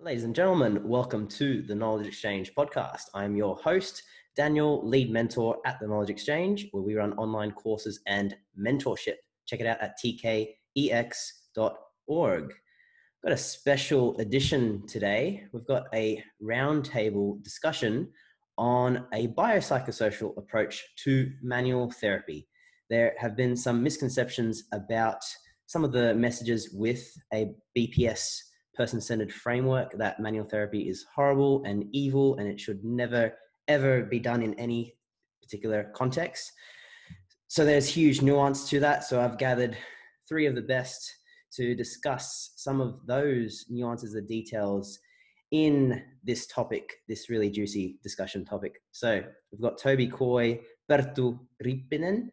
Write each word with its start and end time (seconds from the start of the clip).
Ladies 0.00 0.22
and 0.22 0.34
gentlemen, 0.34 0.86
welcome 0.88 1.26
to 1.26 1.60
the 1.62 1.74
Knowledge 1.74 2.06
Exchange 2.06 2.54
podcast. 2.54 3.06
I'm 3.14 3.34
your 3.34 3.56
host, 3.56 4.04
Daniel, 4.36 4.80
lead 4.88 5.10
mentor 5.10 5.58
at 5.66 5.80
the 5.80 5.88
Knowledge 5.88 6.10
Exchange, 6.10 6.68
where 6.70 6.84
we 6.84 6.94
run 6.94 7.14
online 7.14 7.50
courses 7.50 7.98
and 8.06 8.36
mentorship. 8.56 9.16
Check 9.46 9.58
it 9.58 9.66
out 9.66 9.80
at 9.80 9.98
tkex.org. 9.98 10.54
Got 13.24 13.32
a 13.32 13.36
special 13.36 14.16
edition 14.18 14.86
today. 14.86 15.42
We've 15.52 15.66
got 15.66 15.86
a 15.92 16.22
roundtable 16.40 17.42
discussion 17.42 18.12
on 18.56 19.04
a 19.12 19.26
biopsychosocial 19.28 20.38
approach 20.38 20.86
to 20.98 21.28
manual 21.42 21.90
therapy. 21.90 22.46
There 22.88 23.14
have 23.18 23.34
been 23.34 23.56
some 23.56 23.82
misconceptions 23.82 24.62
about 24.72 25.24
some 25.66 25.82
of 25.82 25.90
the 25.90 26.14
messages 26.14 26.70
with 26.72 27.04
a 27.34 27.52
BPS 27.76 28.42
person 28.78 29.00
centered 29.00 29.32
framework 29.32 29.92
that 29.98 30.20
manual 30.20 30.46
therapy 30.46 30.88
is 30.88 31.04
horrible 31.14 31.62
and 31.66 31.84
evil 31.92 32.36
and 32.36 32.48
it 32.48 32.60
should 32.60 32.82
never, 32.84 33.34
ever 33.66 34.04
be 34.04 34.20
done 34.20 34.40
in 34.40 34.54
any 34.54 34.94
particular 35.42 35.90
context. 35.94 36.52
So 37.48 37.64
there's 37.64 37.88
huge 37.88 38.22
nuance 38.22 38.70
to 38.70 38.78
that. 38.80 39.02
So 39.04 39.20
I've 39.20 39.36
gathered 39.36 39.76
three 40.28 40.46
of 40.46 40.54
the 40.54 40.62
best 40.62 41.12
to 41.54 41.74
discuss 41.74 42.52
some 42.56 42.80
of 42.80 43.04
those 43.04 43.64
nuances 43.68 44.14
and 44.14 44.28
details 44.28 44.98
in 45.50 46.00
this 46.22 46.46
topic, 46.46 46.92
this 47.08 47.28
really 47.28 47.50
juicy 47.50 47.98
discussion 48.02 48.44
topic. 48.44 48.80
So 48.92 49.24
we've 49.50 49.60
got 49.60 49.78
Toby 49.78 50.06
Coy, 50.06 50.60
Bertu 50.88 51.36
Rippinen, 51.64 52.28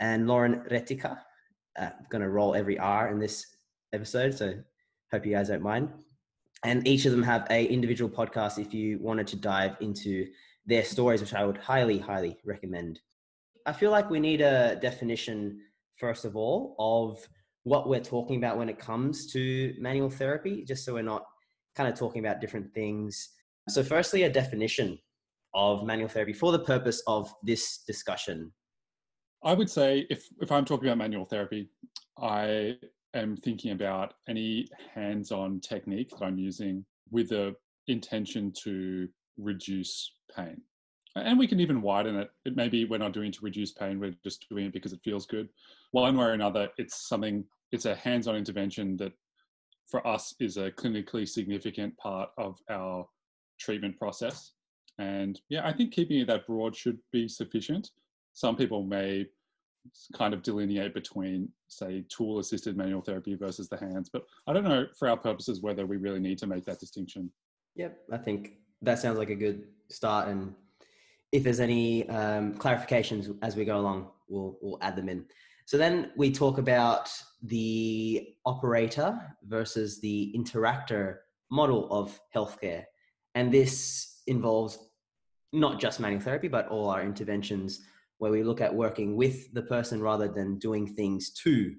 and 0.00 0.26
Lauren 0.26 0.62
Retika. 0.70 1.18
Uh, 1.78 1.90
I'm 1.98 2.06
going 2.08 2.22
to 2.22 2.30
roll 2.30 2.54
every 2.54 2.78
R 2.78 3.10
in 3.10 3.18
this 3.18 3.44
episode, 3.92 4.32
so 4.32 4.54
Hope 5.12 5.26
you 5.26 5.32
guys 5.32 5.48
don't 5.48 5.62
mind. 5.62 5.90
And 6.64 6.86
each 6.88 7.04
of 7.04 7.12
them 7.12 7.22
have 7.22 7.46
a 7.50 7.66
individual 7.66 8.08
podcast 8.08 8.58
if 8.58 8.72
you 8.72 8.98
wanted 8.98 9.26
to 9.28 9.36
dive 9.36 9.76
into 9.80 10.26
their 10.64 10.84
stories, 10.84 11.20
which 11.20 11.34
I 11.34 11.44
would 11.44 11.58
highly, 11.58 11.98
highly 11.98 12.38
recommend. 12.44 13.00
I 13.66 13.72
feel 13.72 13.90
like 13.90 14.08
we 14.08 14.20
need 14.20 14.40
a 14.40 14.76
definition, 14.76 15.60
first 15.96 16.24
of 16.24 16.34
all, 16.34 16.74
of 16.78 17.28
what 17.64 17.88
we're 17.88 18.00
talking 18.00 18.36
about 18.36 18.56
when 18.56 18.70
it 18.70 18.78
comes 18.78 19.30
to 19.32 19.74
manual 19.78 20.08
therapy, 20.08 20.64
just 20.64 20.84
so 20.84 20.94
we're 20.94 21.02
not 21.02 21.26
kind 21.76 21.92
of 21.92 21.98
talking 21.98 22.24
about 22.24 22.40
different 22.40 22.72
things. 22.72 23.28
So, 23.68 23.82
firstly, 23.82 24.22
a 24.22 24.30
definition 24.30 24.98
of 25.52 25.84
manual 25.84 26.08
therapy 26.08 26.32
for 26.32 26.52
the 26.52 26.58
purpose 26.58 27.02
of 27.06 27.32
this 27.42 27.84
discussion. 27.86 28.50
I 29.44 29.52
would 29.52 29.68
say 29.68 30.06
if, 30.08 30.26
if 30.40 30.50
I'm 30.50 30.64
talking 30.64 30.88
about 30.88 30.98
manual 30.98 31.26
therapy, 31.26 31.68
I 32.18 32.78
am 33.14 33.36
thinking 33.36 33.72
about 33.72 34.14
any 34.28 34.68
hands-on 34.94 35.60
technique 35.60 36.10
that 36.10 36.24
I'm 36.24 36.38
using 36.38 36.84
with 37.10 37.30
the 37.30 37.54
intention 37.88 38.52
to 38.64 39.08
reduce 39.38 40.12
pain. 40.34 40.60
And 41.14 41.38
we 41.38 41.46
can 41.46 41.60
even 41.60 41.82
widen 41.82 42.16
it. 42.16 42.30
It 42.46 42.56
may 42.56 42.68
be 42.68 42.84
we're 42.86 42.98
not 42.98 43.12
doing 43.12 43.28
it 43.28 43.34
to 43.34 43.44
reduce 43.44 43.72
pain, 43.72 44.00
we're 44.00 44.14
just 44.24 44.48
doing 44.48 44.66
it 44.66 44.72
because 44.72 44.92
it 44.92 45.00
feels 45.04 45.26
good. 45.26 45.48
One 45.90 46.16
way 46.16 46.24
or 46.24 46.32
another, 46.32 46.68
it's 46.78 47.08
something, 47.08 47.44
it's 47.70 47.84
a 47.84 47.94
hands 47.94 48.26
on 48.26 48.36
intervention 48.36 48.96
that 48.96 49.12
for 49.86 50.06
us 50.06 50.34
is 50.40 50.56
a 50.56 50.70
clinically 50.70 51.28
significant 51.28 51.96
part 51.98 52.30
of 52.38 52.58
our 52.70 53.06
treatment 53.60 53.98
process. 53.98 54.52
And 54.98 55.40
yeah, 55.50 55.66
I 55.66 55.72
think 55.72 55.92
keeping 55.92 56.20
it 56.20 56.28
that 56.28 56.46
broad 56.46 56.74
should 56.74 56.98
be 57.12 57.28
sufficient. 57.28 57.90
Some 58.32 58.56
people 58.56 58.82
may 58.82 59.26
kind 60.16 60.34
of 60.34 60.42
delineate 60.42 60.94
between, 60.94 61.48
say, 61.68 62.04
tool 62.08 62.38
assisted 62.38 62.76
manual 62.76 63.02
therapy 63.02 63.34
versus 63.34 63.68
the 63.68 63.76
hands. 63.76 64.10
But 64.12 64.22
I 64.46 64.52
don't 64.52 64.64
know 64.64 64.86
for 64.98 65.08
our 65.08 65.16
purposes 65.16 65.60
whether 65.60 65.86
we 65.86 65.96
really 65.96 66.20
need 66.20 66.38
to 66.38 66.46
make 66.46 66.64
that 66.64 66.80
distinction. 66.80 67.30
Yep, 67.76 67.98
I 68.12 68.18
think 68.18 68.58
that 68.82 68.98
sounds 68.98 69.18
like 69.18 69.30
a 69.30 69.34
good 69.34 69.64
start. 69.90 70.28
And 70.28 70.54
if 71.32 71.42
there's 71.42 71.60
any 71.60 72.08
um, 72.08 72.54
clarifications 72.54 73.36
as 73.42 73.56
we 73.56 73.64
go 73.64 73.78
along, 73.78 74.10
we'll, 74.28 74.58
we'll 74.60 74.78
add 74.82 74.96
them 74.96 75.08
in. 75.08 75.24
So 75.64 75.78
then 75.78 76.10
we 76.16 76.30
talk 76.32 76.58
about 76.58 77.10
the 77.42 78.28
operator 78.44 79.18
versus 79.44 80.00
the 80.00 80.34
interactor 80.36 81.18
model 81.50 81.88
of 81.90 82.18
healthcare. 82.34 82.84
And 83.34 83.52
this 83.52 84.20
involves 84.26 84.78
not 85.52 85.80
just 85.80 86.00
manual 86.00 86.20
therapy, 86.20 86.48
but 86.48 86.68
all 86.68 86.88
our 86.88 87.02
interventions 87.02 87.80
where 88.22 88.30
we 88.30 88.44
look 88.44 88.60
at 88.60 88.72
working 88.72 89.16
with 89.16 89.52
the 89.52 89.62
person 89.62 90.00
rather 90.00 90.28
than 90.28 90.56
doing 90.56 90.86
things 90.86 91.30
to 91.30 91.74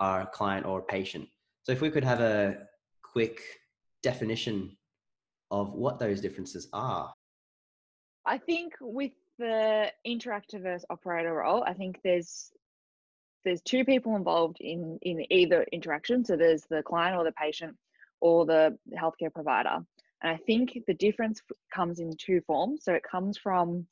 our 0.00 0.26
client 0.26 0.66
or 0.66 0.82
patient. 0.82 1.26
So 1.62 1.72
if 1.72 1.80
we 1.80 1.88
could 1.88 2.04
have 2.04 2.20
a 2.20 2.58
quick 3.02 3.40
definition 4.02 4.76
of 5.50 5.72
what 5.72 5.98
those 5.98 6.20
differences 6.20 6.68
are. 6.74 7.14
I 8.26 8.36
think 8.36 8.74
with 8.82 9.12
the 9.38 9.90
interactive 10.06 10.82
operator 10.90 11.32
role, 11.32 11.64
I 11.66 11.72
think 11.72 12.00
there's 12.04 12.52
there's 13.46 13.62
two 13.62 13.82
people 13.82 14.14
involved 14.14 14.58
in 14.60 14.98
in 15.00 15.24
either 15.32 15.62
interaction. 15.72 16.22
So 16.22 16.36
there's 16.36 16.64
the 16.68 16.82
client 16.82 17.16
or 17.16 17.24
the 17.24 17.32
patient 17.32 17.74
or 18.20 18.44
the 18.44 18.76
healthcare 18.92 19.32
provider. 19.32 19.78
And 20.20 20.32
I 20.32 20.36
think 20.36 20.80
the 20.86 20.92
difference 20.92 21.40
comes 21.74 21.98
in 21.98 22.12
two 22.18 22.42
forms. 22.42 22.84
So 22.84 22.92
it 22.92 23.04
comes 23.10 23.38
from 23.38 23.86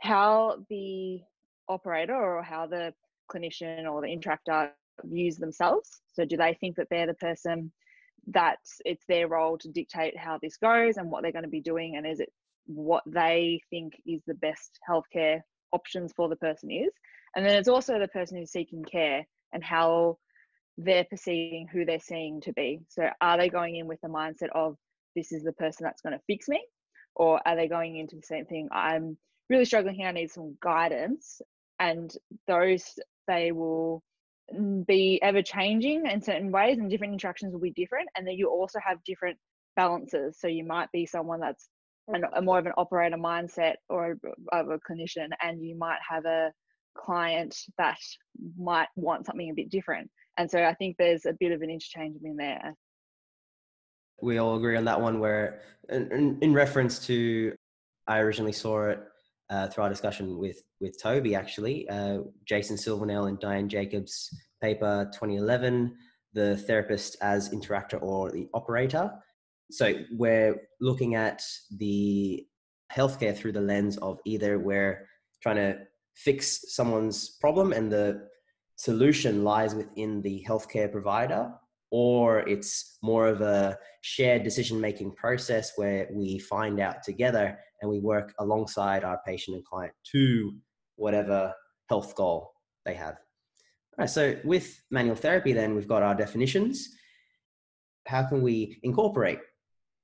how 0.00 0.64
the 0.70 1.20
operator 1.68 2.14
or 2.14 2.42
how 2.42 2.66
the 2.66 2.92
clinician 3.30 3.90
or 3.90 4.00
the 4.00 4.08
interactor 4.08 4.70
views 5.04 5.36
themselves. 5.36 6.00
So, 6.12 6.24
do 6.24 6.36
they 6.36 6.54
think 6.54 6.76
that 6.76 6.88
they're 6.90 7.06
the 7.06 7.14
person 7.14 7.72
that 8.28 8.58
it's 8.84 9.04
their 9.08 9.28
role 9.28 9.56
to 9.58 9.68
dictate 9.68 10.16
how 10.16 10.38
this 10.42 10.56
goes 10.56 10.96
and 10.96 11.10
what 11.10 11.22
they're 11.22 11.32
going 11.32 11.44
to 11.44 11.48
be 11.48 11.60
doing? 11.60 11.96
And 11.96 12.06
is 12.06 12.20
it 12.20 12.32
what 12.66 13.02
they 13.06 13.60
think 13.70 13.94
is 14.06 14.22
the 14.26 14.34
best 14.34 14.78
healthcare 14.88 15.40
options 15.72 16.12
for 16.14 16.28
the 16.28 16.36
person 16.36 16.70
is? 16.70 16.92
And 17.36 17.44
then 17.44 17.56
it's 17.56 17.68
also 17.68 17.98
the 17.98 18.08
person 18.08 18.38
who's 18.38 18.50
seeking 18.50 18.84
care 18.84 19.26
and 19.52 19.62
how 19.62 20.18
they're 20.76 21.04
perceiving 21.04 21.66
who 21.66 21.84
they're 21.84 22.00
seeing 22.00 22.40
to 22.42 22.52
be. 22.52 22.80
So, 22.88 23.08
are 23.20 23.38
they 23.38 23.48
going 23.48 23.76
in 23.76 23.86
with 23.86 24.00
the 24.02 24.08
mindset 24.08 24.50
of 24.54 24.76
this 25.16 25.32
is 25.32 25.42
the 25.42 25.52
person 25.52 25.84
that's 25.84 26.02
going 26.02 26.14
to 26.14 26.24
fix 26.26 26.48
me? 26.48 26.62
Or 27.14 27.40
are 27.46 27.56
they 27.56 27.66
going 27.66 27.96
into 27.96 28.16
the 28.16 28.22
same 28.22 28.46
thing? 28.46 28.68
I'm 28.70 29.16
really 29.48 29.64
struggling 29.64 29.94
here. 29.94 30.08
I 30.08 30.12
need 30.12 30.30
some 30.30 30.56
guidance. 30.60 31.40
And 31.80 32.12
those, 32.46 32.98
they 33.26 33.52
will 33.52 34.02
mm, 34.54 34.86
be 34.86 35.20
ever 35.22 35.42
changing 35.42 36.06
in 36.06 36.20
certain 36.22 36.50
ways, 36.50 36.78
and 36.78 36.90
different 36.90 37.12
interactions 37.12 37.52
will 37.52 37.60
be 37.60 37.70
different. 37.70 38.08
And 38.16 38.26
then 38.26 38.34
you 38.34 38.48
also 38.48 38.78
have 38.84 39.02
different 39.04 39.38
balances. 39.76 40.38
So 40.40 40.48
you 40.48 40.64
might 40.64 40.90
be 40.92 41.06
someone 41.06 41.40
that's 41.40 41.68
an, 42.08 42.24
a 42.34 42.42
more 42.42 42.58
of 42.58 42.66
an 42.66 42.72
operator 42.76 43.16
mindset 43.16 43.74
or 43.88 44.18
of 44.52 44.70
a 44.70 44.78
clinician, 44.78 45.28
and 45.42 45.64
you 45.64 45.76
might 45.76 46.00
have 46.08 46.24
a 46.24 46.50
client 46.96 47.56
that 47.78 47.98
might 48.58 48.88
want 48.96 49.26
something 49.26 49.50
a 49.50 49.54
bit 49.54 49.70
different. 49.70 50.10
And 50.36 50.50
so 50.50 50.64
I 50.64 50.74
think 50.74 50.96
there's 50.98 51.26
a 51.26 51.34
bit 51.38 51.52
of 51.52 51.62
an 51.62 51.70
interchange 51.70 52.16
in 52.24 52.36
there. 52.36 52.74
We 54.20 54.38
all 54.38 54.56
agree 54.56 54.76
on 54.76 54.84
that 54.86 55.00
one 55.00 55.20
where, 55.20 55.60
in, 55.88 56.38
in 56.40 56.52
reference 56.52 56.98
to, 57.06 57.54
I 58.08 58.18
originally 58.18 58.52
saw 58.52 58.88
it 58.88 59.00
uh, 59.50 59.68
through 59.68 59.84
our 59.84 59.90
discussion 59.90 60.38
with 60.38 60.62
with 60.80 61.00
Toby 61.02 61.34
actually, 61.34 61.88
uh, 61.88 62.18
Jason 62.44 62.76
Silvernail 62.76 63.26
and 63.26 63.38
Diane 63.38 63.68
Jacobs 63.68 64.28
paper 64.60 65.10
2011, 65.12 65.94
the 66.32 66.56
therapist 66.56 67.16
as 67.20 67.50
interactor 67.50 68.00
or 68.02 68.30
the 68.30 68.48
operator. 68.54 69.10
So 69.70 69.94
we're 70.12 70.56
looking 70.80 71.14
at 71.14 71.42
the 71.76 72.46
healthcare 72.92 73.36
through 73.36 73.52
the 73.52 73.60
lens 73.60 73.98
of 73.98 74.18
either 74.24 74.58
we're 74.58 75.06
trying 75.42 75.56
to 75.56 75.78
fix 76.14 76.74
someone's 76.74 77.36
problem 77.40 77.72
and 77.72 77.92
the 77.92 78.28
solution 78.76 79.44
lies 79.44 79.74
within 79.74 80.22
the 80.22 80.44
healthcare 80.48 80.90
provider 80.90 81.52
or 81.90 82.40
it's 82.48 82.98
more 83.02 83.26
of 83.26 83.40
a 83.40 83.78
shared 84.02 84.42
decision 84.42 84.80
making 84.80 85.12
process 85.12 85.72
where 85.76 86.08
we 86.12 86.38
find 86.38 86.80
out 86.80 87.02
together 87.02 87.58
and 87.80 87.90
we 87.90 88.00
work 88.00 88.34
alongside 88.38 89.04
our 89.04 89.20
patient 89.26 89.56
and 89.56 89.64
client 89.64 89.92
to 90.12 90.52
whatever 90.96 91.52
health 91.88 92.14
goal 92.14 92.52
they 92.84 92.94
have. 92.94 93.14
All 93.14 94.02
right, 94.02 94.10
so 94.10 94.36
with 94.44 94.80
manual 94.90 95.16
therapy, 95.16 95.52
then 95.52 95.74
we've 95.74 95.88
got 95.88 96.02
our 96.02 96.14
definitions. 96.14 96.88
How 98.06 98.24
can 98.24 98.42
we 98.42 98.78
incorporate 98.82 99.40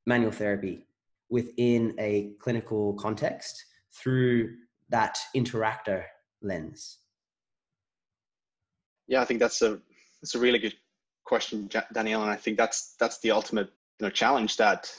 manual 0.06 0.32
therapy 0.32 0.86
within 1.30 1.94
a 1.98 2.32
clinical 2.40 2.94
context 2.94 3.64
through 4.02 4.54
that 4.90 5.18
interactor 5.36 6.04
lens? 6.42 6.98
Yeah, 9.06 9.20
I 9.20 9.24
think 9.24 9.40
that's 9.40 9.60
a 9.62 9.80
that's 10.20 10.34
a 10.34 10.38
really 10.38 10.58
good 10.58 10.74
question, 11.24 11.68
Danielle, 11.92 12.22
and 12.22 12.30
I 12.30 12.36
think 12.36 12.56
that's 12.56 12.94
that's 12.98 13.20
the 13.20 13.30
ultimate 13.30 13.70
you 13.98 14.06
know 14.06 14.10
challenge 14.10 14.56
that 14.56 14.92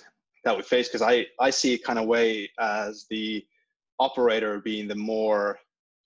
that 0.44 0.56
we 0.56 0.64
face 0.64 0.88
because 0.88 1.02
I 1.02 1.28
I 1.40 1.50
see 1.50 1.74
it 1.74 1.84
kind 1.84 2.00
of 2.00 2.06
way 2.06 2.50
as 2.60 3.06
the 3.10 3.46
operator 4.00 4.60
being 4.60 4.88
the 4.88 4.96
more 4.96 5.60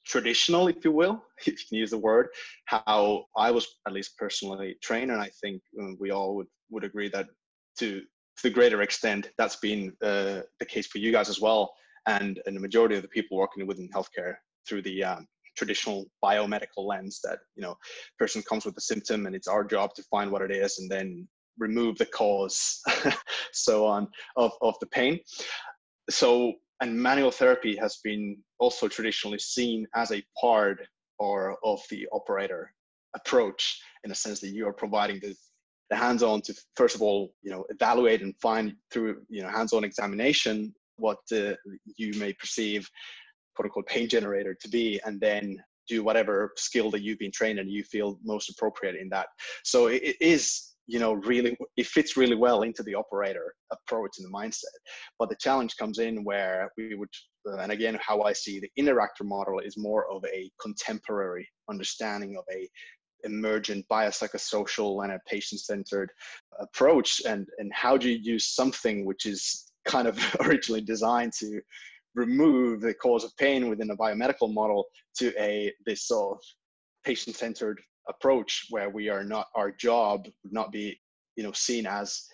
traditional, 0.06 0.68
if 0.68 0.84
you 0.84 0.92
will, 0.92 1.24
if 1.40 1.48
you 1.48 1.54
can 1.54 1.78
use 1.78 1.92
the 1.92 1.98
word, 1.98 2.30
how 2.66 3.26
I 3.36 3.52
was 3.52 3.68
at 3.88 3.94
least 3.94 4.18
personally 4.18 4.76
trained, 4.82 5.12
and 5.12 5.22
I 5.22 5.30
think 5.42 5.62
um, 5.80 5.98
we 6.00 6.12
all 6.12 6.36
would 6.36 6.48
would 6.70 6.84
agree 6.84 7.10
that 7.10 7.28
to 7.80 8.02
to 8.40 8.44
the 8.44 8.54
greater 8.54 8.82
extent, 8.82 9.32
that's 9.38 9.58
been 9.58 9.90
uh, 10.02 10.42
the 10.60 10.66
case 10.66 10.88
for 10.88 11.00
you 11.00 11.12
guys 11.12 11.28
as 11.28 11.42
well, 11.42 11.74
and, 12.08 12.40
and 12.46 12.56
the 12.56 12.60
majority 12.60 12.96
of 12.96 13.02
the 13.02 13.08
people 13.10 13.38
working 13.38 13.68
within 13.68 13.90
healthcare 13.90 14.36
through 14.68 14.82
the 14.84 15.04
um, 15.04 15.28
traditional 15.60 16.06
biomedical 16.24 16.86
lens 16.88 17.20
that 17.24 17.40
you 17.56 17.62
know 17.62 17.76
person 18.18 18.42
comes 18.50 18.66
with 18.66 18.78
a 18.78 18.82
symptom 18.82 19.26
and 19.26 19.36
it's 19.36 19.48
our 19.48 19.66
job 19.66 19.94
to 19.94 20.04
find 20.04 20.32
what 20.32 20.42
it 20.42 20.52
is 20.52 20.80
and 20.80 20.90
then 20.90 21.28
remove 21.58 21.98
the 21.98 22.06
cause 22.06 22.82
so 23.52 23.86
on 23.86 24.08
of, 24.38 24.54
of 24.62 24.76
the 24.80 24.88
pain. 24.88 25.20
So 26.10 26.54
and 26.82 26.98
manual 26.98 27.32
therapy 27.32 27.76
has 27.76 28.00
been 28.04 28.38
also 28.58 28.88
traditionally 28.88 29.40
seen 29.40 29.86
as 29.96 30.14
a 30.14 30.24
part 30.40 30.80
or 31.20 31.58
of 31.66 31.82
the 31.90 32.08
operator 32.14 32.74
approach 33.16 33.82
in 34.06 34.12
a 34.12 34.16
sense 34.16 34.40
that 34.40 34.54
you 34.54 34.66
are 34.66 34.74
providing 34.74 35.20
the, 35.20 35.36
the 35.90 35.98
hands-on 35.98 36.42
to 36.42 36.54
first 36.78 36.96
of 36.96 37.02
all 37.02 37.34
you 37.42 37.52
know 37.52 37.66
evaluate 37.70 38.22
and 38.22 38.34
find 38.42 38.74
through 38.92 39.18
you 39.28 39.42
know 39.44 39.50
hands-on 39.50 39.84
examination 39.84 40.74
what 40.96 41.20
uh, 41.34 41.54
you 41.98 42.12
may 42.20 42.32
perceive 42.34 42.90
quote 43.60 43.66
unquote 43.66 43.88
pain 43.88 44.08
generator 44.08 44.56
to 44.62 44.70
be 44.70 45.02
and 45.06 45.20
then 45.20 45.62
do 45.88 46.04
whatever 46.04 46.54
skill 46.56 46.90
that 46.92 47.02
you've 47.02 47.20
been 47.20 47.32
trained 47.32 47.60
and 47.60 47.70
you 47.70 47.84
feel 47.84 48.20
most 48.24 48.50
appropriate 48.50 48.96
in 48.96 49.10
that. 49.10 49.28
So 49.64 49.88
it, 49.88 50.16
is 50.22 50.76
you 50.88 51.00
know 51.00 51.14
really 51.14 51.58
it 51.76 51.86
fits 51.86 52.16
really 52.16 52.36
well 52.36 52.62
into 52.62 52.84
the 52.84 52.96
operator 52.96 53.54
approach 53.72 54.12
and 54.18 54.26
the 54.26 54.38
mindset. 54.38 54.64
But 55.18 55.30
the 55.30 55.36
challenge 55.36 55.76
comes 55.76 56.00
in 56.00 56.24
where 56.24 56.72
we 56.78 56.96
would 56.96 57.10
uh, 57.50 57.58
and 57.58 57.72
again 57.72 57.98
how 58.02 58.22
i 58.24 58.34
see 58.34 58.60
the 58.60 58.72
interactor 58.80 59.24
model 59.24 59.60
is 59.60 59.78
more 59.78 60.10
of 60.12 60.24
a 60.26 60.50
contemporary 60.62 61.48
understanding 61.70 62.38
of 62.38 62.44
a 62.52 62.68
emergent 63.24 63.86
biopsychosocial 63.92 65.04
and 65.04 65.14
a 65.14 65.20
patient-centered 65.28 66.10
approach 66.60 67.22
and 67.26 67.48
and 67.60 67.72
how 67.74 67.98
do 67.98 68.10
you 68.10 68.18
use 68.34 68.46
something 68.46 69.06
which 69.06 69.26
is 69.26 69.70
kind 69.86 70.08
of 70.08 70.18
originally 70.42 70.82
designed 70.82 71.34
to 71.34 71.62
remove 72.16 72.82
the 72.82 72.94
cause 72.94 73.24
of 73.24 73.36
pain 73.38 73.70
within 73.70 73.92
a 73.92 73.98
biomedical 73.98 74.54
model 74.54 74.86
to 75.18 75.34
a 75.40 75.72
this 75.86 76.08
sort 76.08 76.38
of 76.38 76.44
patient-centered 77.06 77.80
approach 78.10 78.66
where 78.70 78.90
we 78.90 79.10
are 79.10 79.24
not 79.24 79.48
our 79.56 79.72
job 79.72 80.26
would 80.44 80.54
not 80.54 80.72
be 80.72 81.00
you 81.36 81.44
know 81.44 81.52
seen 81.52 81.86
as 81.86 82.26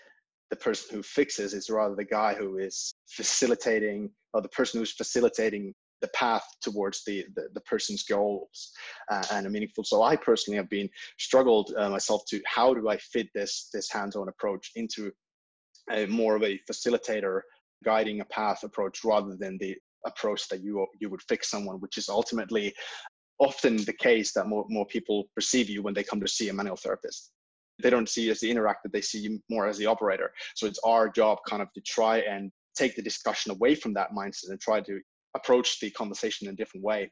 the 0.50 0.56
person 0.56 0.96
who 0.96 1.04
fixes 1.04 1.54
it's 1.54 1.70
rather 1.70 1.96
the 1.96 2.06
guy 2.06 2.34
who 2.34 2.58
is 2.58 2.94
facilitating 3.10 4.10
or 4.34 4.42
the 4.42 4.50
person 4.50 4.80
who's 4.80 4.94
facilitating 4.94 5.74
the 6.02 6.08
path 6.10 6.46
towards 6.62 7.04
the 7.06 7.26
the, 7.36 7.48
the 7.54 7.62
person's 7.62 8.04
goals 8.04 8.72
uh, 9.12 9.24
and 9.34 9.46
a 9.46 9.50
meaningful 9.50 9.84
so 9.84 10.04
i 10.04 10.16
personally 10.16 10.58
have 10.58 10.70
been 10.70 10.90
struggled 11.20 11.74
uh, 11.78 11.90
myself 11.90 12.22
to 12.28 12.42
how 12.46 12.74
do 12.74 12.88
i 12.90 12.98
fit 12.98 13.28
this 13.36 13.70
this 13.74 13.92
hands-on 13.92 14.30
approach 14.30 14.72
into 14.76 15.12
a 15.92 16.06
more 16.08 16.36
of 16.36 16.44
a 16.44 16.60
facilitator 16.70 17.42
guiding 17.84 18.22
a 18.22 18.26
path 18.26 18.64
approach 18.64 19.04
rather 19.04 19.36
than 19.36 19.58
the 19.60 19.76
approach 20.06 20.48
that 20.50 20.64
you 20.64 20.86
you 21.00 21.10
would 21.10 21.22
fix 21.24 21.50
someone 21.50 21.78
which 21.78 21.98
is 21.98 22.10
ultimately 22.10 22.74
often 23.40 23.78
the 23.78 23.94
case 23.94 24.34
that 24.34 24.48
more, 24.48 24.66
more 24.70 24.86
people 24.86 25.26
perceive 25.36 25.70
you 25.70 25.82
when 25.82 25.94
they 25.94 26.04
come 26.04 26.20
to 26.22 26.28
see 26.28 26.50
a 26.50 26.54
manual 26.54 26.78
therapist. 26.78 27.32
They 27.82 27.90
don't 27.90 28.08
see 28.08 28.26
you 28.26 28.32
as 28.32 28.40
the 28.40 28.54
interactor, 28.54 28.92
they 28.92 29.02
see 29.02 29.20
you 29.20 29.40
more 29.50 29.68
as 29.68 29.78
the 29.78 29.86
operator. 29.86 30.32
So 30.56 30.66
it's 30.68 30.80
our 30.86 31.10
job 31.10 31.40
kind 31.48 31.62
of 31.62 31.72
to 31.74 31.82
try 31.82 32.20
and 32.20 32.52
take 32.78 32.96
the 32.96 33.02
discussion 33.02 33.52
away 33.52 33.76
from 33.76 33.94
that 33.94 34.12
mindset 34.12 34.50
and 34.50 34.60
try 34.60 34.80
to 34.82 35.00
approach 35.36 35.80
the 35.80 35.90
conversation 35.92 36.48
in 36.48 36.54
a 36.54 36.56
different 36.56 36.86
way. 36.86 37.12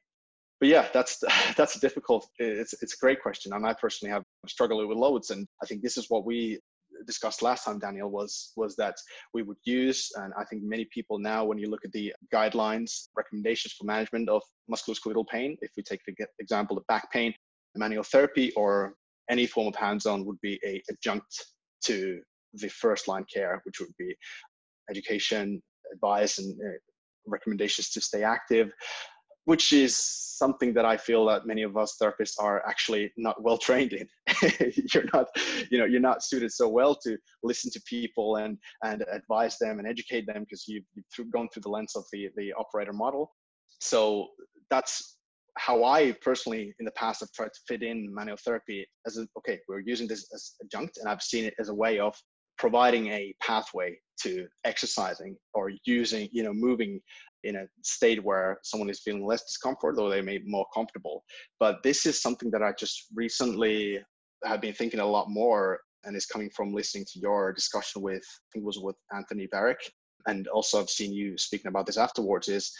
But 0.62 0.70
yeah, 0.70 0.88
that's 0.94 1.22
that's 1.58 1.76
a 1.76 1.80
difficult. 1.80 2.28
It's 2.40 2.74
it's 2.82 2.94
a 2.94 2.98
great 3.02 3.22
question, 3.22 3.52
and 3.52 3.66
I 3.66 3.74
personally 3.74 4.14
have 4.14 4.24
struggled 4.48 4.88
with 4.88 4.98
loads. 4.98 5.30
And 5.32 5.46
I 5.62 5.66
think 5.66 5.82
this 5.82 5.98
is 5.98 6.06
what 6.10 6.26
we 6.26 6.60
discussed 7.06 7.42
last 7.42 7.66
time, 7.66 7.80
Daniel, 7.80 8.10
was 8.10 8.52
was 8.56 8.76
that 8.76 8.96
we 9.34 9.44
would 9.44 9.58
use, 9.66 10.12
and 10.16 10.34
I 10.38 10.44
think 10.46 10.64
many 10.64 10.86
people 10.94 11.20
now, 11.20 11.46
when 11.46 11.58
you 11.58 11.70
look 11.70 11.86
at 11.86 11.92
the 11.92 12.14
guidelines, 12.34 13.08
recommendations 13.16 13.74
for 13.74 13.86
management 13.86 14.30
of 14.30 14.42
musculoskeletal 14.72 15.28
pain, 15.28 15.58
if 15.62 15.72
we 15.78 15.84
take 15.84 16.02
the 16.06 16.16
example 16.40 16.78
of 16.78 16.86
back 16.88 17.12
pain, 17.12 17.34
manual 17.76 18.04
therapy 18.04 18.52
or 18.56 18.96
any 19.30 19.46
form 19.48 19.68
of 19.68 19.76
hands-on 19.76 20.26
would 20.26 20.40
be 20.42 20.60
a 20.66 20.82
adjunct 20.90 21.46
to 21.86 22.22
the 22.54 22.70
first 22.70 23.08
line 23.08 23.26
care, 23.34 23.62
which 23.66 23.80
would 23.80 23.96
be 23.98 24.16
education, 24.90 25.62
advice, 25.94 26.40
and 26.40 26.60
uh, 26.62 26.78
recommendations 27.26 27.90
to 27.92 28.02
stay 28.02 28.24
active, 28.24 28.72
which 29.46 29.74
is 29.74 29.98
something 29.98 30.74
that 30.74 30.86
I 30.86 30.98
feel 30.98 31.26
that 31.26 31.46
many 31.46 31.64
of 31.64 31.78
us 31.78 31.98
therapists 32.02 32.36
are 32.40 32.66
actually 32.68 33.12
not 33.18 33.42
well 33.42 33.58
trained 33.58 33.94
in. 33.94 34.08
you're 34.94 35.06
not, 35.14 35.28
you 35.70 35.78
know, 35.78 35.86
you're 35.86 36.00
not 36.00 36.24
suited 36.24 36.52
so 36.52 36.68
well 36.68 36.96
to 37.04 37.18
listen 37.44 37.72
to 37.72 37.82
people 37.88 38.38
and 38.38 38.58
and 38.84 39.04
advise 39.12 39.58
them 39.58 39.80
and 39.80 39.88
educate 39.88 40.26
them 40.26 40.44
because 40.44 40.66
you've, 40.68 40.86
you've 41.18 41.32
gone 41.32 41.48
through 41.50 41.62
the 41.62 41.70
lens 41.70 41.96
of 41.96 42.06
the 42.12 42.30
the 42.36 42.54
operator 42.54 42.94
model. 42.94 43.32
So 43.80 44.28
that's 44.70 45.18
how 45.58 45.84
I 45.84 46.14
personally 46.22 46.74
in 46.80 46.86
the 46.86 46.92
past 46.92 47.20
have 47.20 47.32
tried 47.32 47.54
to 47.54 47.60
fit 47.68 47.84
in 47.84 48.14
manual 48.14 48.38
therapy 48.44 48.86
as 49.06 49.18
a, 49.18 49.28
okay, 49.38 49.60
we're 49.68 49.82
using 49.82 50.08
this 50.08 50.28
as 50.34 50.54
adjunct, 50.64 50.98
and 50.98 51.08
I've 51.08 51.22
seen 51.22 51.46
it 51.46 51.54
as 51.60 51.70
a 51.70 51.74
way 51.74 52.00
of 52.00 52.16
providing 52.58 53.08
a 53.08 53.36
pathway 53.42 53.96
to 54.22 54.48
exercising 54.64 55.36
or 55.54 55.72
using, 55.86 56.30
you 56.32 56.44
know, 56.44 56.54
moving 56.54 57.00
in 57.44 57.56
a 57.58 57.66
state 57.82 58.24
where 58.24 58.60
someone 58.64 58.90
is 58.90 59.02
feeling 59.02 59.26
less 59.26 59.44
discomfort 59.44 59.98
or 60.00 60.10
they 60.10 60.22
may 60.22 60.38
be 60.38 60.50
more 60.50 60.66
comfortable. 60.74 61.24
But 61.60 61.84
this 61.84 62.06
is 62.06 62.22
something 62.22 62.50
that 62.52 62.64
I 62.64 62.74
just 62.78 63.08
recently 63.14 64.00
have 64.44 64.62
been 64.62 64.74
thinking 64.74 65.00
a 65.00 65.06
lot 65.06 65.30
more 65.30 65.80
and 66.06 66.16
is 66.16 66.26
coming 66.26 66.50
from 66.50 66.74
listening 66.74 67.06
to 67.14 67.20
your 67.20 67.54
discussion 67.54 68.02
with, 68.02 68.24
I 68.24 68.46
think 68.52 68.64
it 68.64 68.66
was 68.66 68.80
with 68.80 68.96
Anthony 69.16 69.48
Varick. 69.54 69.80
And 70.28 70.48
also 70.48 70.80
I've 70.80 70.90
seen 70.90 71.14
you 71.14 71.38
speaking 71.38 71.70
about 71.70 71.86
this 71.86 71.98
afterwards 71.98 72.48
is 72.48 72.72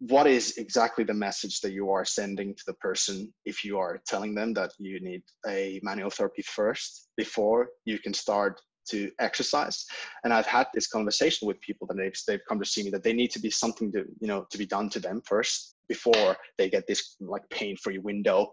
what 0.00 0.26
is 0.26 0.56
exactly 0.58 1.04
the 1.04 1.14
message 1.14 1.60
that 1.60 1.72
you 1.72 1.90
are 1.90 2.04
sending 2.04 2.54
to 2.54 2.62
the 2.66 2.74
person 2.74 3.32
if 3.44 3.64
you 3.64 3.78
are 3.78 4.00
telling 4.06 4.34
them 4.34 4.54
that 4.54 4.72
you 4.78 5.00
need 5.00 5.22
a 5.48 5.80
manual 5.82 6.10
therapy 6.10 6.42
first 6.42 7.08
before 7.16 7.68
you 7.84 7.98
can 7.98 8.14
start 8.14 8.60
to 8.90 9.10
exercise. 9.18 9.86
And 10.24 10.32
I've 10.32 10.46
had 10.46 10.66
this 10.74 10.86
conversation 10.86 11.46
with 11.46 11.60
people 11.60 11.86
that 11.88 11.96
they've, 11.96 12.14
they've 12.26 12.44
come 12.48 12.58
to 12.58 12.64
see 12.64 12.82
me 12.82 12.90
that 12.90 13.02
they 13.02 13.12
need 13.12 13.30
to 13.32 13.40
be 13.40 13.50
something 13.50 13.92
to, 13.92 14.04
you 14.20 14.28
know, 14.28 14.46
to 14.50 14.58
be 14.58 14.66
done 14.66 14.88
to 14.90 15.00
them 15.00 15.22
first 15.24 15.74
before 15.88 16.36
they 16.56 16.68
get 16.68 16.86
this 16.86 17.16
like 17.20 17.48
pain-free 17.50 17.98
window 17.98 18.52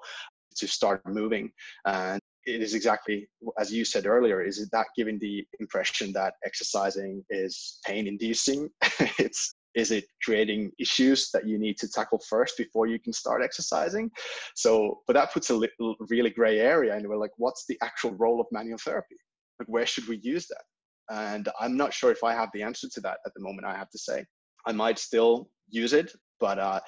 to 0.58 0.68
start 0.68 1.02
moving. 1.06 1.52
And 1.86 2.20
it 2.46 2.62
is 2.62 2.76
exactly 2.76 3.28
as 3.60 3.74
you 3.74 3.84
said 3.84 4.06
earlier, 4.06 4.42
is 4.42 4.70
that 4.70 4.88
giving 4.96 5.20
the 5.20 5.46
impression 5.60 6.14
that 6.14 6.36
exercising 6.46 7.24
is 7.30 7.80
pain 7.86 8.08
inducing? 8.08 8.70
it's 9.20 9.56
is 9.76 9.92
it 9.92 10.06
creating 10.24 10.71
issues 10.80 11.30
that 11.31 11.45
you 11.45 11.59
need 11.59 11.78
to 11.78 11.88
tackle 11.90 12.19
first 12.30 12.57
before 12.57 12.88
you 12.88 12.98
can 12.98 13.14
start 13.14 13.44
exercising 13.44 14.09
so 14.56 15.02
but 15.06 15.14
that 15.14 15.33
puts 15.33 15.50
a 15.50 15.54
little, 15.54 15.95
really 16.09 16.30
gray 16.30 16.59
area 16.59 16.95
and 16.95 17.07
we're 17.07 17.18
like 17.18 17.33
what's 17.38 17.66
the 17.68 17.78
actual 17.83 18.12
role 18.12 18.40
of 18.40 18.48
manual 18.52 18.78
therapy 18.78 19.18
like 19.59 19.68
where 19.68 19.85
should 19.85 20.07
we 20.07 20.19
use 20.21 20.47
that? 20.47 20.64
And 21.09 21.50
i'm 21.59 21.78
not 21.78 21.94
sure 21.94 22.12
if 22.12 22.24
i 22.24 22.33
have 22.33 22.50
the 22.54 22.64
answer 22.64 22.88
to 22.94 23.02
that 23.02 23.18
at 23.26 23.33
the 23.35 23.42
moment 23.42 23.68
i 23.68 23.76
have 23.76 23.90
to 23.92 24.00
say. 24.00 24.26
I 24.68 24.71
might 24.71 24.97
still 24.97 25.50
use 25.69 25.94
it 25.94 26.12
but 26.40 26.59
uh, 26.59 26.80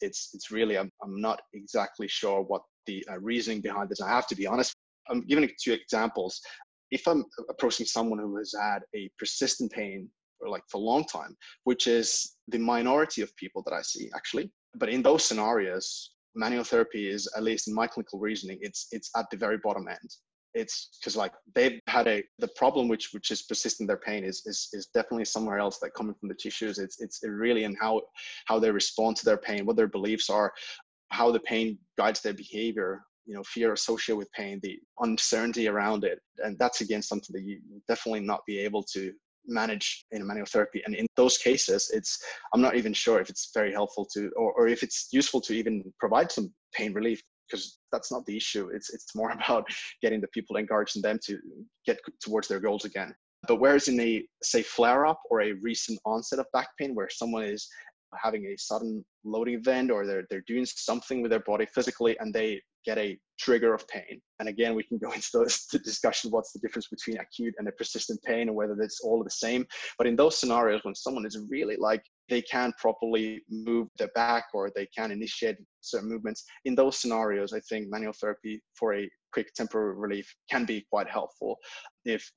it's 0.00 0.30
it's 0.34 0.50
really 0.50 0.76
I'm, 0.78 0.90
I'm 1.02 1.20
not 1.20 1.40
exactly 1.54 2.08
sure 2.08 2.42
what 2.42 2.62
the 2.86 3.04
uh, 3.10 3.18
reasoning 3.20 3.60
behind 3.60 3.88
this. 3.88 4.00
I 4.00 4.08
have 4.08 4.26
to 4.28 4.36
be 4.36 4.46
honest 4.46 4.74
i'm 5.08 5.20
giving 5.22 5.48
two 5.62 5.72
examples. 5.72 6.40
If 6.90 7.06
i'm 7.06 7.24
approaching 7.50 7.86
someone 7.86 8.18
who 8.18 8.36
has 8.38 8.54
had 8.60 8.80
a 8.94 9.10
persistent 9.18 9.72
pain 9.72 10.08
for 10.38 10.48
like 10.48 10.62
for 10.70 10.78
a 10.78 10.84
long 10.92 11.04
time 11.04 11.36
which 11.64 11.86
is 11.86 12.36
the 12.48 12.58
minority 12.58 13.22
of 13.22 13.34
people 13.36 13.62
that 13.64 13.74
i 13.74 13.82
see 13.82 14.10
actually 14.14 14.50
but 14.74 14.88
in 14.88 15.02
those 15.02 15.24
scenarios 15.24 16.12
manual 16.34 16.64
therapy 16.64 17.08
is 17.08 17.28
at 17.36 17.42
least 17.42 17.68
in 17.68 17.74
my 17.74 17.86
clinical 17.86 18.18
reasoning 18.18 18.58
it's 18.60 18.88
it's 18.92 19.10
at 19.16 19.26
the 19.30 19.36
very 19.36 19.58
bottom 19.64 19.88
end 19.88 20.10
it's 20.56 20.88
because 20.98 21.16
like 21.16 21.32
they've 21.54 21.80
had 21.86 22.08
a 22.08 22.24
the 22.38 22.48
problem 22.48 22.88
which 22.88 23.10
which 23.12 23.30
is 23.30 23.42
persistent 23.42 23.86
their 23.86 23.98
pain 23.98 24.24
is 24.24 24.42
is 24.46 24.68
is 24.72 24.86
definitely 24.94 25.24
somewhere 25.24 25.58
else 25.58 25.78
that 25.78 25.94
coming 25.94 26.14
from 26.18 26.28
the 26.28 26.34
tissues. 26.34 26.78
It's 26.78 27.00
it's 27.00 27.20
really 27.22 27.64
in 27.64 27.76
how 27.80 28.02
how 28.46 28.58
they 28.58 28.70
respond 28.70 29.16
to 29.18 29.24
their 29.24 29.36
pain 29.36 29.66
what 29.66 29.76
their 29.76 29.86
beliefs 29.86 30.30
are 30.30 30.52
how 31.10 31.30
the 31.30 31.40
pain 31.40 31.78
guides 31.98 32.20
their 32.20 32.34
behavior 32.34 33.02
you 33.26 33.34
know 33.34 33.42
fear 33.44 33.72
associated 33.72 34.18
with 34.18 34.32
pain 34.32 34.58
the 34.62 34.78
uncertainty 35.00 35.68
around 35.68 36.04
it. 36.04 36.20
And 36.38 36.58
that's 36.58 36.80
again 36.80 37.02
something 37.02 37.34
that 37.34 37.42
you 37.42 37.60
definitely 37.86 38.20
not 38.20 38.40
be 38.46 38.58
able 38.58 38.82
to 38.94 39.12
manage 39.46 40.04
in 40.10 40.26
manual 40.26 40.46
therapy. 40.46 40.82
And 40.86 40.94
in 40.94 41.06
those 41.16 41.38
cases 41.38 41.90
it's 41.94 42.18
i'm 42.52 42.60
not 42.60 42.76
even 42.76 42.92
sure 42.92 43.20
if 43.20 43.28
it's 43.30 43.50
very 43.54 43.72
helpful 43.72 44.06
to 44.14 44.30
or, 44.36 44.52
or 44.54 44.68
if 44.68 44.82
it's 44.82 45.08
useful 45.12 45.40
to 45.42 45.52
even 45.54 45.84
provide 46.00 46.32
some 46.32 46.52
pain 46.72 46.92
relief 46.92 47.22
because 47.48 47.78
that's 47.92 48.10
not 48.12 48.24
the 48.26 48.36
issue. 48.36 48.70
It's 48.72 48.92
it's 48.92 49.14
more 49.14 49.30
about 49.44 49.66
getting 50.02 50.20
the 50.20 50.28
people 50.28 50.56
encouraging 50.56 51.02
them 51.02 51.18
to 51.24 51.38
get 51.86 51.98
towards 52.20 52.48
their 52.48 52.60
goals 52.60 52.84
again. 52.84 53.14
But 53.46 53.60
whereas 53.60 53.88
in 53.88 54.00
a 54.00 54.26
say 54.42 54.62
flare 54.62 55.06
up 55.06 55.20
or 55.30 55.42
a 55.42 55.52
recent 55.52 56.00
onset 56.04 56.38
of 56.38 56.46
back 56.52 56.68
pain, 56.78 56.94
where 56.94 57.08
someone 57.10 57.44
is 57.44 57.68
having 58.22 58.46
a 58.46 58.56
sudden 58.56 59.04
loading 59.24 59.54
event 59.54 59.90
or 59.90 60.06
they're 60.06 60.26
they're 60.30 60.44
doing 60.46 60.64
something 60.64 61.22
with 61.22 61.30
their 61.30 61.40
body 61.40 61.66
physically 61.74 62.16
and 62.20 62.32
they 62.32 62.60
get 62.86 62.98
a 62.98 63.18
trigger 63.38 63.74
of 63.74 63.86
pain. 63.88 64.20
And 64.38 64.48
again, 64.48 64.74
we 64.74 64.82
can 64.82 64.98
go 64.98 65.12
into 65.16 65.28
those 65.32 65.66
the 65.66 65.78
discussion 65.78 66.30
what's 66.30 66.52
the 66.52 66.60
difference 66.60 66.88
between 66.88 67.18
acute 67.18 67.54
and 67.58 67.68
a 67.68 67.72
persistent 67.72 68.22
pain 68.22 68.48
and 68.48 68.54
whether 68.54 68.80
it's 68.80 69.00
all 69.00 69.22
the 69.22 69.30
same. 69.30 69.66
But 69.98 70.06
in 70.06 70.16
those 70.16 70.38
scenarios 70.38 70.84
when 70.84 70.94
someone 70.94 71.26
is 71.26 71.38
really 71.50 71.76
like 71.76 72.02
they 72.28 72.42
can't 72.42 72.76
properly 72.78 73.42
move 73.50 73.88
their 73.98 74.10
back 74.14 74.46
or 74.54 74.70
they 74.74 74.86
can't 74.96 75.12
initiate 75.12 75.56
certain 75.80 76.08
movements, 76.08 76.44
in 76.64 76.74
those 76.74 76.98
scenarios, 76.98 77.52
I 77.52 77.60
think 77.60 77.88
manual 77.90 78.14
therapy 78.14 78.62
for 78.74 78.94
a 78.94 79.08
quick 79.32 79.52
temporary 79.54 79.94
relief 79.96 80.34
can 80.50 80.64
be 80.64 80.86
quite 80.90 81.10
helpful 81.10 81.56
if 82.04 82.30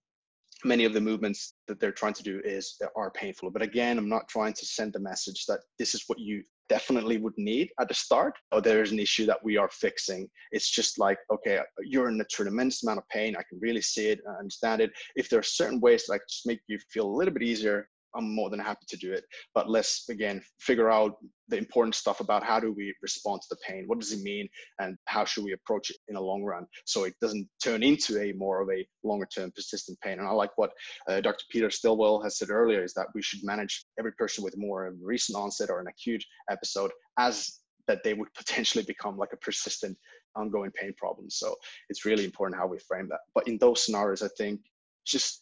many 0.65 0.83
of 0.83 0.93
the 0.93 0.99
movements 0.99 1.53
that 1.67 1.79
they're 1.79 1.91
trying 1.91 2.13
to 2.13 2.23
do 2.23 2.41
is 2.43 2.75
are 2.97 3.11
painful 3.11 3.49
but 3.49 3.61
again 3.61 3.97
i'm 3.97 4.09
not 4.09 4.27
trying 4.27 4.51
to 4.51 4.65
send 4.65 4.91
the 4.91 4.99
message 4.99 5.45
that 5.45 5.59
this 5.77 5.93
is 5.93 6.03
what 6.07 6.19
you 6.19 6.43
definitely 6.69 7.17
would 7.17 7.37
need 7.37 7.69
at 7.79 7.87
the 7.87 7.93
start 7.93 8.33
or 8.51 8.61
there's 8.61 8.91
an 8.91 8.99
issue 8.99 9.25
that 9.25 9.43
we 9.43 9.57
are 9.57 9.69
fixing. 9.71 10.29
It's 10.51 10.69
just 10.69 10.99
like 10.99 11.17
okay 11.31 11.59
you're 11.81 12.09
in 12.09 12.21
a 12.21 12.25
tremendous 12.25 12.83
amount 12.83 12.99
of 12.99 13.09
pain. 13.09 13.35
I 13.35 13.43
can 13.49 13.59
really 13.59 13.81
see 13.81 14.07
it 14.09 14.19
i 14.29 14.39
understand 14.39 14.81
it. 14.81 14.91
If 15.15 15.29
there 15.29 15.39
are 15.39 15.43
certain 15.43 15.79
ways 15.79 16.05
that 16.05 16.13
I 16.13 16.17
can 16.17 16.27
just 16.29 16.47
make 16.47 16.61
you 16.67 16.79
feel 16.91 17.07
a 17.07 17.17
little 17.17 17.33
bit 17.33 17.43
easier 17.43 17.89
I'm 18.15 18.33
more 18.33 18.49
than 18.49 18.59
happy 18.59 18.85
to 18.89 18.97
do 18.97 19.13
it. 19.13 19.23
But 19.53 19.69
let's 19.69 20.07
again 20.09 20.41
figure 20.59 20.89
out 20.89 21.17
the 21.47 21.57
important 21.57 21.95
stuff 21.95 22.19
about 22.19 22.43
how 22.43 22.59
do 22.59 22.71
we 22.71 22.93
respond 23.01 23.41
to 23.41 23.47
the 23.49 23.57
pain? 23.67 23.85
What 23.87 23.99
does 23.99 24.11
it 24.11 24.21
mean? 24.21 24.47
And 24.79 24.97
how 25.05 25.25
should 25.25 25.43
we 25.43 25.53
approach 25.53 25.89
it 25.89 25.97
in 26.07 26.15
a 26.15 26.21
long 26.21 26.43
run 26.43 26.65
so 26.85 27.05
it 27.05 27.13
doesn't 27.21 27.47
turn 27.63 27.81
into 27.83 28.21
a 28.21 28.33
more 28.33 28.61
of 28.61 28.69
a 28.69 28.85
longer 29.03 29.27
term 29.33 29.51
persistent 29.55 29.99
pain? 30.01 30.19
And 30.19 30.27
I 30.27 30.31
like 30.31 30.51
what 30.57 30.71
uh, 31.07 31.21
Dr. 31.21 31.43
Peter 31.49 31.69
Stilwell 31.69 32.21
has 32.21 32.37
said 32.37 32.49
earlier 32.49 32.83
is 32.83 32.93
that 32.93 33.07
we 33.15 33.21
should 33.21 33.43
manage 33.43 33.85
every 33.97 34.13
person 34.13 34.43
with 34.43 34.55
more 34.57 34.93
recent 35.01 35.37
onset 35.37 35.69
or 35.69 35.79
an 35.79 35.87
acute 35.87 36.23
episode 36.49 36.91
as 37.17 37.59
that 37.87 38.03
they 38.03 38.13
would 38.13 38.31
potentially 38.35 38.83
become 38.83 39.17
like 39.17 39.33
a 39.33 39.37
persistent 39.37 39.97
ongoing 40.35 40.71
pain 40.71 40.93
problem. 40.97 41.29
So 41.29 41.55
it's 41.89 42.05
really 42.05 42.23
important 42.23 42.59
how 42.59 42.67
we 42.67 42.77
frame 42.79 43.07
that. 43.09 43.21
But 43.33 43.47
in 43.47 43.57
those 43.57 43.83
scenarios, 43.83 44.21
I 44.21 44.29
think 44.37 44.61
just 45.05 45.41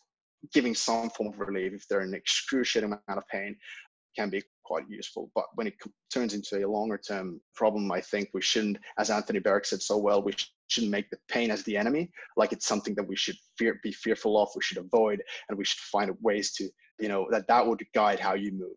giving 0.54 0.75
some 0.75 1.10
form 1.10 1.30
of 1.30 1.39
relief 1.39 1.74
if 1.74 1.88
they're 1.88 2.01
in 2.01 2.13
excruciating 2.13 2.92
amount 2.92 3.04
of 3.18 3.27
pain 3.27 3.56
can 4.18 4.30
be 4.30 4.44
quite 4.63 4.89
useful. 4.89 5.32
But 5.36 5.46
when 5.56 5.68
it 5.68 5.75
turns 6.13 6.34
into 6.34 6.66
a 6.66 6.70
longer 6.70 6.98
term 6.98 7.39
problem, 7.56 7.92
I 7.92 8.01
think 8.01 8.30
we 8.34 8.42
shouldn't, 8.42 8.77
as 8.98 9.10
Anthony 9.10 9.39
Barrick 9.39 9.66
said 9.66 9.82
so 9.82 9.98
well, 9.98 10.22
we 10.22 10.34
shouldn't 10.68 10.92
make 10.92 11.10
the 11.10 11.18
pain 11.30 11.51
as 11.51 11.63
the 11.63 11.77
enemy. 11.77 12.10
Like 12.36 12.51
it's 12.51 12.68
something 12.68 12.96
that 12.96 13.08
we 13.08 13.16
should 13.16 13.38
fear, 13.58 13.80
be 13.84 13.92
fearful 13.92 14.42
of, 14.42 14.50
we 14.56 14.62
should 14.62 14.77
avoid, 14.77 15.22
and 15.48 15.58
we 15.58 15.66
should 15.66 15.80
find 15.80 16.12
ways 16.22 16.51
to, 16.54 16.70
you 17.00 17.08
know, 17.08 17.27
that 17.32 17.48
that 17.48 17.66
would 17.66 17.82
guide 17.94 18.20
how 18.20 18.34
you 18.34 18.51
move. 18.51 18.75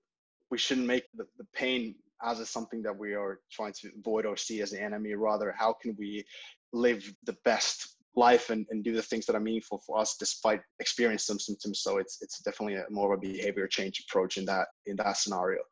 We 0.51 0.59
shouldn't 0.59 0.87
make 0.87 1.05
the, 1.15 1.25
the 1.39 1.47
pain 1.55 1.95
as 2.23 2.39
a, 2.39 2.47
something 2.47 2.83
that 2.83 2.97
we 2.97 3.15
are 3.15 3.41
trying 3.51 3.73
to 3.81 3.91
avoid 3.99 4.27
or 4.27 4.37
see 4.37 4.61
as 4.61 4.71
the 4.71 4.83
enemy. 4.83 5.15
Rather, 5.15 5.55
how 5.57 5.73
can 5.73 5.97
we 5.99 6.25
live 6.73 7.11
the 7.25 7.37
best 7.45 7.97
life 8.29 8.51
and, 8.51 8.63
and 8.71 8.85
do 8.85 8.93
the 9.01 9.07
things 9.11 9.25
that 9.27 9.35
are 9.35 9.47
meaningful 9.49 9.79
for 9.87 9.99
us 10.03 10.17
despite 10.25 10.61
experiencing 10.85 11.27
some 11.33 11.41
symptoms. 11.49 11.81
So 11.85 11.91
it's 12.03 12.15
it's 12.25 12.39
definitely 12.47 12.77
a 12.77 12.85
more 12.91 13.13
of 13.13 13.19
a 13.19 13.21
behavior 13.21 13.67
change 13.67 13.97
approach 14.05 14.33
in 14.41 14.45
that 14.53 14.67
in 14.91 14.97
that 14.97 15.17
scenario. 15.23 15.63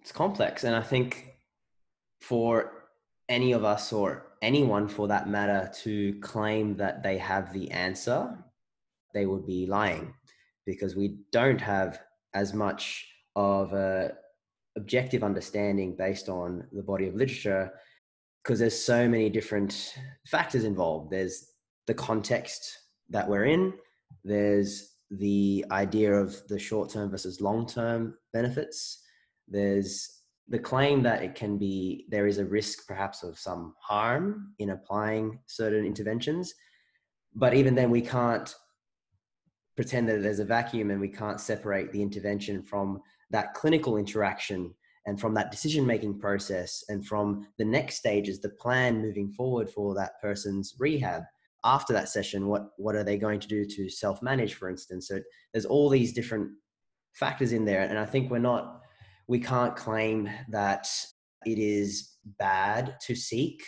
It's 0.00 0.12
complex. 0.24 0.64
And 0.64 0.74
i 0.82 0.84
think 0.94 1.32
for 2.30 2.50
any 3.28 3.52
of 3.52 3.64
us 3.64 3.92
or 3.92 4.08
anyone 4.42 4.86
for 4.88 5.08
that 5.08 5.28
matter 5.28 5.70
to 5.84 6.14
claim 6.20 6.76
that 6.76 7.02
they 7.02 7.18
have 7.18 7.52
the 7.52 7.70
answer 7.70 8.18
they 9.14 9.26
would 9.26 9.46
be 9.46 9.66
lying 9.66 10.14
because 10.66 10.94
we 10.96 11.16
don't 11.30 11.60
have 11.60 12.00
as 12.34 12.54
much 12.54 13.06
of 13.36 13.72
a 13.72 14.12
objective 14.76 15.22
understanding 15.22 15.94
based 15.96 16.28
on 16.28 16.66
the 16.72 16.82
body 16.82 17.06
of 17.08 17.14
literature 17.14 17.72
because 18.42 18.58
there's 18.58 18.78
so 18.78 19.08
many 19.08 19.30
different 19.30 19.94
factors 20.26 20.64
involved. 20.64 21.10
There's 21.10 21.52
the 21.86 21.94
context 21.94 22.78
that 23.10 23.28
we're 23.28 23.44
in, 23.44 23.74
there's 24.24 24.94
the 25.10 25.64
idea 25.70 26.12
of 26.12 26.36
the 26.48 26.58
short 26.58 26.90
term 26.90 27.10
versus 27.10 27.40
long 27.40 27.66
term 27.66 28.14
benefits, 28.32 29.02
there's 29.48 30.22
the 30.48 30.58
claim 30.58 31.02
that 31.02 31.22
it 31.22 31.34
can 31.34 31.56
be 31.56 32.06
there 32.08 32.26
is 32.26 32.38
a 32.38 32.44
risk 32.44 32.86
perhaps 32.86 33.22
of 33.22 33.38
some 33.38 33.74
harm 33.80 34.52
in 34.58 34.70
applying 34.70 35.38
certain 35.46 35.84
interventions. 35.84 36.52
But 37.34 37.54
even 37.54 37.74
then 37.74 37.90
we 37.90 38.00
can't 38.00 38.54
pretend 39.76 40.08
that 40.08 40.22
there's 40.22 40.40
a 40.40 40.44
vacuum 40.44 40.90
and 40.90 41.00
we 41.00 41.08
can't 41.08 41.40
separate 41.40 41.92
the 41.92 42.02
intervention 42.02 42.62
from 42.62 43.00
that 43.30 43.54
clinical 43.54 43.96
interaction 43.96 44.74
and 45.06 45.20
from 45.20 45.34
that 45.34 45.50
decision 45.50 45.86
making 45.86 46.18
process 46.18 46.84
and 46.88 47.06
from 47.06 47.46
the 47.58 47.64
next 47.64 47.96
stages 47.96 48.40
the 48.40 48.50
plan 48.50 49.02
moving 49.02 49.30
forward 49.32 49.68
for 49.70 49.94
that 49.94 50.12
person's 50.20 50.74
rehab. 50.78 51.22
After 51.64 51.92
that 51.92 52.08
session 52.08 52.48
what 52.48 52.68
what 52.76 52.96
are 52.96 53.04
they 53.04 53.18
going 53.18 53.40
to 53.40 53.48
do 53.48 53.64
to 53.64 53.88
self 53.88 54.22
manage 54.22 54.54
for 54.54 54.68
instance? 54.68 55.08
So 55.08 55.20
there's 55.52 55.66
all 55.66 55.88
these 55.88 56.12
different 56.12 56.50
factors 57.14 57.52
in 57.52 57.64
there 57.64 57.82
and 57.82 57.98
i 57.98 58.04
think 58.04 58.30
we're 58.30 58.38
not 58.38 58.80
we 59.28 59.38
can't 59.38 59.76
claim 59.76 60.28
that 60.48 60.88
it 61.44 61.58
is 61.58 62.16
bad 62.38 62.96
to 63.00 63.14
seek 63.14 63.62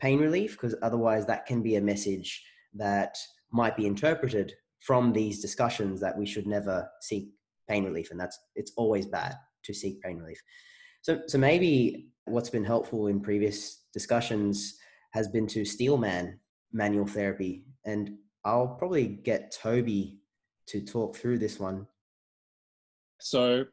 pain 0.00 0.18
relief 0.18 0.52
because 0.52 0.74
otherwise 0.82 1.26
that 1.26 1.46
can 1.46 1.62
be 1.62 1.76
a 1.76 1.80
message 1.80 2.42
that 2.74 3.16
might 3.52 3.76
be 3.76 3.86
interpreted 3.86 4.52
from 4.80 5.12
these 5.12 5.40
discussions 5.40 6.00
that 6.00 6.16
we 6.16 6.26
should 6.26 6.46
never 6.46 6.88
seek 7.00 7.28
pain 7.68 7.84
relief 7.84 8.10
and 8.10 8.20
that's 8.20 8.38
it's 8.54 8.72
always 8.76 9.06
bad 9.06 9.34
to 9.62 9.72
seek 9.72 10.00
pain 10.02 10.18
relief 10.18 10.40
so, 11.04 11.20
so 11.26 11.36
maybe 11.36 12.06
what's 12.24 12.48
been 12.48 12.64
helpful 12.64 13.08
in 13.08 13.20
previous 13.20 13.82
discussions 13.92 14.78
has 15.12 15.28
been 15.28 15.46
to 15.48 15.62
steelman 15.62 16.40
manual 16.72 17.06
therapy. 17.06 17.62
And 17.84 18.16
I'll 18.42 18.68
probably 18.68 19.06
get 19.06 19.52
Toby 19.52 20.16
to 20.68 20.80
talk 20.80 21.14
through 21.14 21.40
this 21.40 21.60
one. 21.60 21.86
So, 23.20 23.66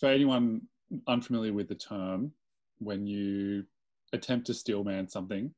for 0.00 0.08
anyone 0.08 0.62
unfamiliar 1.06 1.52
with 1.52 1.68
the 1.68 1.76
term, 1.76 2.32
when 2.78 3.06
you 3.06 3.64
attempt 4.12 4.48
to 4.48 4.54
steelman 4.54 5.08
something, 5.08 5.54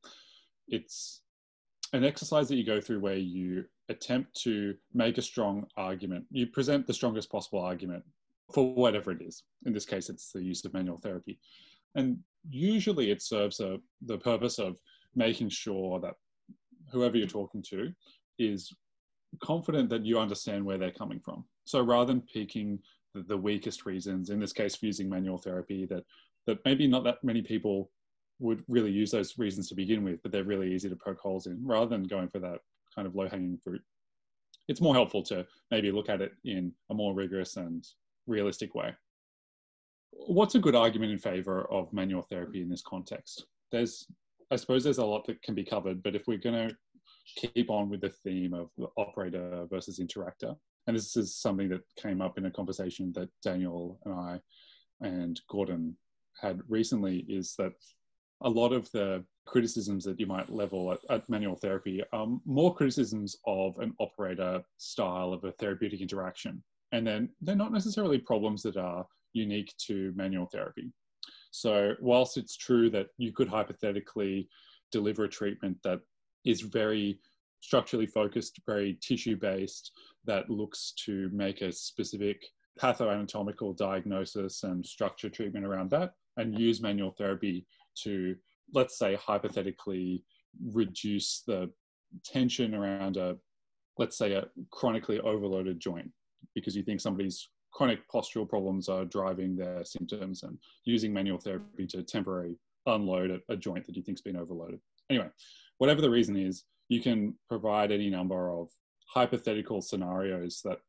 it's 0.67 1.21
an 1.93 2.03
exercise 2.03 2.47
that 2.49 2.57
you 2.57 2.63
go 2.63 2.79
through 2.79 2.99
where 2.99 3.17
you 3.17 3.65
attempt 3.89 4.39
to 4.43 4.75
make 4.93 5.17
a 5.17 5.23
strong 5.23 5.65
argument. 5.77 6.25
You 6.29 6.45
present 6.45 6.85
the 6.85 6.93
strongest 6.93 7.31
possible 7.31 7.59
argument 7.59 8.03
for 8.53 8.73
whatever 8.73 9.11
it 9.11 9.21
is. 9.21 9.43
In 9.65 9.73
this 9.73 9.85
case, 9.85 10.09
it's 10.09 10.31
the 10.31 10.43
use 10.43 10.63
of 10.65 10.73
manual 10.73 10.99
therapy. 10.99 11.39
And 11.95 12.19
usually 12.49 13.11
it 13.11 13.21
serves 13.21 13.59
a, 13.59 13.77
the 14.05 14.17
purpose 14.17 14.59
of 14.59 14.77
making 15.15 15.49
sure 15.49 15.99
that 15.99 16.13
whoever 16.91 17.17
you're 17.17 17.27
talking 17.27 17.61
to 17.69 17.91
is 18.39 18.73
confident 19.41 19.89
that 19.89 20.05
you 20.05 20.19
understand 20.19 20.63
where 20.63 20.77
they're 20.77 20.91
coming 20.91 21.19
from. 21.19 21.43
So 21.65 21.81
rather 21.81 22.13
than 22.13 22.21
picking 22.21 22.79
the, 23.13 23.23
the 23.23 23.37
weakest 23.37 23.85
reasons, 23.85 24.29
in 24.29 24.39
this 24.39 24.53
case, 24.53 24.75
for 24.75 24.85
using 24.85 25.09
manual 25.09 25.37
therapy, 25.37 25.85
that, 25.87 26.03
that 26.45 26.59
maybe 26.63 26.87
not 26.87 27.03
that 27.03 27.23
many 27.23 27.41
people 27.41 27.91
would 28.39 28.63
really 28.67 28.91
use 28.91 29.11
those 29.11 29.37
reasons 29.37 29.67
to 29.67 29.75
begin 29.75 30.03
with, 30.03 30.21
but 30.21 30.31
they're 30.31 30.43
really 30.43 30.73
easy 30.73 30.87
to 30.87 30.95
poke 30.95 31.19
holes 31.19 31.47
in, 31.47 31.59
rather 31.65 31.87
than 31.87 32.03
going 32.03 32.29
for 32.29 32.39
that 32.39 32.59
kind 32.95 33.07
of 33.07 33.15
low 33.15 33.27
hanging 33.27 33.57
fruit. 33.57 33.81
It's 34.67 34.81
more 34.81 34.93
helpful 34.93 35.23
to 35.23 35.45
maybe 35.71 35.91
look 35.91 36.09
at 36.09 36.21
it 36.21 36.33
in 36.45 36.71
a 36.89 36.93
more 36.93 37.13
rigorous 37.13 37.57
and 37.57 37.85
realistic 38.27 38.75
way. 38.75 38.93
What's 40.11 40.55
a 40.55 40.59
good 40.59 40.75
argument 40.75 41.11
in 41.11 41.19
favor 41.19 41.69
of 41.71 41.91
manual 41.93 42.23
therapy 42.23 42.61
in 42.61 42.69
this 42.69 42.81
context? 42.81 43.45
There's, 43.71 44.07
I 44.51 44.55
suppose, 44.55 44.83
there's 44.83 44.97
a 44.97 45.05
lot 45.05 45.25
that 45.27 45.41
can 45.41 45.55
be 45.55 45.63
covered, 45.63 46.03
but 46.03 46.15
if 46.15 46.27
we're 46.27 46.37
going 46.37 46.69
to 46.69 46.75
keep 47.35 47.69
on 47.69 47.89
with 47.89 48.01
the 48.01 48.09
theme 48.09 48.53
of 48.53 48.69
the 48.77 48.87
operator 48.97 49.65
versus 49.69 49.99
interactor, 49.99 50.55
and 50.87 50.95
this 50.95 51.17
is 51.17 51.35
something 51.35 51.69
that 51.69 51.81
came 51.97 52.21
up 52.21 52.37
in 52.37 52.45
a 52.45 52.51
conversation 52.51 53.11
that 53.13 53.29
Daniel 53.43 53.99
and 54.05 54.13
I 54.13 54.39
and 55.01 55.39
Gordon 55.49 55.97
had 56.41 56.61
recently, 56.69 57.25
is 57.27 57.55
that 57.57 57.73
a 58.41 58.49
lot 58.49 58.71
of 58.71 58.89
the 58.91 59.23
criticisms 59.45 60.03
that 60.05 60.19
you 60.19 60.27
might 60.27 60.49
level 60.49 60.91
at, 60.91 60.99
at, 61.09 61.29
manual 61.29 61.55
therapy 61.55 62.03
are 62.13 62.27
more 62.45 62.73
criticisms 62.75 63.37
of 63.45 63.77
an 63.79 63.93
operator 63.99 64.61
style 64.77 65.33
of 65.33 65.43
a 65.43 65.51
therapeutic 65.53 66.01
interaction 66.01 66.63
and 66.91 67.05
then 67.05 67.29
they're 67.41 67.55
not 67.55 67.73
necessarily 67.73 68.17
problems 68.17 68.61
that 68.63 68.77
are 68.77 69.05
unique 69.33 69.73
to 69.87 70.13
manual 70.15 70.45
therapy. 70.45 70.91
So, 71.51 71.93
whilst 71.99 72.37
it's 72.37 72.55
true 72.55 72.89
that 72.91 73.07
you 73.17 73.31
could 73.31 73.47
hypothetically 73.47 74.47
deliver 74.91 75.25
a 75.25 75.29
treatment 75.29 75.77
that 75.83 75.99
is 76.45 76.61
very 76.61 77.19
structurally 77.61 78.05
focused, 78.05 78.59
very 78.65 78.97
tissue 79.01 79.35
based, 79.35 79.91
that 80.25 80.49
looks 80.49 80.93
to 81.05 81.29
make 81.33 81.61
a 81.61 81.71
specific 81.71 82.45
pathoanatomical 82.79 83.75
diagnosis 83.75 84.63
and 84.63 84.85
structure 84.85 85.29
treatment 85.29 85.65
around 85.65 85.89
that, 85.89 86.13
and 86.37 86.59
use 86.59 86.81
manual 86.81 87.11
therapy 87.11 87.65
to, 88.03 88.35
let's 88.73 88.97
say, 88.97 89.15
hypothetically 89.15 90.23
reduce 90.71 91.41
the 91.47 91.69
tension 92.23 92.75
around 92.75 93.17
a, 93.17 93.35
let's 93.97 94.17
say, 94.17 94.33
a 94.33 94.45
chronically 94.71 95.19
overloaded 95.21 95.79
joint 95.79 96.11
because 96.55 96.75
you 96.75 96.83
think 96.83 97.01
somebody's 97.01 97.49
chronic 97.71 97.99
postural 98.09 98.47
problems 98.47 98.89
are 98.89 99.05
driving 99.05 99.55
their 99.55 99.83
symptoms 99.83 100.43
and 100.43 100.57
using 100.85 101.13
manual 101.13 101.37
therapy 101.37 101.85
to 101.85 102.01
temporarily 102.03 102.55
unload 102.85 103.29
a, 103.31 103.53
a 103.53 103.55
joint 103.55 103.85
that 103.85 103.95
you 103.95 104.01
think's 104.01 104.21
been 104.21 104.37
overloaded. 104.37 104.79
Anyway, 105.09 105.29
whatever 105.77 106.01
the 106.01 106.09
reason 106.09 106.35
is, 106.35 106.63
you 106.89 107.01
can 107.01 107.33
provide 107.47 107.91
any 107.91 108.09
number 108.09 108.49
of 108.49 108.69
hypothetical 109.07 109.81
scenarios 109.81 110.61
that 110.63 110.79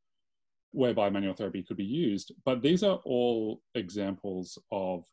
whereby 0.72 1.10
manual 1.10 1.34
therapy 1.34 1.62
could 1.62 1.76
be 1.76 1.84
used. 1.84 2.32
But 2.44 2.62
these 2.62 2.82
are 2.82 3.00
all 3.04 3.62
examples 3.74 4.58
of 4.70 5.04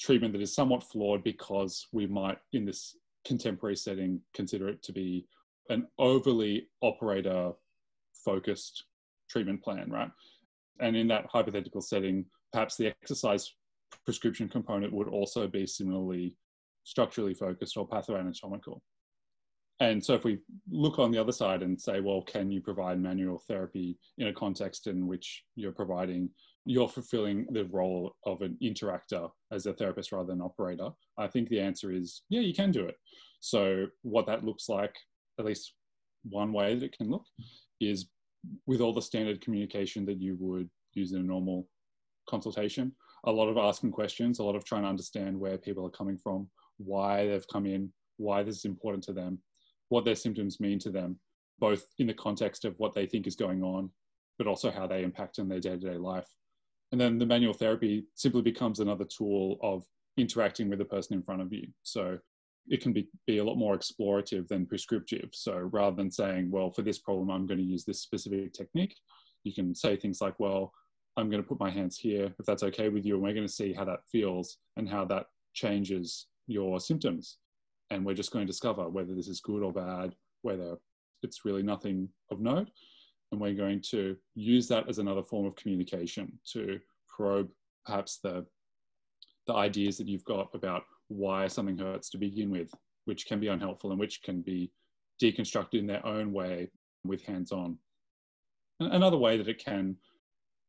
treatment 0.00 0.32
that 0.32 0.42
is 0.42 0.54
somewhat 0.54 0.82
flawed 0.82 1.22
because 1.22 1.86
we 1.92 2.06
might, 2.06 2.38
in 2.52 2.64
this 2.64 2.96
contemporary 3.24 3.76
setting, 3.76 4.20
consider 4.34 4.68
it 4.68 4.82
to 4.82 4.92
be 4.92 5.26
an 5.68 5.86
overly 5.98 6.68
operator 6.82 7.52
focused 8.24 8.84
treatment 9.32 9.62
plan, 9.64 9.90
right? 9.90 10.10
And 10.80 10.94
in 10.96 11.08
that 11.08 11.26
hypothetical 11.32 11.80
setting, 11.80 12.26
perhaps 12.52 12.76
the 12.76 12.88
exercise 12.88 13.50
prescription 14.04 14.48
component 14.48 14.92
would 14.92 15.08
also 15.08 15.48
be 15.48 15.66
similarly 15.66 16.36
structurally 16.84 17.34
focused 17.34 17.76
or 17.76 17.88
pathoanatomical. 17.88 18.80
And 19.80 20.04
so 20.04 20.14
if 20.14 20.24
we 20.24 20.38
look 20.70 20.98
on 20.98 21.10
the 21.10 21.18
other 21.18 21.32
side 21.32 21.62
and 21.62 21.80
say, 21.80 22.00
well, 22.00 22.22
can 22.22 22.52
you 22.52 22.60
provide 22.60 23.00
manual 23.00 23.42
therapy 23.48 23.98
in 24.18 24.28
a 24.28 24.32
context 24.32 24.86
in 24.86 25.06
which 25.06 25.42
you're 25.56 25.72
providing, 25.72 26.28
you're 26.64 26.88
fulfilling 26.88 27.46
the 27.50 27.64
role 27.64 28.14
of 28.24 28.42
an 28.42 28.56
interactor 28.62 29.28
as 29.50 29.66
a 29.66 29.72
therapist 29.72 30.12
rather 30.12 30.28
than 30.28 30.40
operator? 30.40 30.90
I 31.18 31.26
think 31.26 31.48
the 31.48 31.60
answer 31.60 31.90
is, 31.90 32.22
yeah, 32.28 32.40
you 32.40 32.54
can 32.54 32.70
do 32.70 32.86
it. 32.86 32.94
So 33.40 33.86
what 34.02 34.26
that 34.26 34.44
looks 34.44 34.68
like, 34.68 34.94
at 35.38 35.44
least 35.44 35.74
one 36.24 36.52
way 36.52 36.74
that 36.74 36.84
it 36.84 36.96
can 36.96 37.10
look, 37.10 37.24
is 37.80 38.08
with 38.66 38.80
all 38.80 38.92
the 38.92 39.02
standard 39.02 39.40
communication 39.40 40.04
that 40.06 40.20
you 40.20 40.36
would 40.40 40.68
use 40.94 41.12
in 41.12 41.20
a 41.20 41.24
normal 41.24 41.68
consultation. 42.28 42.92
A 43.24 43.32
lot 43.32 43.48
of 43.48 43.56
asking 43.56 43.92
questions, 43.92 44.38
a 44.38 44.44
lot 44.44 44.56
of 44.56 44.64
trying 44.64 44.82
to 44.82 44.88
understand 44.88 45.38
where 45.38 45.58
people 45.58 45.86
are 45.86 45.90
coming 45.90 46.16
from, 46.16 46.48
why 46.78 47.26
they've 47.26 47.46
come 47.48 47.66
in, 47.66 47.92
why 48.16 48.42
this 48.42 48.58
is 48.58 48.64
important 48.64 49.04
to 49.04 49.12
them, 49.12 49.38
what 49.88 50.04
their 50.04 50.14
symptoms 50.14 50.60
mean 50.60 50.78
to 50.80 50.90
them, 50.90 51.18
both 51.58 51.84
in 51.98 52.06
the 52.06 52.14
context 52.14 52.64
of 52.64 52.74
what 52.78 52.94
they 52.94 53.06
think 53.06 53.26
is 53.26 53.36
going 53.36 53.62
on, 53.62 53.90
but 54.38 54.46
also 54.46 54.70
how 54.70 54.86
they 54.86 55.02
impact 55.02 55.38
on 55.38 55.48
their 55.48 55.60
day 55.60 55.70
to 55.70 55.78
day 55.78 55.96
life. 55.96 56.28
And 56.90 57.00
then 57.00 57.18
the 57.18 57.26
manual 57.26 57.54
therapy 57.54 58.04
simply 58.16 58.42
becomes 58.42 58.80
another 58.80 59.04
tool 59.04 59.58
of 59.62 59.84
interacting 60.16 60.68
with 60.68 60.78
the 60.78 60.84
person 60.84 61.16
in 61.16 61.22
front 61.22 61.40
of 61.40 61.52
you. 61.52 61.68
So 61.82 62.18
it 62.68 62.80
can 62.80 62.92
be, 62.92 63.08
be 63.26 63.38
a 63.38 63.44
lot 63.44 63.56
more 63.56 63.76
explorative 63.76 64.48
than 64.48 64.66
prescriptive. 64.66 65.30
So 65.32 65.56
rather 65.56 65.96
than 65.96 66.10
saying, 66.10 66.50
well, 66.50 66.70
for 66.70 66.82
this 66.82 66.98
problem, 66.98 67.30
I'm 67.30 67.46
going 67.46 67.58
to 67.58 67.64
use 67.64 67.84
this 67.84 68.00
specific 68.00 68.52
technique, 68.52 68.96
you 69.44 69.52
can 69.52 69.74
say 69.74 69.96
things 69.96 70.20
like, 70.20 70.38
well, 70.38 70.72
I'm 71.16 71.28
going 71.28 71.42
to 71.42 71.48
put 71.48 71.60
my 71.60 71.70
hands 71.70 71.98
here, 71.98 72.32
if 72.38 72.46
that's 72.46 72.62
okay 72.62 72.88
with 72.88 73.04
you, 73.04 73.14
and 73.14 73.22
we're 73.22 73.34
going 73.34 73.46
to 73.46 73.52
see 73.52 73.72
how 73.72 73.84
that 73.84 74.06
feels 74.10 74.58
and 74.76 74.88
how 74.88 75.04
that 75.06 75.26
changes 75.52 76.28
your 76.46 76.80
symptoms. 76.80 77.38
And 77.90 78.04
we're 78.04 78.14
just 78.14 78.30
going 78.30 78.46
to 78.46 78.50
discover 78.50 78.88
whether 78.88 79.14
this 79.14 79.28
is 79.28 79.40
good 79.40 79.62
or 79.62 79.72
bad, 79.72 80.14
whether 80.42 80.76
it's 81.22 81.44
really 81.44 81.62
nothing 81.62 82.08
of 82.30 82.40
note. 82.40 82.70
And 83.30 83.40
we're 83.40 83.54
going 83.54 83.82
to 83.90 84.16
use 84.34 84.68
that 84.68 84.88
as 84.88 84.98
another 84.98 85.22
form 85.22 85.46
of 85.46 85.56
communication 85.56 86.38
to 86.52 86.78
probe 87.08 87.50
perhaps 87.84 88.18
the, 88.22 88.46
the 89.46 89.54
ideas 89.54 89.98
that 89.98 90.08
you've 90.08 90.24
got 90.24 90.48
about 90.54 90.84
why 91.12 91.46
something 91.46 91.78
hurts 91.78 92.10
to 92.10 92.18
begin 92.18 92.50
with, 92.50 92.72
which 93.04 93.26
can 93.26 93.40
be 93.40 93.48
unhelpful 93.48 93.90
and 93.90 94.00
which 94.00 94.22
can 94.22 94.42
be 94.42 94.70
deconstructed 95.22 95.78
in 95.78 95.86
their 95.86 96.04
own 96.06 96.32
way 96.32 96.70
with 97.04 97.24
hands 97.24 97.52
on. 97.52 97.78
Another 98.80 99.16
way 99.16 99.36
that 99.36 99.48
it 99.48 99.62
can 99.62 99.96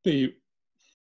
be, 0.03 0.33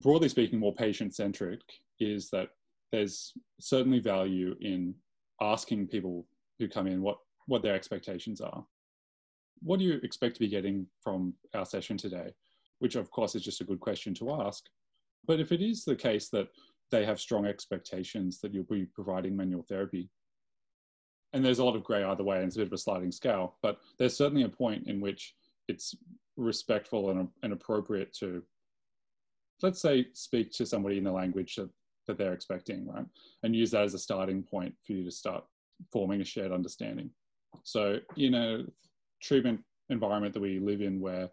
broadly 0.01 0.29
speaking, 0.29 0.59
more 0.59 0.73
patient 0.73 1.15
centric 1.15 1.61
is 1.99 2.29
that 2.29 2.49
there's 2.91 3.33
certainly 3.59 3.99
value 3.99 4.55
in 4.61 4.93
asking 5.41 5.87
people 5.87 6.25
who 6.59 6.67
come 6.67 6.87
in 6.87 7.01
what, 7.01 7.17
what 7.47 7.61
their 7.61 7.75
expectations 7.75 8.41
are. 8.41 8.63
What 9.61 9.79
do 9.79 9.85
you 9.85 9.99
expect 10.03 10.35
to 10.35 10.39
be 10.39 10.47
getting 10.47 10.87
from 11.01 11.33
our 11.53 11.65
session 11.65 11.97
today? 11.97 12.33
Which, 12.79 12.95
of 12.95 13.11
course, 13.11 13.35
is 13.35 13.43
just 13.43 13.61
a 13.61 13.65
good 13.65 13.79
question 13.79 14.13
to 14.15 14.31
ask. 14.31 14.65
But 15.27 15.39
if 15.39 15.51
it 15.51 15.61
is 15.61 15.83
the 15.83 15.95
case 15.95 16.29
that 16.29 16.47
they 16.91 17.05
have 17.05 17.19
strong 17.19 17.45
expectations 17.45 18.39
that 18.41 18.53
you'll 18.53 18.63
be 18.63 18.85
providing 18.85 19.35
manual 19.35 19.63
therapy. 19.63 20.09
And 21.33 21.43
there's 21.43 21.59
a 21.59 21.63
lot 21.63 21.75
of 21.77 21.83
grey 21.83 22.03
either 22.03 22.23
way, 22.23 22.37
and 22.37 22.47
it's 22.47 22.57
a 22.57 22.59
bit 22.59 22.67
of 22.67 22.73
a 22.73 22.77
sliding 22.77 23.11
scale, 23.11 23.55
but 23.61 23.79
there's 23.97 24.15
certainly 24.15 24.43
a 24.43 24.49
point 24.49 24.87
in 24.87 24.99
which 24.99 25.33
it's 25.69 25.95
respectful 26.35 27.09
and, 27.09 27.29
and 27.43 27.53
appropriate 27.53 28.13
to, 28.19 28.43
let's 29.61 29.81
say, 29.81 30.07
speak 30.13 30.51
to 30.51 30.65
somebody 30.65 30.97
in 30.97 31.05
the 31.05 31.11
language 31.11 31.55
that, 31.55 31.69
that 32.07 32.17
they're 32.17 32.33
expecting, 32.33 32.85
right? 32.87 33.05
And 33.43 33.55
use 33.55 33.71
that 33.71 33.83
as 33.83 33.93
a 33.93 33.99
starting 33.99 34.43
point 34.43 34.73
for 34.85 34.93
you 34.93 35.05
to 35.05 35.11
start 35.11 35.45
forming 35.91 36.19
a 36.19 36.25
shared 36.25 36.51
understanding. 36.51 37.09
So, 37.63 37.99
in 38.17 38.33
a 38.33 38.65
treatment 39.21 39.61
environment 39.89 40.33
that 40.33 40.41
we 40.41 40.59
live 40.59 40.81
in 40.81 40.99
where 40.99 41.29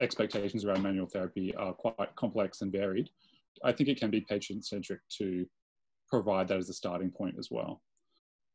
expectations 0.00 0.64
around 0.64 0.82
manual 0.82 1.06
therapy 1.06 1.54
are 1.56 1.72
quite 1.72 2.14
complex 2.16 2.62
and 2.62 2.72
varied, 2.72 3.10
I 3.64 3.72
think 3.72 3.88
it 3.88 3.98
can 3.98 4.10
be 4.10 4.20
patient 4.20 4.66
centric 4.66 5.00
to 5.18 5.46
provide 6.08 6.48
that 6.48 6.58
as 6.58 6.68
a 6.68 6.74
starting 6.74 7.10
point 7.10 7.36
as 7.38 7.48
well. 7.50 7.82